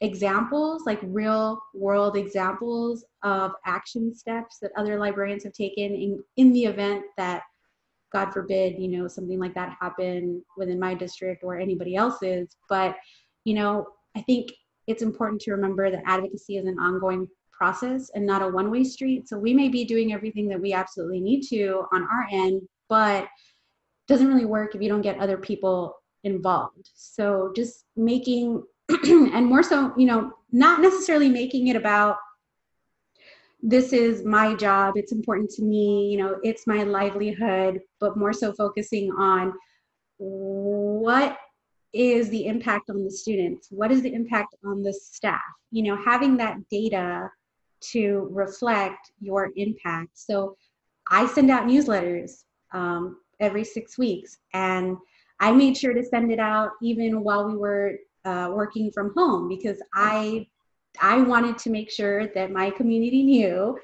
examples, 0.00 0.84
like 0.86 1.00
real 1.02 1.60
world 1.74 2.16
examples 2.16 3.04
of 3.22 3.52
action 3.66 4.14
steps 4.14 4.58
that 4.60 4.72
other 4.76 4.98
librarians 4.98 5.44
have 5.44 5.52
taken 5.52 5.92
in, 5.92 6.22
in 6.36 6.52
the 6.52 6.64
event 6.64 7.04
that 7.16 7.42
God 8.12 8.32
forbid, 8.32 8.78
you 8.78 8.88
know, 8.88 9.08
something 9.08 9.38
like 9.38 9.54
that 9.54 9.76
happen 9.80 10.42
within 10.56 10.78
my 10.78 10.94
district 10.94 11.42
or 11.42 11.58
anybody 11.58 11.96
else's. 11.96 12.56
But, 12.68 12.96
you 13.44 13.54
know, 13.54 13.86
I 14.16 14.20
think 14.22 14.52
it's 14.86 15.02
important 15.02 15.40
to 15.42 15.52
remember 15.52 15.90
that 15.90 16.02
advocacy 16.06 16.56
is 16.56 16.66
an 16.66 16.78
ongoing 16.78 17.28
process 17.50 18.10
and 18.14 18.26
not 18.26 18.42
a 18.42 18.48
one 18.48 18.70
way 18.70 18.84
street. 18.84 19.28
So 19.28 19.38
we 19.38 19.54
may 19.54 19.68
be 19.68 19.84
doing 19.84 20.12
everything 20.12 20.48
that 20.48 20.60
we 20.60 20.72
absolutely 20.72 21.20
need 21.20 21.42
to 21.48 21.84
on 21.92 22.02
our 22.02 22.26
end, 22.30 22.62
but 22.88 23.28
doesn't 24.08 24.26
really 24.26 24.44
work 24.44 24.74
if 24.74 24.82
you 24.82 24.88
don't 24.88 25.02
get 25.02 25.18
other 25.18 25.38
people 25.38 25.94
involved. 26.24 26.90
So 26.94 27.52
just 27.54 27.84
making, 27.96 28.62
and 29.04 29.46
more 29.46 29.62
so, 29.62 29.92
you 29.96 30.06
know, 30.06 30.32
not 30.50 30.80
necessarily 30.80 31.28
making 31.28 31.68
it 31.68 31.76
about 31.76 32.16
this 33.62 33.92
is 33.92 34.24
my 34.24 34.54
job. 34.54 34.94
It's 34.96 35.12
important 35.12 35.50
to 35.50 35.62
me. 35.62 36.10
You 36.10 36.18
know 36.18 36.36
it's 36.42 36.66
my 36.66 36.82
livelihood 36.82 37.80
but 38.00 38.16
more 38.16 38.32
so 38.32 38.52
focusing 38.52 39.12
on 39.12 39.54
what 40.18 41.38
is 41.92 42.30
the 42.30 42.46
impact 42.46 42.90
on 42.90 43.04
the 43.04 43.10
students? 43.10 43.68
What 43.70 43.92
is 43.92 44.02
the 44.02 44.12
impact 44.12 44.54
on 44.64 44.82
the 44.82 44.92
staff? 44.92 45.40
You 45.70 45.84
know 45.84 45.96
having 45.96 46.36
that 46.38 46.56
data 46.70 47.30
to 47.92 48.28
reflect 48.30 49.10
your 49.20 49.50
impact. 49.56 50.10
So 50.14 50.56
i 51.10 51.26
send 51.26 51.50
out 51.50 51.66
newsletters 51.66 52.44
um, 52.72 53.18
every 53.40 53.64
six 53.64 53.98
weeks 53.98 54.38
and 54.54 54.96
i 55.40 55.52
made 55.52 55.76
sure 55.76 55.92
to 55.92 56.04
send 56.04 56.30
it 56.30 56.38
out 56.38 56.70
even 56.82 57.22
while 57.22 57.46
we 57.46 57.56
were 57.56 57.98
uh, 58.24 58.48
working 58.52 58.90
from 58.92 59.12
home 59.16 59.48
because 59.48 59.80
i 59.94 60.46
I 61.00 61.18
wanted 61.22 61.58
to 61.58 61.70
make 61.70 61.90
sure 61.90 62.26
that 62.28 62.50
my 62.50 62.70
community 62.70 63.22
knew 63.22 63.78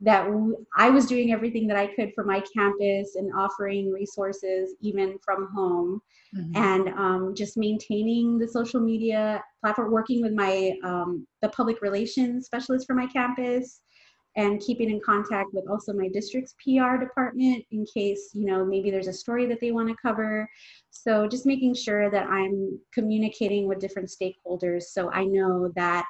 that 0.00 0.28
I 0.76 0.90
was 0.90 1.06
doing 1.06 1.32
everything 1.32 1.66
that 1.66 1.76
I 1.76 1.88
could 1.88 2.12
for 2.14 2.24
my 2.24 2.42
campus 2.54 3.16
and 3.16 3.32
offering 3.36 3.90
resources 3.90 4.74
even 4.80 5.18
from 5.24 5.48
home 5.54 6.00
mm-hmm. 6.36 6.56
and 6.56 6.88
um, 6.90 7.34
just 7.34 7.56
maintaining 7.56 8.38
the 8.38 8.46
social 8.46 8.80
media 8.80 9.42
platform, 9.60 9.90
working 9.90 10.22
with 10.22 10.32
my 10.32 10.76
um, 10.84 11.26
the 11.42 11.48
public 11.48 11.82
relations 11.82 12.46
specialist 12.46 12.86
for 12.86 12.94
my 12.94 13.06
campus 13.06 13.80
and 14.36 14.60
keeping 14.60 14.88
in 14.88 15.00
contact 15.04 15.48
with 15.52 15.68
also 15.68 15.92
my 15.92 16.08
district's 16.12 16.54
PR 16.62 16.96
department 16.96 17.64
in 17.72 17.84
case, 17.92 18.30
you 18.34 18.46
know, 18.46 18.64
maybe 18.64 18.88
there's 18.88 19.08
a 19.08 19.12
story 19.12 19.46
that 19.46 19.58
they 19.60 19.72
want 19.72 19.88
to 19.88 19.96
cover. 20.00 20.48
So 20.90 21.26
just 21.26 21.44
making 21.44 21.74
sure 21.74 22.08
that 22.10 22.28
I'm 22.28 22.78
communicating 22.94 23.66
with 23.66 23.80
different 23.80 24.08
stakeholders 24.08 24.82
so 24.82 25.10
I 25.10 25.24
know 25.24 25.72
that 25.74 26.06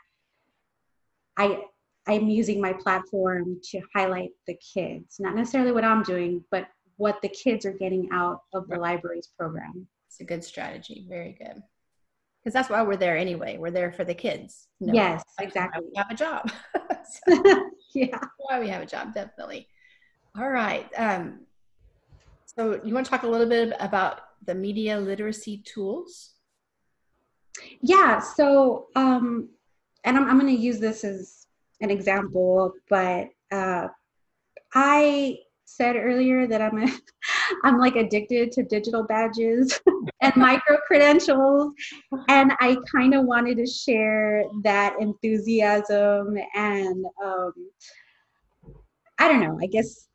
I 1.38 1.62
I'm 2.06 2.28
using 2.28 2.60
my 2.60 2.72
platform 2.72 3.60
to 3.70 3.80
highlight 3.94 4.30
the 4.46 4.56
kids, 4.74 5.16
not 5.20 5.36
necessarily 5.36 5.72
what 5.72 5.84
I'm 5.84 6.02
doing, 6.02 6.42
but 6.50 6.66
what 6.96 7.20
the 7.22 7.28
kids 7.28 7.66
are 7.66 7.72
getting 7.72 8.08
out 8.12 8.40
of 8.54 8.66
the 8.68 8.76
library's 8.76 9.28
program. 9.38 9.86
It's 10.08 10.20
a 10.20 10.24
good 10.24 10.42
strategy. 10.42 11.06
Very 11.08 11.32
good. 11.32 11.62
Because 12.42 12.54
that's 12.54 12.70
why 12.70 12.82
we're 12.82 12.96
there 12.96 13.16
anyway. 13.16 13.58
We're 13.58 13.70
there 13.70 13.92
for 13.92 14.04
the 14.04 14.14
kids. 14.14 14.68
No, 14.80 14.94
yes, 14.94 15.22
exactly. 15.38 15.84
We 15.84 15.92
have 15.96 16.10
a 16.10 16.14
job. 16.14 16.50
so, 17.28 17.70
yeah. 17.94 18.20
Why 18.38 18.58
we 18.58 18.68
have 18.68 18.82
a 18.82 18.86
job, 18.86 19.14
definitely. 19.14 19.68
All 20.36 20.48
right. 20.48 20.88
Um, 20.96 21.40
so 22.46 22.80
you 22.82 22.94
want 22.94 23.04
to 23.06 23.10
talk 23.10 23.22
a 23.22 23.28
little 23.28 23.48
bit 23.48 23.74
about 23.80 24.20
the 24.46 24.54
media 24.54 24.98
literacy 24.98 25.58
tools? 25.58 26.32
Yeah. 27.82 28.20
So 28.20 28.86
um, 28.96 29.50
and 30.08 30.16
I'm, 30.16 30.26
I'm 30.26 30.40
going 30.40 30.56
to 30.56 30.60
use 30.60 30.78
this 30.78 31.04
as 31.04 31.46
an 31.82 31.90
example, 31.90 32.72
but 32.88 33.28
uh, 33.52 33.88
I 34.74 35.38
said 35.66 35.96
earlier 35.96 36.46
that 36.46 36.62
I'm 36.62 36.82
a, 36.82 36.88
I'm 37.64 37.78
like 37.78 37.94
addicted 37.94 38.50
to 38.52 38.62
digital 38.62 39.02
badges 39.04 39.78
and 40.22 40.34
micro 40.34 40.78
credentials, 40.86 41.74
and 42.28 42.52
I 42.58 42.78
kind 42.90 43.14
of 43.14 43.26
wanted 43.26 43.58
to 43.58 43.66
share 43.66 44.44
that 44.64 44.96
enthusiasm 44.98 46.38
and 46.54 47.04
um, 47.22 47.52
I 49.18 49.28
don't 49.28 49.40
know. 49.40 49.58
I 49.60 49.66
guess 49.66 50.06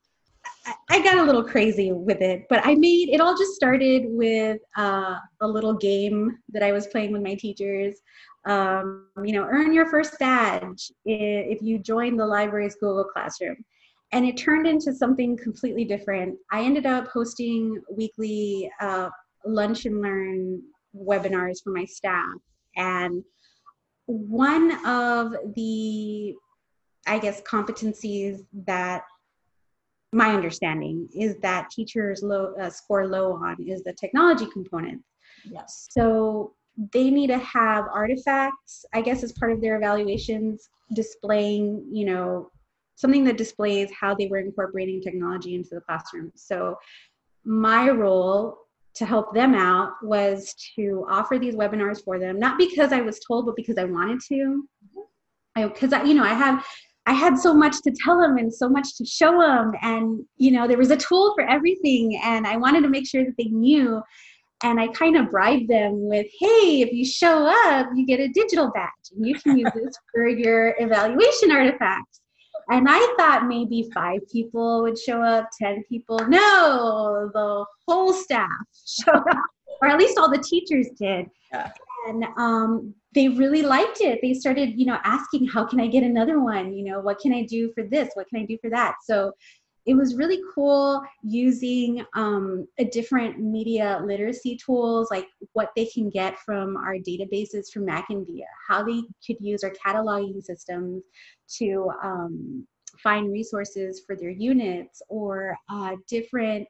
I 0.90 1.04
got 1.04 1.18
a 1.18 1.24
little 1.24 1.44
crazy 1.44 1.92
with 1.92 2.22
it, 2.22 2.46
but 2.50 2.66
I 2.66 2.74
made 2.76 3.10
it 3.10 3.22
all 3.22 3.38
just 3.38 3.54
started 3.54 4.06
with 4.08 4.60
uh, 4.76 5.18
a 5.42 5.48
little 5.48 5.74
game 5.74 6.40
that 6.50 6.64
I 6.64 6.72
was 6.72 6.88
playing 6.88 7.12
with 7.12 7.22
my 7.22 7.36
teachers 7.36 7.98
um, 8.46 9.08
you 9.24 9.34
know, 9.34 9.48
earn 9.50 9.74
your 9.74 9.90
first 9.90 10.18
badge 10.20 10.92
if 11.06 11.62
you 11.62 11.80
join 11.80 12.18
the 12.18 12.26
library's 12.26 12.76
Google 12.76 13.06
Classroom. 13.06 13.58
And 14.12 14.26
it 14.26 14.38
turned 14.38 14.68
into 14.68 14.94
something 14.94 15.38
completely 15.38 15.86
different. 15.86 16.38
I 16.52 16.64
ended 16.64 16.86
up 16.86 17.08
hosting 17.08 17.82
weekly 17.92 18.70
uh, 18.80 19.10
lunch 19.46 19.86
and 19.86 20.02
learn 20.02 20.62
webinars 20.96 21.64
for 21.64 21.72
my 21.72 21.86
staff. 21.86 22.36
And 22.76 23.24
one 24.06 24.86
of 24.86 25.34
the, 25.56 26.36
I 27.08 27.18
guess, 27.20 27.42
competencies 27.42 28.46
that 28.66 29.04
my 30.12 30.30
understanding 30.30 31.10
is 31.16 31.38
that 31.42 31.72
teachers 31.72 32.22
low, 32.22 32.54
uh, 32.62 32.70
score 32.70 33.08
low 33.08 33.34
on 33.34 33.58
is 33.68 33.84
the 33.84 33.94
technology 33.94 34.46
component. 34.54 35.02
Yes. 35.44 35.88
So 35.90 36.54
they 36.94 37.10
need 37.10 37.28
to 37.28 37.38
have 37.38 37.86
artifacts, 37.94 38.86
I 38.94 39.02
guess, 39.02 39.24
as 39.24 39.32
part 39.34 39.52
of 39.52 39.62
their 39.62 39.78
evaluations, 39.78 40.70
displaying, 40.94 41.86
you 41.92 42.06
know, 42.06 42.50
something 42.96 43.24
that 43.26 43.38
displays 43.38 43.90
how 44.00 44.16
they 44.16 44.28
were 44.28 44.40
incorporating 44.40 45.02
technology 45.02 45.56
into 45.56 45.70
the 45.76 45.82
classroom. 45.82 46.32
So, 46.36 46.76
my 47.46 47.90
role 47.90 48.58
to 48.96 49.06
help 49.06 49.34
them 49.34 49.54
out 49.56 49.92
was 50.02 50.56
to 50.76 51.06
offer 51.10 51.38
these 51.38 51.56
webinars 51.56 52.04
for 52.04 52.20
them, 52.20 52.40
not 52.40 52.58
because 52.58 52.94
I 52.94 53.02
was 53.02 53.20
told, 53.20 53.46
but 53.46 53.56
because 53.56 53.78
I 53.78 53.86
wanted 53.86 54.20
to. 54.30 54.64
Mm-hmm. 54.96 55.68
Because 55.68 55.94
I, 55.94 56.04
you 56.04 56.14
know, 56.14 56.24
I 56.24 56.34
have 56.34 56.64
I 57.06 57.14
had 57.14 57.38
so 57.38 57.54
much 57.54 57.82
to 57.82 57.92
tell 57.92 58.20
them 58.20 58.38
and 58.38 58.54
so 58.54 58.70
much 58.70 58.96
to 58.96 59.06
show 59.06 59.40
them. 59.40 59.74
And, 59.82 60.24
you 60.38 60.52
know, 60.52 60.68
there 60.68 60.78
was 60.78 60.92
a 60.92 60.98
tool 60.98 61.34
for 61.36 61.44
everything. 61.44 62.20
And 62.24 62.48
I 62.48 62.56
wanted 62.56 62.82
to 62.82 62.90
make 62.90 63.08
sure 63.08 63.26
that 63.26 63.36
they 63.38 63.50
knew 63.50 64.02
and 64.64 64.80
I 64.80 64.88
kind 64.88 65.18
of 65.18 65.30
bribed 65.30 65.70
them 65.70 66.08
with, 66.08 66.26
hey, 66.40 66.82
if 66.82 66.94
you 66.94 67.06
show 67.06 67.46
up, 67.66 67.90
you 67.94 68.06
get 68.06 68.22
a 68.22 68.30
digital 68.30 68.72
badge 68.74 68.90
and 69.14 69.28
you 69.28 69.36
can 69.36 69.58
use 69.58 69.72
this 69.76 69.96
for 70.14 70.28
your 70.28 70.76
evaluation 70.80 71.52
artifacts. 71.52 72.22
And 72.70 72.88
I 72.90 73.16
thought 73.18 73.48
maybe 73.48 73.90
five 73.94 74.22
people 74.32 74.84
would 74.84 74.98
show 74.98 75.22
up, 75.22 75.50
10 75.62 75.84
people. 75.90 76.18
No, 76.30 77.30
the 77.34 77.66
whole 77.88 78.14
staff 78.14 78.50
showed 78.86 79.16
up, 79.16 79.38
or 79.82 79.90
at 79.90 80.00
least 80.00 80.18
all 80.18 80.32
the 80.32 80.42
teachers 80.42 80.88
did. 80.98 81.26
Yeah. 81.52 81.70
And 82.08 82.26
um, 82.38 82.94
they 83.14 83.28
really 83.28 83.62
liked 83.62 84.00
it. 84.00 84.20
They 84.22 84.34
started, 84.34 84.80
you 84.80 84.86
know, 84.86 84.98
asking, 85.04 85.48
how 85.48 85.66
can 85.66 85.82
I 85.82 85.88
get 85.88 86.04
another 86.04 86.40
one? 86.40 86.74
You 86.74 86.86
know, 86.86 87.00
what 87.02 87.20
can 87.20 87.34
I 87.34 87.44
do 87.44 87.72
for 87.74 87.84
this? 87.84 88.10
What 88.14 88.28
can 88.30 88.40
I 88.42 88.46
do 88.46 88.58
for 88.62 88.70
that? 88.70 88.96
So 89.04 89.34
it 89.86 89.96
was 89.96 90.16
really 90.16 90.42
cool 90.56 91.02
using 91.24 92.06
um, 92.16 92.68
a 92.78 92.86
different 92.86 93.40
media 93.40 94.02
literacy 94.04 94.56
tools 94.56 95.10
like 95.12 95.28
what 95.54 95.72
they 95.76 95.86
can 95.86 96.10
get 96.10 96.40
from 96.40 96.78
our 96.78 96.96
databases 96.96 97.70
from 97.72 97.86
MackinVIA, 97.86 98.46
how 98.68 98.84
they 98.84 99.02
could 99.26 99.38
use 99.40 99.64
our 99.64 99.72
cataloging 99.72 100.42
systems 100.42 101.04
to 101.58 101.92
um, 102.02 102.66
find 103.02 103.32
resources 103.32 104.02
for 104.06 104.16
their 104.16 104.30
units 104.30 105.02
or 105.10 105.58
uh, 105.70 105.96
different 106.08 106.68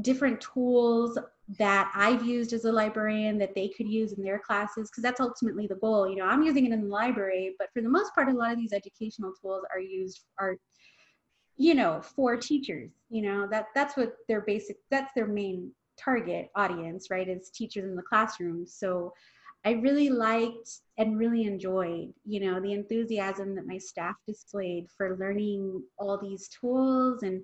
different 0.00 0.40
tools 0.40 1.16
that 1.58 1.92
I've 1.94 2.24
used 2.24 2.52
as 2.52 2.64
a 2.64 2.72
librarian 2.72 3.38
that 3.38 3.54
they 3.54 3.68
could 3.68 3.86
use 3.86 4.12
in 4.12 4.24
their 4.24 4.40
classes 4.40 4.90
because 4.90 5.02
that's 5.02 5.20
ultimately 5.20 5.66
the 5.66 5.76
goal. 5.76 6.08
You 6.08 6.16
know, 6.16 6.24
I'm 6.24 6.42
using 6.42 6.66
it 6.66 6.72
in 6.72 6.82
the 6.82 6.88
library, 6.88 7.54
but 7.58 7.68
for 7.72 7.82
the 7.82 7.88
most 7.88 8.12
part, 8.14 8.28
a 8.28 8.32
lot 8.32 8.50
of 8.50 8.58
these 8.58 8.72
educational 8.72 9.32
tools 9.40 9.62
are 9.72 9.78
used 9.78 10.24
are 10.40 10.56
you 11.56 11.74
know 11.74 12.00
for 12.02 12.36
teachers 12.36 12.90
you 13.10 13.22
know 13.22 13.46
that 13.48 13.66
that's 13.74 13.96
what 13.96 14.16
their 14.28 14.40
basic 14.40 14.76
that's 14.90 15.12
their 15.14 15.26
main 15.26 15.70
target 15.96 16.50
audience, 16.54 17.10
right, 17.10 17.28
is 17.28 17.50
teachers 17.50 17.84
in 17.84 17.96
the 17.96 18.02
classroom. 18.02 18.66
So 18.66 19.12
I 19.64 19.72
really 19.72 20.10
liked 20.10 20.80
and 20.98 21.18
really 21.18 21.44
enjoyed, 21.44 22.12
you 22.26 22.40
know, 22.40 22.60
the 22.60 22.72
enthusiasm 22.72 23.54
that 23.54 23.66
my 23.66 23.78
staff 23.78 24.16
displayed 24.26 24.86
for 24.96 25.16
learning 25.16 25.82
all 25.98 26.18
these 26.18 26.48
tools 26.48 27.22
and, 27.22 27.42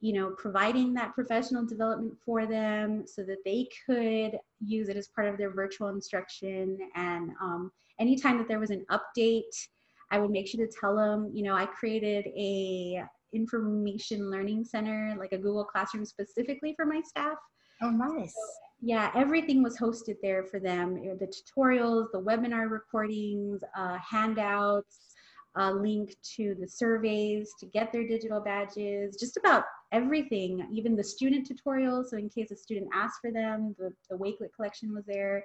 you 0.00 0.12
know, 0.12 0.30
providing 0.36 0.92
that 0.94 1.14
professional 1.14 1.64
development 1.64 2.14
for 2.24 2.46
them 2.46 3.04
so 3.06 3.22
that 3.22 3.44
they 3.44 3.68
could 3.86 4.38
use 4.64 4.88
it 4.88 4.96
as 4.96 5.08
part 5.08 5.28
of 5.28 5.38
their 5.38 5.50
virtual 5.50 5.88
instruction. 5.88 6.78
And 6.96 7.30
um, 7.40 7.70
anytime 8.00 8.38
that 8.38 8.48
there 8.48 8.58
was 8.58 8.70
an 8.70 8.84
update, 8.90 9.68
I 10.10 10.18
would 10.18 10.30
make 10.30 10.48
sure 10.48 10.66
to 10.66 10.72
tell 10.80 10.96
them, 10.96 11.30
you 11.32 11.44
know, 11.44 11.54
I 11.54 11.66
created 11.66 12.26
a 12.36 13.04
information 13.32 14.30
learning 14.30 14.64
center, 14.64 15.14
like 15.18 15.32
a 15.32 15.38
Google 15.38 15.64
Classroom 15.64 16.04
specifically 16.04 16.74
for 16.76 16.86
my 16.86 17.00
staff. 17.04 17.36
Oh, 17.82 17.90
nice. 17.90 18.32
So, 18.32 18.40
yeah, 18.82 19.10
everything 19.14 19.62
was 19.62 19.78
hosted 19.78 20.16
there 20.22 20.44
for 20.44 20.58
them. 20.58 20.94
The 21.18 21.26
tutorials, 21.26 22.06
the 22.12 22.20
webinar 22.20 22.70
recordings, 22.70 23.60
uh, 23.76 23.98
handouts, 23.98 25.14
a 25.56 25.72
link 25.72 26.14
to 26.36 26.54
the 26.60 26.68
surveys 26.68 27.50
to 27.58 27.66
get 27.66 27.92
their 27.92 28.06
digital 28.06 28.40
badges, 28.40 29.16
just 29.18 29.36
about 29.36 29.64
everything, 29.92 30.66
even 30.72 30.94
the 30.94 31.04
student 31.04 31.48
tutorials. 31.48 32.06
So 32.06 32.16
in 32.16 32.28
case 32.28 32.50
a 32.52 32.56
student 32.56 32.88
asked 32.94 33.20
for 33.20 33.32
them, 33.32 33.74
the, 33.78 33.92
the 34.08 34.16
Wakelet 34.16 34.54
collection 34.54 34.94
was 34.94 35.04
there. 35.06 35.44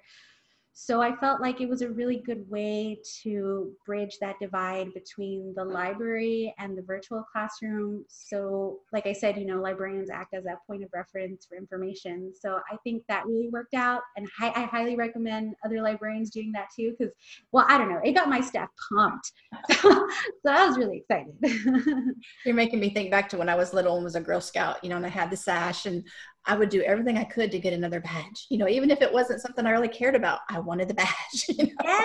So 0.78 1.02
I 1.02 1.16
felt 1.16 1.40
like 1.40 1.62
it 1.62 1.70
was 1.70 1.82
a 1.82 1.90
really 1.90 2.18
good 2.18 2.50
way 2.50 3.00
to 3.24 3.72
bridge 3.86 4.18
that 4.20 4.36
divide 4.42 4.94
between 4.94 5.54
the 5.56 5.64
library 5.64 6.54
and 6.60 6.78
the 6.78 6.82
virtual 6.82 7.24
classroom. 7.32 8.04
So, 8.10 8.80
like 8.92 9.08
I 9.08 9.14
said, 9.14 9.38
you 9.38 9.46
know, 9.46 9.62
librarians 9.62 10.10
act 10.10 10.34
as 10.34 10.44
that 10.44 10.58
point 10.68 10.84
of 10.84 10.90
reference 10.94 11.46
for 11.46 11.56
information. 11.56 12.34
So 12.38 12.60
I 12.70 12.76
think 12.84 13.04
that 13.08 13.26
really 13.26 13.48
worked 13.48 13.74
out, 13.74 14.02
and 14.18 14.28
I, 14.42 14.50
I 14.50 14.64
highly 14.64 14.98
recommend 14.98 15.56
other 15.64 15.82
librarians 15.82 16.30
doing 16.30 16.52
that 16.52 16.68
too. 16.76 16.94
Because, 17.00 17.14
well, 17.54 17.66
I 17.70 17.78
don't 17.78 17.90
know, 17.90 18.02
it 18.04 18.12
got 18.12 18.28
my 18.28 18.42
staff 18.42 18.68
pumped. 18.94 19.32
so 19.80 20.10
I 20.46 20.68
was 20.68 20.78
really 20.78 20.98
excited. 20.98 21.36
You're 22.46 22.54
making 22.54 22.82
me 22.82 22.90
think 22.90 23.12
back 23.12 23.30
to 23.30 23.38
when 23.38 23.48
I 23.48 23.56
was 23.56 23.74
little 23.74 23.96
and 23.96 24.04
was 24.04 24.16
a 24.16 24.22
Girl 24.22 24.42
Scout, 24.42 24.84
you 24.84 24.90
know, 24.90 24.98
and 24.98 25.06
I 25.06 25.10
had 25.10 25.32
the 25.32 25.38
sash 25.38 25.86
and 25.86 26.06
I 26.48 26.56
would 26.56 26.70
do 26.70 26.82
everything 26.84 27.18
I 27.18 27.24
could 27.24 27.52
to 27.52 27.60
get 27.60 27.74
another 27.74 28.00
badge. 28.00 28.46
You 28.50 28.58
know, 28.58 28.68
even 28.68 28.92
if 28.92 29.02
it 29.02 29.12
wasn't 29.12 29.42
something 29.42 29.66
I 29.66 29.72
really 29.72 29.88
cared 29.88 30.16
about, 30.16 30.40
I 30.50 30.60
wanted 30.60 30.88
the 30.88 30.94
badge. 30.94 31.10
You 31.50 31.66
know? 31.66 32.02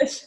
Yes. 0.00 0.26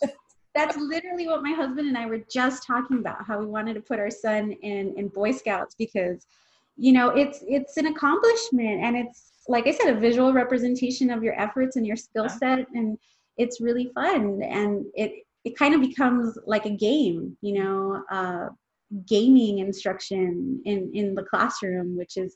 That's 0.55 0.75
literally 0.77 1.27
what 1.27 1.43
my 1.43 1.51
husband 1.51 1.87
and 1.87 1.97
I 1.97 2.07
were 2.07 2.23
just 2.31 2.65
talking 2.65 2.97
about, 2.97 3.25
how 3.25 3.39
we 3.39 3.45
wanted 3.45 3.75
to 3.75 3.81
put 3.81 3.99
our 3.99 4.09
son 4.09 4.51
in 4.51 4.93
in 4.97 5.07
Boy 5.09 5.31
Scouts 5.31 5.75
because, 5.77 6.25
you 6.75 6.93
know, 6.93 7.09
it's 7.09 7.43
it's 7.47 7.77
an 7.77 7.87
accomplishment 7.87 8.83
and 8.83 8.97
it's 8.97 9.31
like 9.47 9.67
I 9.67 9.71
said, 9.71 9.95
a 9.95 9.99
visual 9.99 10.33
representation 10.33 11.11
of 11.11 11.23
your 11.23 11.39
efforts 11.39 11.75
and 11.75 11.85
your 11.85 11.95
skill 11.95 12.27
set 12.27 12.65
and 12.73 12.97
it's 13.37 13.61
really 13.61 13.91
fun 13.93 14.41
and 14.41 14.85
it 14.95 15.23
it 15.43 15.55
kind 15.55 15.75
of 15.75 15.81
becomes 15.81 16.37
like 16.45 16.65
a 16.65 16.71
game, 16.71 17.37
you 17.41 17.53
know, 17.61 18.03
uh, 18.11 18.49
gaming 19.05 19.59
instruction 19.59 20.61
in 20.65 20.91
in 20.93 21.13
the 21.13 21.23
classroom, 21.23 21.95
which 21.95 22.17
is 22.17 22.35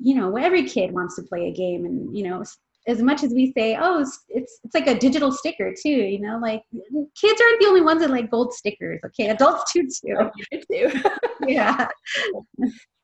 you 0.00 0.14
know 0.14 0.36
every 0.36 0.64
kid 0.64 0.92
wants 0.92 1.16
to 1.16 1.22
play 1.22 1.48
a 1.48 1.52
game 1.52 1.84
and 1.84 2.16
you 2.16 2.24
know 2.24 2.42
as 2.86 3.02
much 3.02 3.22
as 3.22 3.32
we 3.34 3.52
say 3.52 3.76
oh 3.78 4.00
it's 4.00 4.24
it's 4.28 4.74
like 4.74 4.86
a 4.86 4.98
digital 4.98 5.30
sticker 5.30 5.72
too 5.80 5.88
you 5.88 6.18
know 6.18 6.38
like 6.38 6.62
kids 7.14 7.40
aren't 7.40 7.60
the 7.60 7.66
only 7.66 7.82
ones 7.82 8.00
that 8.00 8.10
like 8.10 8.30
gold 8.30 8.52
stickers 8.52 9.00
okay? 9.04 9.28
Adults 9.28 9.72
do 9.72 9.86
too. 9.86 11.02
Yeah. 11.46 11.88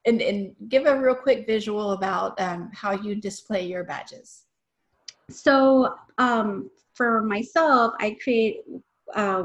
And 0.06 0.22
and 0.22 0.54
give 0.68 0.86
a 0.86 0.98
real 0.98 1.14
quick 1.14 1.46
visual 1.46 1.92
about 1.92 2.40
um, 2.40 2.70
how 2.72 2.92
you 2.92 3.16
display 3.16 3.66
your 3.66 3.82
badges. 3.82 4.44
So 5.30 5.94
um, 6.18 6.70
for 6.94 7.22
myself 7.22 7.92
i 8.00 8.16
create 8.22 8.62
uh, 9.14 9.42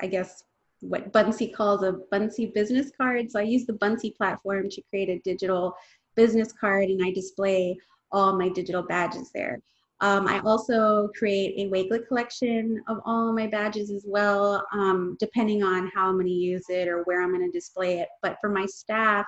i 0.00 0.06
guess 0.06 0.44
what 0.82 1.12
Buncee 1.12 1.52
calls 1.54 1.84
a 1.84 1.92
Buncee 2.10 2.52
business 2.52 2.90
card. 2.96 3.30
So 3.30 3.38
I 3.38 3.44
use 3.44 3.66
the 3.66 3.74
Buncee 3.74 4.16
platform 4.16 4.68
to 4.68 4.82
create 4.90 5.08
a 5.08 5.20
digital 5.20 5.76
business 6.14 6.52
card 6.52 6.88
and 6.88 7.04
I 7.04 7.10
display 7.10 7.76
all 8.10 8.36
my 8.36 8.48
digital 8.48 8.82
badges 8.82 9.30
there. 9.32 9.60
Um, 10.00 10.26
I 10.26 10.40
also 10.40 11.08
create 11.16 11.54
a 11.58 11.70
Wakelet 11.70 12.08
collection 12.08 12.82
of 12.88 12.98
all 13.04 13.32
my 13.32 13.46
badges 13.46 13.90
as 13.92 14.04
well, 14.04 14.66
um, 14.72 15.16
depending 15.20 15.62
on 15.62 15.90
how 15.94 16.08
I'm 16.08 16.14
going 16.14 16.26
to 16.26 16.32
use 16.32 16.64
it 16.68 16.88
or 16.88 17.04
where 17.04 17.22
I'm 17.22 17.32
going 17.32 17.48
to 17.48 17.56
display 17.56 18.00
it. 18.00 18.08
But 18.20 18.36
for 18.40 18.50
my 18.50 18.66
staff, 18.66 19.24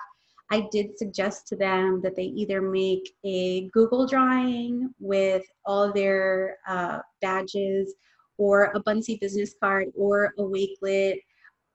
I 0.51 0.67
did 0.71 0.97
suggest 0.97 1.47
to 1.47 1.55
them 1.55 2.01
that 2.03 2.15
they 2.15 2.25
either 2.25 2.61
make 2.61 3.15
a 3.23 3.69
Google 3.69 4.05
drawing 4.05 4.93
with 4.99 5.43
all 5.65 5.93
their 5.93 6.57
uh, 6.67 6.99
badges 7.21 7.95
or 8.37 8.65
a 8.75 8.79
Buncee 8.81 9.19
business 9.19 9.55
card 9.59 9.87
or 9.95 10.33
a 10.37 10.41
Wakelet 10.41 11.19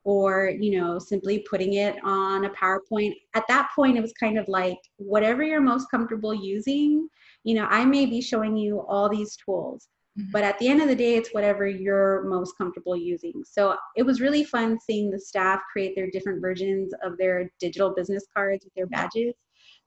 or 0.04 0.50
you 0.58 0.78
know 0.80 0.98
simply 0.98 1.44
putting 1.50 1.74
it 1.74 1.96
on 2.04 2.44
a 2.44 2.50
powerpoint. 2.50 3.14
At 3.34 3.44
that 3.48 3.68
point 3.74 3.96
it 3.96 4.02
was 4.02 4.12
kind 4.18 4.38
of 4.38 4.48
like 4.48 4.78
whatever 4.96 5.42
you're 5.42 5.60
most 5.60 5.90
comfortable 5.90 6.34
using 6.34 7.08
you 7.44 7.54
know 7.54 7.66
i 7.70 7.84
may 7.84 8.06
be 8.06 8.20
showing 8.20 8.56
you 8.56 8.80
all 8.80 9.08
these 9.08 9.36
tools 9.36 9.88
mm-hmm. 10.18 10.30
but 10.32 10.44
at 10.44 10.58
the 10.58 10.68
end 10.68 10.82
of 10.82 10.88
the 10.88 10.94
day 10.94 11.16
it's 11.16 11.32
whatever 11.32 11.66
you're 11.66 12.24
most 12.24 12.56
comfortable 12.56 12.96
using. 12.96 13.42
So 13.44 13.76
it 13.96 14.02
was 14.02 14.20
really 14.20 14.44
fun 14.44 14.78
seeing 14.80 15.10
the 15.10 15.18
staff 15.18 15.60
create 15.72 15.94
their 15.94 16.10
different 16.10 16.40
versions 16.40 16.92
of 17.02 17.16
their 17.18 17.50
digital 17.58 17.94
business 17.94 18.26
cards 18.34 18.64
with 18.64 18.74
their 18.74 18.86
badges 18.86 19.34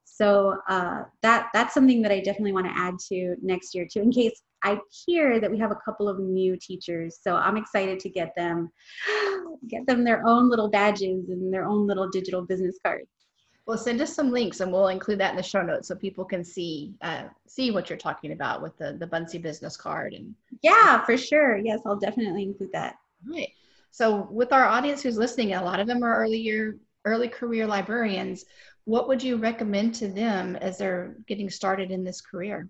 so 0.05 0.57
uh, 0.69 1.03
that 1.21 1.49
that's 1.53 1.73
something 1.73 2.01
that 2.01 2.11
i 2.11 2.19
definitely 2.19 2.53
want 2.53 2.65
to 2.65 2.77
add 2.77 2.95
to 2.99 3.35
next 3.41 3.73
year 3.73 3.87
too 3.91 4.01
in 4.01 4.11
case 4.11 4.41
I 4.63 4.79
hear 5.05 5.39
that 5.39 5.51
we 5.51 5.59
have 5.59 5.71
a 5.71 5.79
couple 5.83 6.07
of 6.07 6.19
new 6.19 6.55
teachers, 6.55 7.19
so 7.21 7.35
I'm 7.35 7.57
excited 7.57 7.99
to 7.99 8.09
get 8.09 8.33
them 8.35 8.71
get 9.67 9.85
them 9.85 10.03
their 10.03 10.25
own 10.25 10.49
little 10.49 10.69
badges 10.69 11.29
and 11.29 11.53
their 11.53 11.65
own 11.65 11.85
little 11.85 12.07
digital 12.07 12.41
business 12.41 12.77
cards. 12.83 13.09
Well, 13.65 13.77
send 13.77 14.01
us 14.01 14.13
some 14.13 14.31
links, 14.31 14.59
and 14.59 14.71
we'll 14.71 14.89
include 14.89 15.19
that 15.19 15.31
in 15.31 15.37
the 15.37 15.43
show 15.43 15.61
notes 15.61 15.87
so 15.87 15.95
people 15.95 16.25
can 16.25 16.43
see 16.43 16.93
uh, 17.01 17.25
see 17.47 17.71
what 17.71 17.89
you're 17.89 17.97
talking 17.97 18.31
about 18.31 18.61
with 18.61 18.77
the 18.77 18.97
the 18.99 19.07
Buncee 19.07 19.37
business 19.37 19.77
card. 19.77 20.13
And 20.13 20.33
yeah, 20.61 21.03
for 21.05 21.17
sure. 21.17 21.57
Yes, 21.57 21.81
I'll 21.85 21.99
definitely 21.99 22.43
include 22.43 22.71
that. 22.73 22.95
Right. 23.25 23.49
So, 23.91 24.27
with 24.31 24.51
our 24.51 24.65
audience 24.65 25.01
who's 25.01 25.17
listening, 25.17 25.53
a 25.53 25.63
lot 25.63 25.79
of 25.79 25.87
them 25.87 26.03
are 26.03 26.15
early 26.15 26.39
year, 26.39 26.77
early 27.05 27.27
career 27.27 27.67
librarians. 27.67 28.45
What 28.85 29.07
would 29.07 29.23
you 29.23 29.37
recommend 29.37 29.95
to 29.95 30.07
them 30.07 30.55
as 30.57 30.77
they're 30.77 31.15
getting 31.27 31.49
started 31.49 31.91
in 31.91 32.03
this 32.03 32.21
career? 32.21 32.69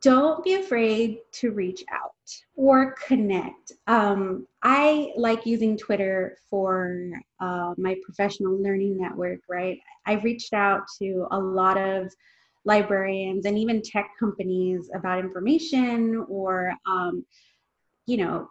don't 0.00 0.44
be 0.44 0.54
afraid 0.54 1.18
to 1.32 1.50
reach 1.50 1.84
out 1.92 2.12
or 2.56 2.94
connect. 3.06 3.72
Um, 3.86 4.46
I 4.62 5.12
like 5.16 5.46
using 5.46 5.76
Twitter 5.76 6.36
for 6.50 7.10
uh, 7.40 7.74
my 7.76 7.96
professional 8.04 8.60
learning 8.60 9.00
network, 9.00 9.40
right? 9.48 9.78
I've 10.06 10.24
reached 10.24 10.52
out 10.52 10.82
to 11.00 11.26
a 11.30 11.38
lot 11.38 11.78
of 11.78 12.12
librarians 12.64 13.46
and 13.46 13.58
even 13.58 13.82
tech 13.82 14.10
companies 14.18 14.90
about 14.94 15.20
information 15.20 16.24
or, 16.28 16.72
um, 16.86 17.24
you 18.06 18.18
know, 18.18 18.50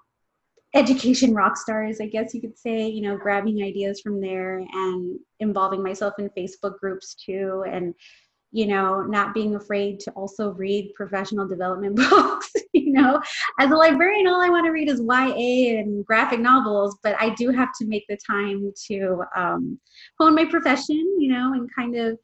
education 0.77 1.33
rock 1.33 1.57
stars, 1.57 1.99
I 1.99 2.07
guess 2.07 2.33
you 2.33 2.41
could 2.41 2.57
say, 2.57 2.87
you 2.87 3.01
know, 3.01 3.17
grabbing 3.17 3.63
ideas 3.63 3.99
from 4.01 4.21
there 4.21 4.59
and 4.59 5.19
involving 5.39 5.81
myself 5.81 6.13
in 6.19 6.29
Facebook 6.29 6.77
groups 6.79 7.15
too. 7.15 7.65
And 7.69 7.93
you 8.51 8.65
know, 8.65 9.01
not 9.01 9.33
being 9.33 9.55
afraid 9.55 9.99
to 9.99 10.11
also 10.11 10.51
read 10.51 10.93
professional 10.95 11.47
development 11.55 11.95
books. 11.95 12.51
you 12.73 12.93
know, 12.93 13.21
as 13.59 13.71
a 13.71 13.75
librarian, 13.75 14.27
all 14.27 14.41
I 14.41 14.49
want 14.49 14.65
to 14.65 14.71
read 14.71 14.89
is 14.89 15.01
YA 15.01 15.79
and 15.79 16.05
graphic 16.05 16.39
novels, 16.39 16.97
but 17.03 17.15
I 17.19 17.31
do 17.31 17.49
have 17.49 17.69
to 17.79 17.85
make 17.85 18.05
the 18.07 18.17
time 18.25 18.71
to 18.87 19.23
um, 19.35 19.79
hone 20.17 20.35
my 20.35 20.45
profession, 20.45 21.17
you 21.19 21.31
know, 21.33 21.53
and 21.53 21.69
kind 21.75 21.95
of 21.97 22.17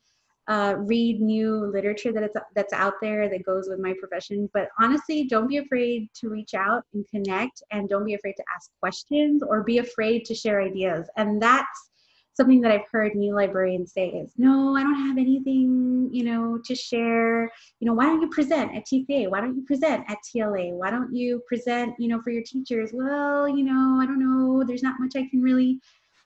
uh, 0.48 0.76
read 0.78 1.22
new 1.22 1.66
literature 1.74 2.12
that 2.12 2.24
it's, 2.24 2.36
that's 2.56 2.74
out 2.74 2.94
there 3.02 3.30
that 3.30 3.46
goes 3.46 3.68
with 3.70 3.80
my 3.80 3.94
profession. 4.00 4.50
But 4.54 4.70
honestly, 4.80 5.26
don't 5.26 5.48
be 5.48 5.58
afraid 5.58 6.10
to 6.16 6.30
reach 6.30 6.54
out 6.54 6.84
and 6.94 7.08
connect, 7.08 7.64
and 7.72 7.88
don't 7.88 8.06
be 8.06 8.14
afraid 8.14 8.36
to 8.38 8.44
ask 8.54 8.70
questions 8.80 9.42
or 9.42 9.64
be 9.64 9.78
afraid 9.78 10.26
to 10.26 10.36
share 10.36 10.62
ideas. 10.62 11.08
And 11.16 11.42
that's 11.42 11.92
something 12.34 12.62
that 12.62 12.72
I've 12.72 12.88
heard 12.92 13.16
new 13.16 13.36
librarians 13.36 13.94
say 13.94 14.10
is, 14.10 14.34
no, 14.38 14.76
I 14.76 14.82
don't 14.82 15.08
have 15.08 15.18
anything, 15.18 16.10
you 16.12 16.24
know, 16.24 16.60
to 16.66 16.76
share. 16.76 17.44
You 17.80 17.88
know, 17.88 17.94
why 17.94 18.06
don't 18.06 18.22
you 18.22 18.30
present 18.30 18.76
at 18.76 18.86
TCEA? 18.86 19.30
Why 19.30 19.40
don't 19.40 19.56
you 19.56 19.64
present 19.64 20.04
at 20.10 20.18
TLA? 20.36 20.74
Why 20.74 20.90
don't 20.90 21.14
you 21.16 21.42
present, 21.48 21.94
you 22.00 22.08
know, 22.08 22.22
for 22.22 22.32
your 22.32 22.44
teachers? 22.44 22.90
Well, 22.92 23.48
you 23.48 23.64
know, 23.64 24.00
I 24.02 24.06
don't 24.06 24.20
know. 24.20 24.64
There's 24.64 24.84
not 24.84 25.00
much 25.00 25.16
I 25.16 25.28
can 25.30 25.42
really 25.42 25.80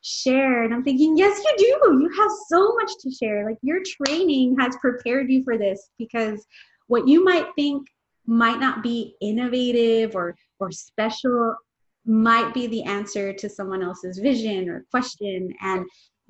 share. 0.08 0.64
And 0.64 0.74
I'm 0.74 0.84
thinking, 0.84 1.18
yes, 1.18 1.40
you 1.40 1.56
do. 1.58 2.00
You 2.02 2.12
have 2.18 2.32
so 2.48 2.76
much 2.76 2.92
to 3.02 3.12
share. 3.12 3.46
Like 3.46 3.58
your 3.62 3.82
training 3.84 4.56
has 4.60 4.76
prepared 4.78 5.30
you 5.30 5.44
for 5.44 5.58
this 5.58 5.90
because 5.98 6.46
what 6.88 7.08
you 7.08 7.24
might 7.24 7.48
think 7.56 7.88
might 8.26 8.60
not 8.60 8.84
be 8.84 9.16
innovative 9.22 10.16
or 10.16 10.36
or 10.60 10.72
special 10.72 11.56
might 12.06 12.54
be 12.54 12.68
the 12.68 12.84
answer 12.84 13.34
to 13.34 13.50
someone 13.50 13.84
else's 13.84 14.18
vision 14.18 14.70
or 14.70 14.86
question 14.92 15.54
and 15.62 15.86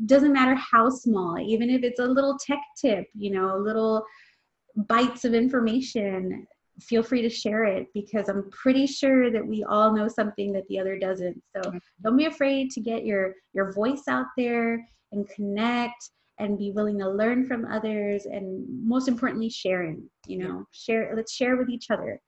doesn't 0.06 0.34
matter 0.34 0.56
how 0.56 0.90
small 0.90 1.40
even 1.40 1.72
if 1.72 1.84
it's 1.84 2.00
a 2.00 2.06
little 2.06 2.38
tech 2.40 2.60
tip 2.80 3.06
you 3.16 3.32
know 3.32 3.56
a 3.56 3.58
little 3.58 4.04
bites 4.78 5.26
of 5.26 5.34
information, 5.34 6.46
feel 6.82 7.04
free 7.04 7.22
to 7.22 7.30
share 7.30 7.66
it 7.66 7.88
because 7.94 8.30
I'm 8.30 8.50
pretty 8.52 8.86
sure 8.86 9.32
that 9.32 9.46
we 9.46 9.64
all 9.64 9.96
know 9.96 10.08
something 10.08 10.52
that 10.54 10.68
the 10.68 10.80
other 10.80 10.98
doesn't. 10.98 11.42
So 11.56 11.62
mm-hmm. 11.62 11.78
don't 12.04 12.18
be 12.18 12.26
afraid 12.26 12.72
to 12.72 12.82
get 12.82 13.06
your 13.06 13.34
your 13.54 13.72
voice 13.74 14.04
out 14.08 14.28
there 14.38 14.86
and 15.12 15.28
connect 15.30 16.12
and 16.40 16.58
be 16.58 16.72
willing 16.72 17.00
to 17.00 17.10
learn 17.10 17.46
from 17.46 17.66
others 17.66 18.26
and 18.26 18.66
most 18.86 19.08
importantly 19.08 19.50
sharing, 19.50 20.08
you 20.28 20.38
know, 20.38 20.66
share 20.72 21.14
let's 21.16 21.34
share 21.34 21.58
with 21.58 21.70
each 21.70 21.90
other. 21.90 22.22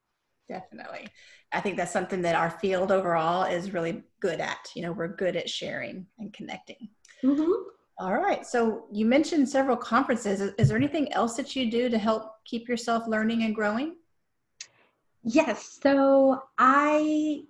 Definitely. 0.48 1.08
I 1.52 1.62
think 1.62 1.78
that's 1.78 1.94
something 1.94 2.22
that 2.24 2.36
our 2.36 2.50
field 2.50 2.92
overall 2.92 3.44
is 3.44 3.74
really 3.74 4.04
good 4.20 4.40
at. 4.40 4.70
You 4.76 4.84
know, 4.84 4.92
we're 4.92 5.16
good 5.16 5.36
at 5.36 5.50
sharing 5.50 6.06
and 6.18 6.34
connecting. 6.34 6.90
Mm-hmm. 7.24 7.52
All 8.00 8.16
right. 8.16 8.46
So 8.46 8.86
you 8.92 9.06
mentioned 9.06 9.50
several 9.50 9.76
conferences. 9.76 10.54
Is 10.58 10.70
there 10.70 10.78
anything 10.78 11.12
else 11.12 11.36
that 11.36 11.56
you 11.56 11.70
do 11.70 11.90
to 11.90 11.98
help 11.98 12.32
keep 12.46 12.68
yourself 12.68 13.08
learning 13.08 13.44
and 13.44 13.54
growing? 13.54 13.96
Yes. 15.32 15.78
So 15.84 16.42
I 16.58 17.44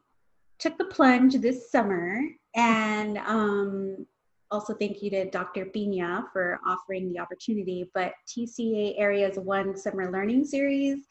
took 0.58 0.78
the 0.78 0.84
plunge 0.84 1.36
this 1.36 1.72
summer 1.72 2.22
and 2.54 3.18
um, 3.20 4.06
also 4.52 4.74
thank 4.74 5.02
you 5.02 5.10
to 5.12 5.30
Dr. 5.30 5.68
Pina 5.68 6.26
for 6.34 6.60
offering 6.68 7.14
the 7.14 7.20
opportunity. 7.20 7.90
But 7.94 8.12
TCEA 8.28 8.96
Area's 9.00 9.40
One 9.40 9.78
Summer 9.78 10.12
Learning 10.12 10.44
Series, 10.44 11.06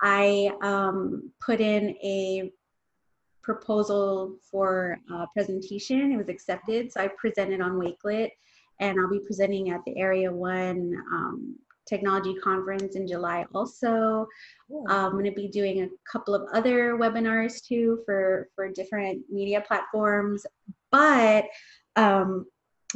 I 0.00 0.52
um, 0.62 1.32
put 1.44 1.60
in 1.60 1.88
a 2.04 2.52
proposal 3.42 4.36
for 4.48 4.98
a 5.10 5.26
presentation. 5.34 6.12
It 6.12 6.18
was 6.18 6.28
accepted, 6.28 6.92
so 6.92 7.00
I 7.00 7.08
presented 7.18 7.60
on 7.60 7.80
Wakelet, 7.80 8.30
and 8.78 8.96
I'll 9.00 9.10
be 9.10 9.18
presenting 9.26 9.70
at 9.70 9.80
the 9.84 9.98
Area 9.98 10.30
One 10.30 10.94
um, 11.12 11.58
Technology 11.86 12.34
Conference 12.42 12.96
in 12.96 13.06
July 13.06 13.44
also. 13.54 14.26
Um, 14.70 14.86
I'm 14.88 15.12
going 15.12 15.24
to 15.24 15.32
be 15.32 15.48
doing 15.48 15.82
a 15.82 15.88
couple 16.10 16.34
of 16.34 16.48
other 16.52 16.96
webinars 16.96 17.64
too 17.64 18.00
for, 18.04 18.48
for 18.54 18.68
different 18.70 19.22
media 19.30 19.62
platforms. 19.66 20.44
But 20.90 21.46
um, 21.96 22.46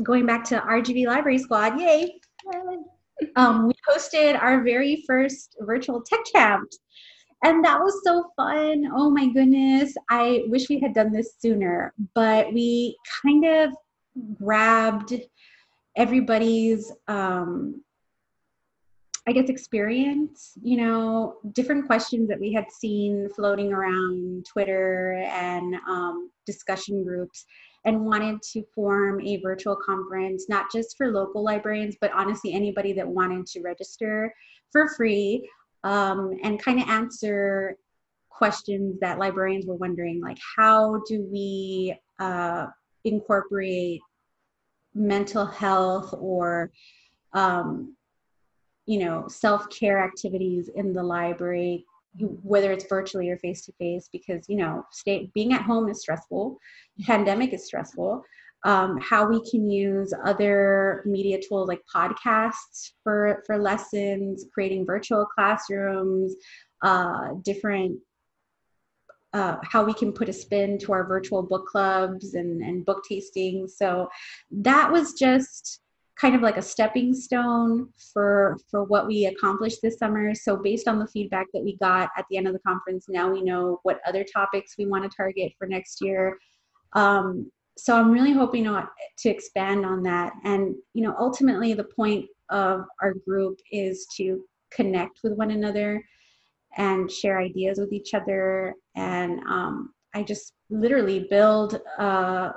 going 0.03 0.27
back 0.27 0.45
to 0.45 0.59
RGV 0.59 1.07
Library 1.07 1.39
Squad, 1.39 1.81
yay! 1.81 2.19
Um, 3.35 3.67
we 3.67 3.75
hosted 3.89 4.41
our 4.41 4.63
very 4.63 5.05
first 5.07 5.57
virtual 5.61 6.03
tech 6.03 6.21
camp. 6.33 6.69
And 7.45 7.65
that 7.65 7.79
was 7.81 8.01
so 8.05 8.31
fun. 8.37 8.91
Oh 8.95 9.11
my 9.11 9.29
goodness. 9.29 9.95
I 10.11 10.45
wish 10.47 10.69
we 10.69 10.81
had 10.81 10.95
done 10.95 11.13
this 11.13 11.35
sooner, 11.39 11.93
but 12.15 12.53
we 12.53 12.97
kind 13.23 13.45
of 13.45 13.73
grabbed 14.35 15.15
everybody's 15.97 16.93
um, 17.09 17.83
I 19.29 19.33
guess, 19.33 19.49
experience, 19.49 20.53
you 20.63 20.77
know, 20.77 21.39
different 21.53 21.87
questions 21.87 22.29
that 22.29 22.39
we 22.39 22.53
had 22.53 22.71
seen 22.71 23.29
floating 23.35 23.73
around 23.73 24.47
Twitter 24.47 25.15
and 25.29 25.75
um, 25.89 26.31
discussion 26.47 27.03
groups, 27.03 27.45
and 27.85 28.05
wanted 28.05 28.41
to 28.43 28.63
form 28.75 29.21
a 29.21 29.41
virtual 29.41 29.77
conference, 29.77 30.47
not 30.49 30.67
just 30.73 30.97
for 30.97 31.11
local 31.11 31.43
librarians, 31.43 31.97
but 32.01 32.13
honestly, 32.13 32.53
anybody 32.53 32.93
that 32.93 33.07
wanted 33.07 33.47
to 33.47 33.63
register 33.63 34.33
for 34.71 34.89
free 34.97 35.49
um, 35.83 36.37
and 36.43 36.63
kind 36.63 36.81
of 36.81 36.89
answer 36.89 37.77
questions 38.29 38.99
that 39.01 39.19
librarians 39.19 39.67
were 39.67 39.77
wondering, 39.77 40.21
like, 40.21 40.39
how 40.57 41.01
do 41.09 41.27
we 41.33 41.99
uh, 42.21 42.67
incorporate 43.05 44.01
mental 44.95 45.47
health 45.47 46.15
or 46.17 46.71
um, 47.33 47.96
you 48.87 48.99
know 48.99 49.27
self-care 49.29 50.03
activities 50.03 50.71
in 50.75 50.93
the 50.93 51.03
library 51.03 51.85
whether 52.19 52.73
it's 52.73 52.87
virtually 52.89 53.29
or 53.31 53.39
face 53.39 53.65
to 53.67 53.73
face 53.73 54.09
because 54.13 54.47
you 54.49 54.57
know 54.57 54.85
stay 54.91 55.31
being 55.35 55.53
at 55.53 55.63
home 55.63 55.89
is 55.89 56.01
stressful. 56.01 56.59
Pandemic 57.03 57.53
is 57.53 57.67
stressful. 57.67 58.23
Um, 58.65 58.99
how 59.01 59.29
we 59.29 59.49
can 59.49 59.71
use 59.71 60.13
other 60.25 61.03
media 61.05 61.39
tools 61.47 61.69
like 61.69 61.81
podcasts 61.95 62.93
for 63.05 63.43
for 63.47 63.59
lessons 63.59 64.47
creating 64.53 64.87
virtual 64.87 65.27
classrooms 65.27 66.35
uh, 66.83 67.35
different 67.43 67.99
uh, 69.33 69.57
how 69.63 69.85
we 69.85 69.93
can 69.93 70.13
put 70.13 70.31
a 70.31 70.33
spin 70.33 70.79
to 70.79 70.93
our 70.93 71.07
virtual 71.07 71.43
book 71.43 71.67
clubs 71.67 72.35
and, 72.35 72.63
and 72.63 72.87
book 72.87 73.05
tastings. 73.11 73.73
So 73.73 74.09
that 74.51 74.91
was 74.91 75.13
just 75.13 75.81
kind 76.21 76.35
of 76.35 76.41
like 76.41 76.57
a 76.57 76.63
stepping 76.63 77.15
stone 77.15 77.89
for 78.13 78.57
for 78.71 78.85
what 78.85 79.07
we 79.07 79.27
accomplished 79.27 79.81
this 79.83 79.99
summer. 79.99 80.35
So 80.35 80.57
based 80.57 80.89
on 80.89 80.99
the 80.99 81.07
feedback 81.07 81.47
that 81.53 81.63
we 81.63 81.77
got 81.77 82.11
at 82.17 82.25
the 82.31 82.37
end 82.37 82.47
of 82.47 82.55
the 82.55 82.61
conference 82.61 83.07
now 83.09 83.31
we 83.31 83.43
know 83.43 83.81
what 83.83 84.01
other 84.07 84.25
topics 84.25 84.75
we 84.79 84.87
want 84.87 85.11
to 85.11 85.15
target 85.15 85.53
for 85.59 85.67
next 85.67 86.01
year. 86.01 86.39
Um, 86.95 87.51
so 87.79 87.95
i'm 87.95 88.11
really 88.11 88.33
hoping 88.33 88.65
to 88.65 89.29
expand 89.29 89.85
on 89.85 90.03
that. 90.05 90.33
And 90.45 90.75
you 90.95 91.03
know 91.03 91.15
ultimately 91.19 91.75
the 91.75 91.85
point 91.85 92.27
of 92.49 92.85
our 93.03 93.15
group 93.27 93.59
is 93.71 94.07
to 94.17 94.43
connect 94.71 95.21
with 95.23 95.35
one 95.35 95.51
another 95.51 96.03
and 96.79 97.11
share 97.11 97.39
ideas 97.39 97.79
with 97.79 97.93
each 97.93 98.15
other. 98.15 98.75
And 98.95 99.41
um, 99.41 99.93
i 100.15 100.23
just 100.23 100.55
literally 100.71 101.27
build 101.29 101.81
uh, 101.99 102.53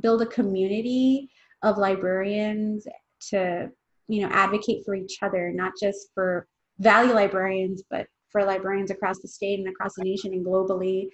build 0.00 0.22
a 0.22 0.26
community 0.26 1.28
of 1.62 1.78
librarians 1.78 2.86
to 3.28 3.68
you 4.08 4.22
know 4.22 4.28
advocate 4.32 4.82
for 4.84 4.94
each 4.94 5.18
other 5.22 5.52
not 5.54 5.72
just 5.80 6.08
for 6.14 6.46
Valley 6.78 7.12
librarians 7.12 7.82
but 7.90 8.06
for 8.30 8.44
librarians 8.44 8.90
across 8.90 9.18
the 9.20 9.28
state 9.28 9.58
and 9.58 9.68
across 9.68 9.94
the 9.96 10.04
nation 10.04 10.32
and 10.32 10.44
globally. 10.44 11.08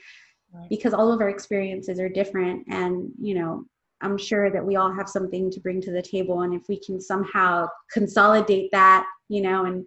Right. 0.54 0.68
because 0.70 0.94
all 0.94 1.12
of 1.12 1.20
our 1.20 1.28
experiences 1.28 1.98
are 1.98 2.08
different 2.08 2.64
and 2.68 3.10
you 3.20 3.34
know 3.34 3.64
i'm 4.00 4.16
sure 4.16 4.48
that 4.48 4.64
we 4.64 4.76
all 4.76 4.94
have 4.94 5.08
something 5.08 5.50
to 5.50 5.60
bring 5.60 5.80
to 5.80 5.90
the 5.90 6.00
table. 6.00 6.42
And 6.42 6.54
if 6.54 6.62
we 6.68 6.78
can 6.78 7.00
somehow 7.00 7.66
consolidate 7.92 8.70
that 8.70 9.06
you 9.28 9.42
know 9.42 9.64
and 9.64 9.84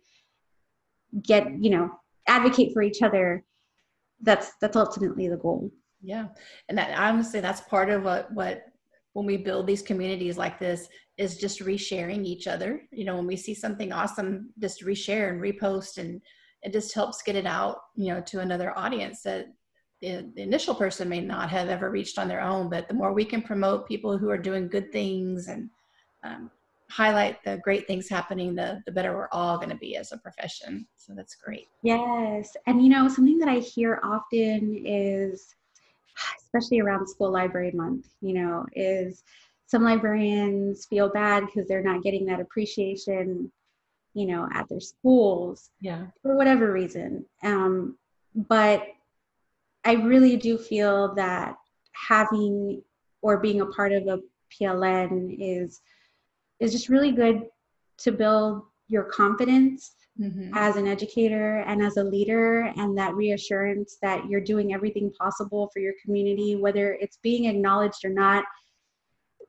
get 1.24 1.47
you 1.64 1.70
know 1.70 1.89
advocate 2.28 2.74
for 2.74 2.82
each 2.82 3.01
other 3.01 3.43
that's 4.22 4.51
that's 4.62 4.76
ultimately 4.76 5.28
the 5.28 5.38
goal. 5.38 5.72
Yeah. 6.01 6.28
And 6.68 6.78
that 6.78 6.97
honestly 6.97 7.39
that's 7.39 7.62
part 7.62 7.89
of 7.89 8.03
what 8.03 8.32
what 8.34 8.64
when 9.14 9.26
we 9.26 9.38
build 9.38 9.68
these 9.68 9.82
communities 9.82 10.38
like 10.38 10.60
this 10.60 10.88
is 11.18 11.38
just 11.38 11.60
resharing 11.60 12.26
each 12.26 12.47
other. 12.47 12.82
You 12.91 13.05
know, 13.05 13.16
when 13.16 13.28
we 13.28 13.36
see 13.36 13.53
something 13.53 13.91
awesome, 13.91 14.49
just 14.60 14.84
reshare 14.84 15.30
and 15.30 15.41
repost, 15.41 15.97
and 15.97 16.22
it 16.62 16.74
just 16.74 16.93
helps 16.93 17.22
get 17.22 17.36
it 17.36 17.45
out, 17.45 17.78
you 17.95 18.14
know, 18.14 18.22
to 18.22 18.39
another 18.39 18.78
audience 18.78 19.22
that 19.24 19.47
the, 20.01 20.32
the, 20.36 20.41
initial 20.41 20.74
person 20.74 21.10
may 21.10 21.20
not 21.20 21.49
have 21.49 21.68
ever 21.68 21.89
reached 21.89 22.18
on 22.18 22.28
their 22.28 22.41
own. 22.41 22.70
But 22.70 22.88
the 22.88 22.93
more 22.93 23.12
we 23.12 23.26
can 23.26 23.41
promote 23.41 23.88
people 23.88 24.18
who 24.18 24.30
are 24.30 24.38
doing 24.38 24.70
good 24.70 24.91
things 24.91 25.47
and 25.47 25.70
um, 26.24 26.49
highlight 26.89 27.43
the 27.43 27.60
great 27.64 27.86
things 27.86 28.07
happening, 28.07 28.55
the, 28.55 28.82
the 28.86 28.91
better 28.91 29.14
we're 29.14 29.30
all 29.32 29.57
going 29.57 29.70
to 29.70 29.76
be 29.76 29.95
as 29.95 30.12
a 30.12 30.18
profession. 30.18 30.88
So 30.95 31.14
that's 31.14 31.36
great. 31.36 31.68
Yes. 31.84 32.55
And, 32.66 32.82
you 32.82 32.89
know, 32.89 33.07
something 33.07 33.39
that 33.39 33.49
I 33.49 33.60
hear 33.60 33.99
often 34.03 34.84
is, 34.86 35.55
especially 36.38 36.80
around 36.80 37.07
school 37.07 37.32
library 37.32 37.72
month, 37.72 38.07
you 38.22 38.34
know, 38.34 38.65
is 38.74 39.24
some 39.67 39.84
librarians 39.84 40.86
feel 40.86 41.09
bad 41.09 41.45
because 41.45 41.67
they're 41.67 41.84
not 41.84 42.03
getting 42.03 42.26
that 42.26 42.39
appreciation, 42.39 43.51
you 44.13 44.26
know, 44.26 44.47
at 44.53 44.67
their 44.67 44.80
schools. 44.80 45.70
Yeah. 45.80 46.07
For 46.22 46.36
whatever 46.36 46.72
reason. 46.72 47.26
Um, 47.43 47.97
but 48.36 48.84
I 49.86 49.93
really 49.93 50.38
do 50.38 50.57
feel 50.57 51.13
that 51.15 51.55
having 51.93 52.82
or 53.22 53.38
being 53.38 53.61
a 53.61 53.65
part 53.67 53.91
of 53.91 54.07
a 54.07 54.20
PLN 54.51 55.36
is 55.39 55.82
is 56.59 56.72
just 56.72 56.89
really 56.89 57.11
good 57.11 57.43
to 57.97 58.11
build 58.11 58.63
your 58.88 59.03
confidence 59.03 59.95
mm-hmm. 60.20 60.51
as 60.53 60.76
an 60.76 60.88
educator 60.88 61.60
and 61.68 61.82
as 61.82 61.97
a 61.97 62.03
leader 62.03 62.72
and 62.78 62.97
that 62.97 63.16
reassurance 63.16 63.97
that 64.01 64.26
you're 64.28 64.41
doing 64.41 64.74
everything 64.74 65.12
possible 65.20 65.70
for 65.74 65.80
your 65.80 65.93
community 66.03 66.55
whether 66.55 66.93
it's 66.93 67.18
being 67.22 67.45
acknowledged 67.45 68.05
or 68.05 68.10
not 68.10 68.43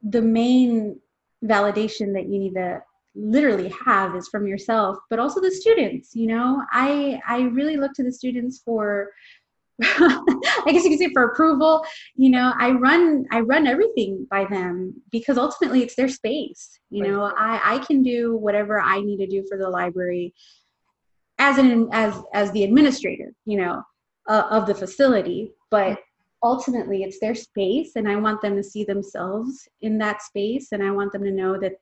the 0.02 0.22
main 0.22 0.98
validation 1.44 2.12
that 2.12 2.28
you 2.28 2.38
need 2.38 2.54
to 2.54 2.82
literally 3.14 3.72
have 3.84 4.14
is 4.14 4.28
from 4.28 4.46
yourself 4.46 4.96
but 5.10 5.18
also 5.18 5.40
the 5.40 5.50
students 5.50 6.14
you 6.14 6.26
know 6.26 6.62
i 6.70 7.20
i 7.26 7.40
really 7.40 7.76
look 7.76 7.92
to 7.92 8.04
the 8.04 8.12
students 8.12 8.62
for 8.64 9.10
i 9.82 10.64
guess 10.66 10.84
you 10.84 10.90
could 10.90 10.98
say 10.98 11.10
for 11.12 11.24
approval 11.24 11.84
you 12.16 12.30
know 12.30 12.52
i 12.58 12.70
run 12.70 13.24
i 13.30 13.40
run 13.40 13.66
everything 13.66 14.26
by 14.30 14.44
them 14.46 14.94
because 15.10 15.38
ultimately 15.38 15.82
it's 15.82 15.94
their 15.94 16.08
space 16.08 16.78
you 16.90 17.02
right. 17.02 17.10
know 17.10 17.32
i 17.36 17.74
i 17.74 17.78
can 17.78 18.02
do 18.02 18.36
whatever 18.36 18.80
i 18.80 19.00
need 19.00 19.18
to 19.18 19.26
do 19.26 19.44
for 19.48 19.56
the 19.56 19.68
library 19.68 20.34
as 21.38 21.58
an 21.58 21.88
as 21.92 22.14
as 22.34 22.50
the 22.52 22.64
administrator 22.64 23.32
you 23.44 23.56
know 23.56 23.82
uh, 24.28 24.44
of 24.50 24.66
the 24.66 24.74
facility 24.74 25.52
but 25.70 25.98
ultimately 26.42 27.02
it's 27.02 27.18
their 27.20 27.34
space 27.34 27.92
and 27.96 28.08
i 28.08 28.16
want 28.16 28.40
them 28.42 28.56
to 28.56 28.62
see 28.62 28.84
themselves 28.84 29.68
in 29.82 29.98
that 29.98 30.22
space 30.22 30.68
and 30.72 30.82
i 30.82 30.90
want 30.90 31.12
them 31.12 31.24
to 31.24 31.30
know 31.30 31.58
that 31.58 31.74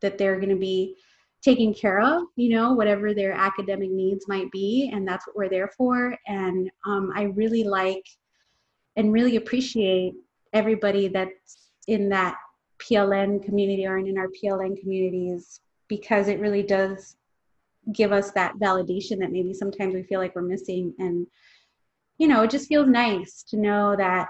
that 0.00 0.18
they're 0.18 0.36
going 0.36 0.50
to 0.50 0.56
be 0.56 0.96
taken 1.44 1.74
care 1.74 2.00
of, 2.00 2.22
you 2.36 2.48
know, 2.56 2.72
whatever 2.72 3.12
their 3.12 3.32
academic 3.32 3.90
needs 3.90 4.26
might 4.26 4.50
be. 4.50 4.90
And 4.92 5.06
that's 5.06 5.26
what 5.26 5.36
we're 5.36 5.50
there 5.50 5.68
for. 5.76 6.16
And 6.26 6.70
um, 6.86 7.12
I 7.14 7.24
really 7.24 7.64
like 7.64 8.04
and 8.96 9.12
really 9.12 9.36
appreciate 9.36 10.14
everybody 10.54 11.08
that's 11.08 11.70
in 11.86 12.08
that 12.08 12.36
PLN 12.78 13.44
community 13.44 13.86
or 13.86 13.98
in 13.98 14.16
our 14.16 14.28
PLN 14.28 14.80
communities 14.80 15.60
because 15.88 16.28
it 16.28 16.40
really 16.40 16.62
does 16.62 17.16
give 17.92 18.12
us 18.12 18.30
that 18.30 18.54
validation 18.56 19.18
that 19.18 19.30
maybe 19.30 19.52
sometimes 19.52 19.94
we 19.94 20.02
feel 20.02 20.20
like 20.20 20.34
we're 20.34 20.42
missing. 20.42 20.94
And, 20.98 21.26
you 22.16 22.26
know, 22.26 22.42
it 22.42 22.50
just 22.50 22.68
feels 22.68 22.88
nice 22.88 23.42
to 23.48 23.58
know 23.58 23.94
that 23.96 24.28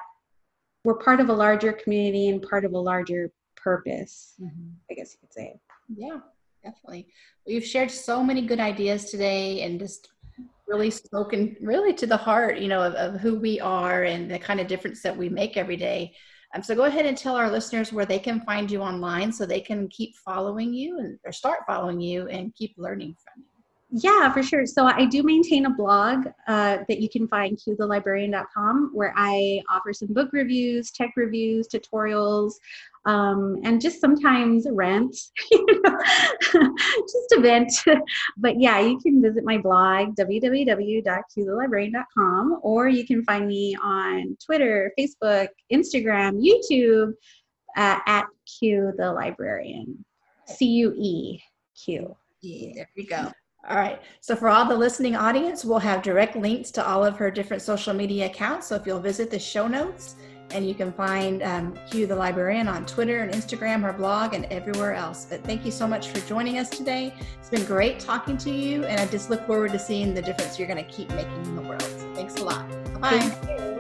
we're 0.83 0.99
part 0.99 1.21
of 1.21 1.29
a 1.29 1.33
larger 1.33 1.73
community 1.73 2.29
and 2.29 2.43
part 2.43 2.65
of 2.65 2.73
a 2.73 2.79
larger 2.79 3.31
purpose, 3.55 4.35
mm-hmm. 4.43 4.71
I 4.91 4.95
guess 4.95 5.12
you 5.15 5.19
could 5.21 5.33
say. 5.33 5.61
Yeah, 5.95 6.19
definitely. 6.65 7.07
You've 7.47 7.65
shared 7.65 7.91
so 7.91 8.25
many 8.25 8.43
good 8.43 8.61
ideas 8.61 9.11
today 9.11 9.62
and 9.62 9.79
just 9.79 10.09
really 10.67 10.91
spoken 10.91 11.57
really 11.61 11.93
to 11.95 12.07
the 12.07 12.17
heart, 12.17 12.59
you 12.59 12.69
know, 12.69 12.83
of, 12.83 12.95
of 12.95 13.21
who 13.21 13.39
we 13.39 13.61
are 13.61 14.05
and 14.05 14.31
the 14.31 14.39
kind 14.39 14.61
of 14.61 14.67
difference 14.67 15.03
that 15.03 15.17
we 15.17 15.29
make 15.29 15.57
every 15.57 15.77
day. 15.77 16.15
Um, 16.55 16.62
so 16.62 16.75
go 16.75 16.85
ahead 16.85 17.05
and 17.05 17.17
tell 17.17 17.37
our 17.37 17.51
listeners 17.51 17.93
where 17.93 18.07
they 18.07 18.19
can 18.19 18.41
find 18.43 18.71
you 18.71 18.81
online 18.81 19.33
so 19.33 19.45
they 19.45 19.61
can 19.61 19.89
keep 19.89 20.15
following 20.25 20.73
you 20.73 20.99
and 20.99 21.19
or 21.25 21.33
start 21.33 21.61
following 21.67 22.01
you 22.01 22.29
and 22.29 22.55
keep 22.55 22.75
learning 22.79 23.17
from 23.23 23.43
you. 23.43 23.55
Yeah, 23.97 24.33
for 24.33 24.43
sure. 24.43 24.67
So 24.67 24.87
I 24.87 25.05
do 25.05 25.23
maintain 25.23 25.67
a 25.67 25.71
blog 25.71 26.27
uh, 26.49 26.79
that 26.89 27.01
you 27.01 27.09
can 27.09 27.29
find 27.29 27.57
cuethelibrarian.com 27.57 28.91
where 28.93 29.12
I 29.17 29.62
offer 29.69 29.93
some 29.93 30.12
book 30.12 30.31
reviews, 30.33 30.91
tech 30.91 31.12
reviews, 31.17 31.69
tutorials, 31.69 32.55
um, 33.07 33.61
and 33.64 33.80
just 33.80 34.00
sometimes 34.00 34.66
rant, 34.70 35.12
just 35.52 37.32
a 37.36 37.40
vent. 37.40 37.72
but 38.38 38.61
yeah, 38.61 38.80
you 38.80 38.98
can 38.98 39.22
visit 39.22 39.44
my 39.44 39.59
blog, 39.59 40.16
www.cuethelibrarian.com, 40.16 42.59
or 42.62 42.88
you 42.88 43.07
can 43.07 43.22
find 43.24 43.46
me 43.46 43.76
on 43.82 44.36
Twitter, 44.44 44.92
Facebook, 44.98 45.48
Instagram, 45.72 46.42
YouTube 46.42 47.12
uh, 47.76 47.98
at 48.07 48.26
Cue 48.59 48.92
the 48.96 49.12
Librarian. 49.12 50.05
C 50.46 50.66
U 50.66 50.94
E 50.96 51.40
Q. 51.84 52.16
There 52.42 52.88
we 52.96 53.07
go. 53.07 53.30
All 53.68 53.76
right. 53.76 54.00
So 54.20 54.36
for 54.36 54.48
all 54.48 54.66
the 54.66 54.76
listening 54.76 55.16
audience, 55.16 55.64
we'll 55.64 55.78
have 55.78 56.02
direct 56.02 56.36
links 56.36 56.70
to 56.72 56.86
all 56.86 57.02
of 57.02 57.16
her 57.16 57.30
different 57.30 57.62
social 57.62 57.94
media 57.94 58.26
accounts. 58.26 58.66
So 58.66 58.74
if 58.74 58.86
you'll 58.86 59.00
visit 59.00 59.30
the 59.30 59.38
show 59.38 59.66
notes, 59.66 60.16
and 60.51 60.66
you 60.66 60.74
can 60.74 60.92
find 60.92 61.42
um, 61.42 61.78
Cue 61.90 62.07
the 62.07 62.16
Librarian 62.16 62.68
on 62.68 62.86
Twitter 62.86 63.20
and 63.20 63.32
Instagram, 63.32 63.82
her 63.82 63.92
blog, 63.92 64.34
and 64.34 64.47
everywhere 64.47 64.95
else. 64.95 65.26
But 65.28 65.42
thank 65.45 65.64
you 65.64 65.70
so 65.70 65.86
much 65.86 66.09
for 66.09 66.20
joining 66.26 66.59
us 66.59 66.68
today. 66.68 67.14
It's 67.38 67.51
been 67.51 67.64
great 67.64 67.99
talking 67.99 68.36
to 68.38 68.51
you, 68.51 68.84
and 68.84 69.01
I 69.01 69.07
just 69.07 69.30
look 69.30 69.47
forward 69.47 69.72
to 69.72 69.78
seeing 69.78 70.14
the 70.14 70.22
difference 70.22 70.59
you're 70.59 70.68
going 70.68 70.84
to 70.84 70.90
keep 70.90 71.11
making 71.11 71.45
in 71.45 71.57
the 71.57 71.62
world. 71.62 71.82
Thanks 72.14 72.36
a 72.36 72.45
lot. 72.45 72.68
Bye. 73.01 73.74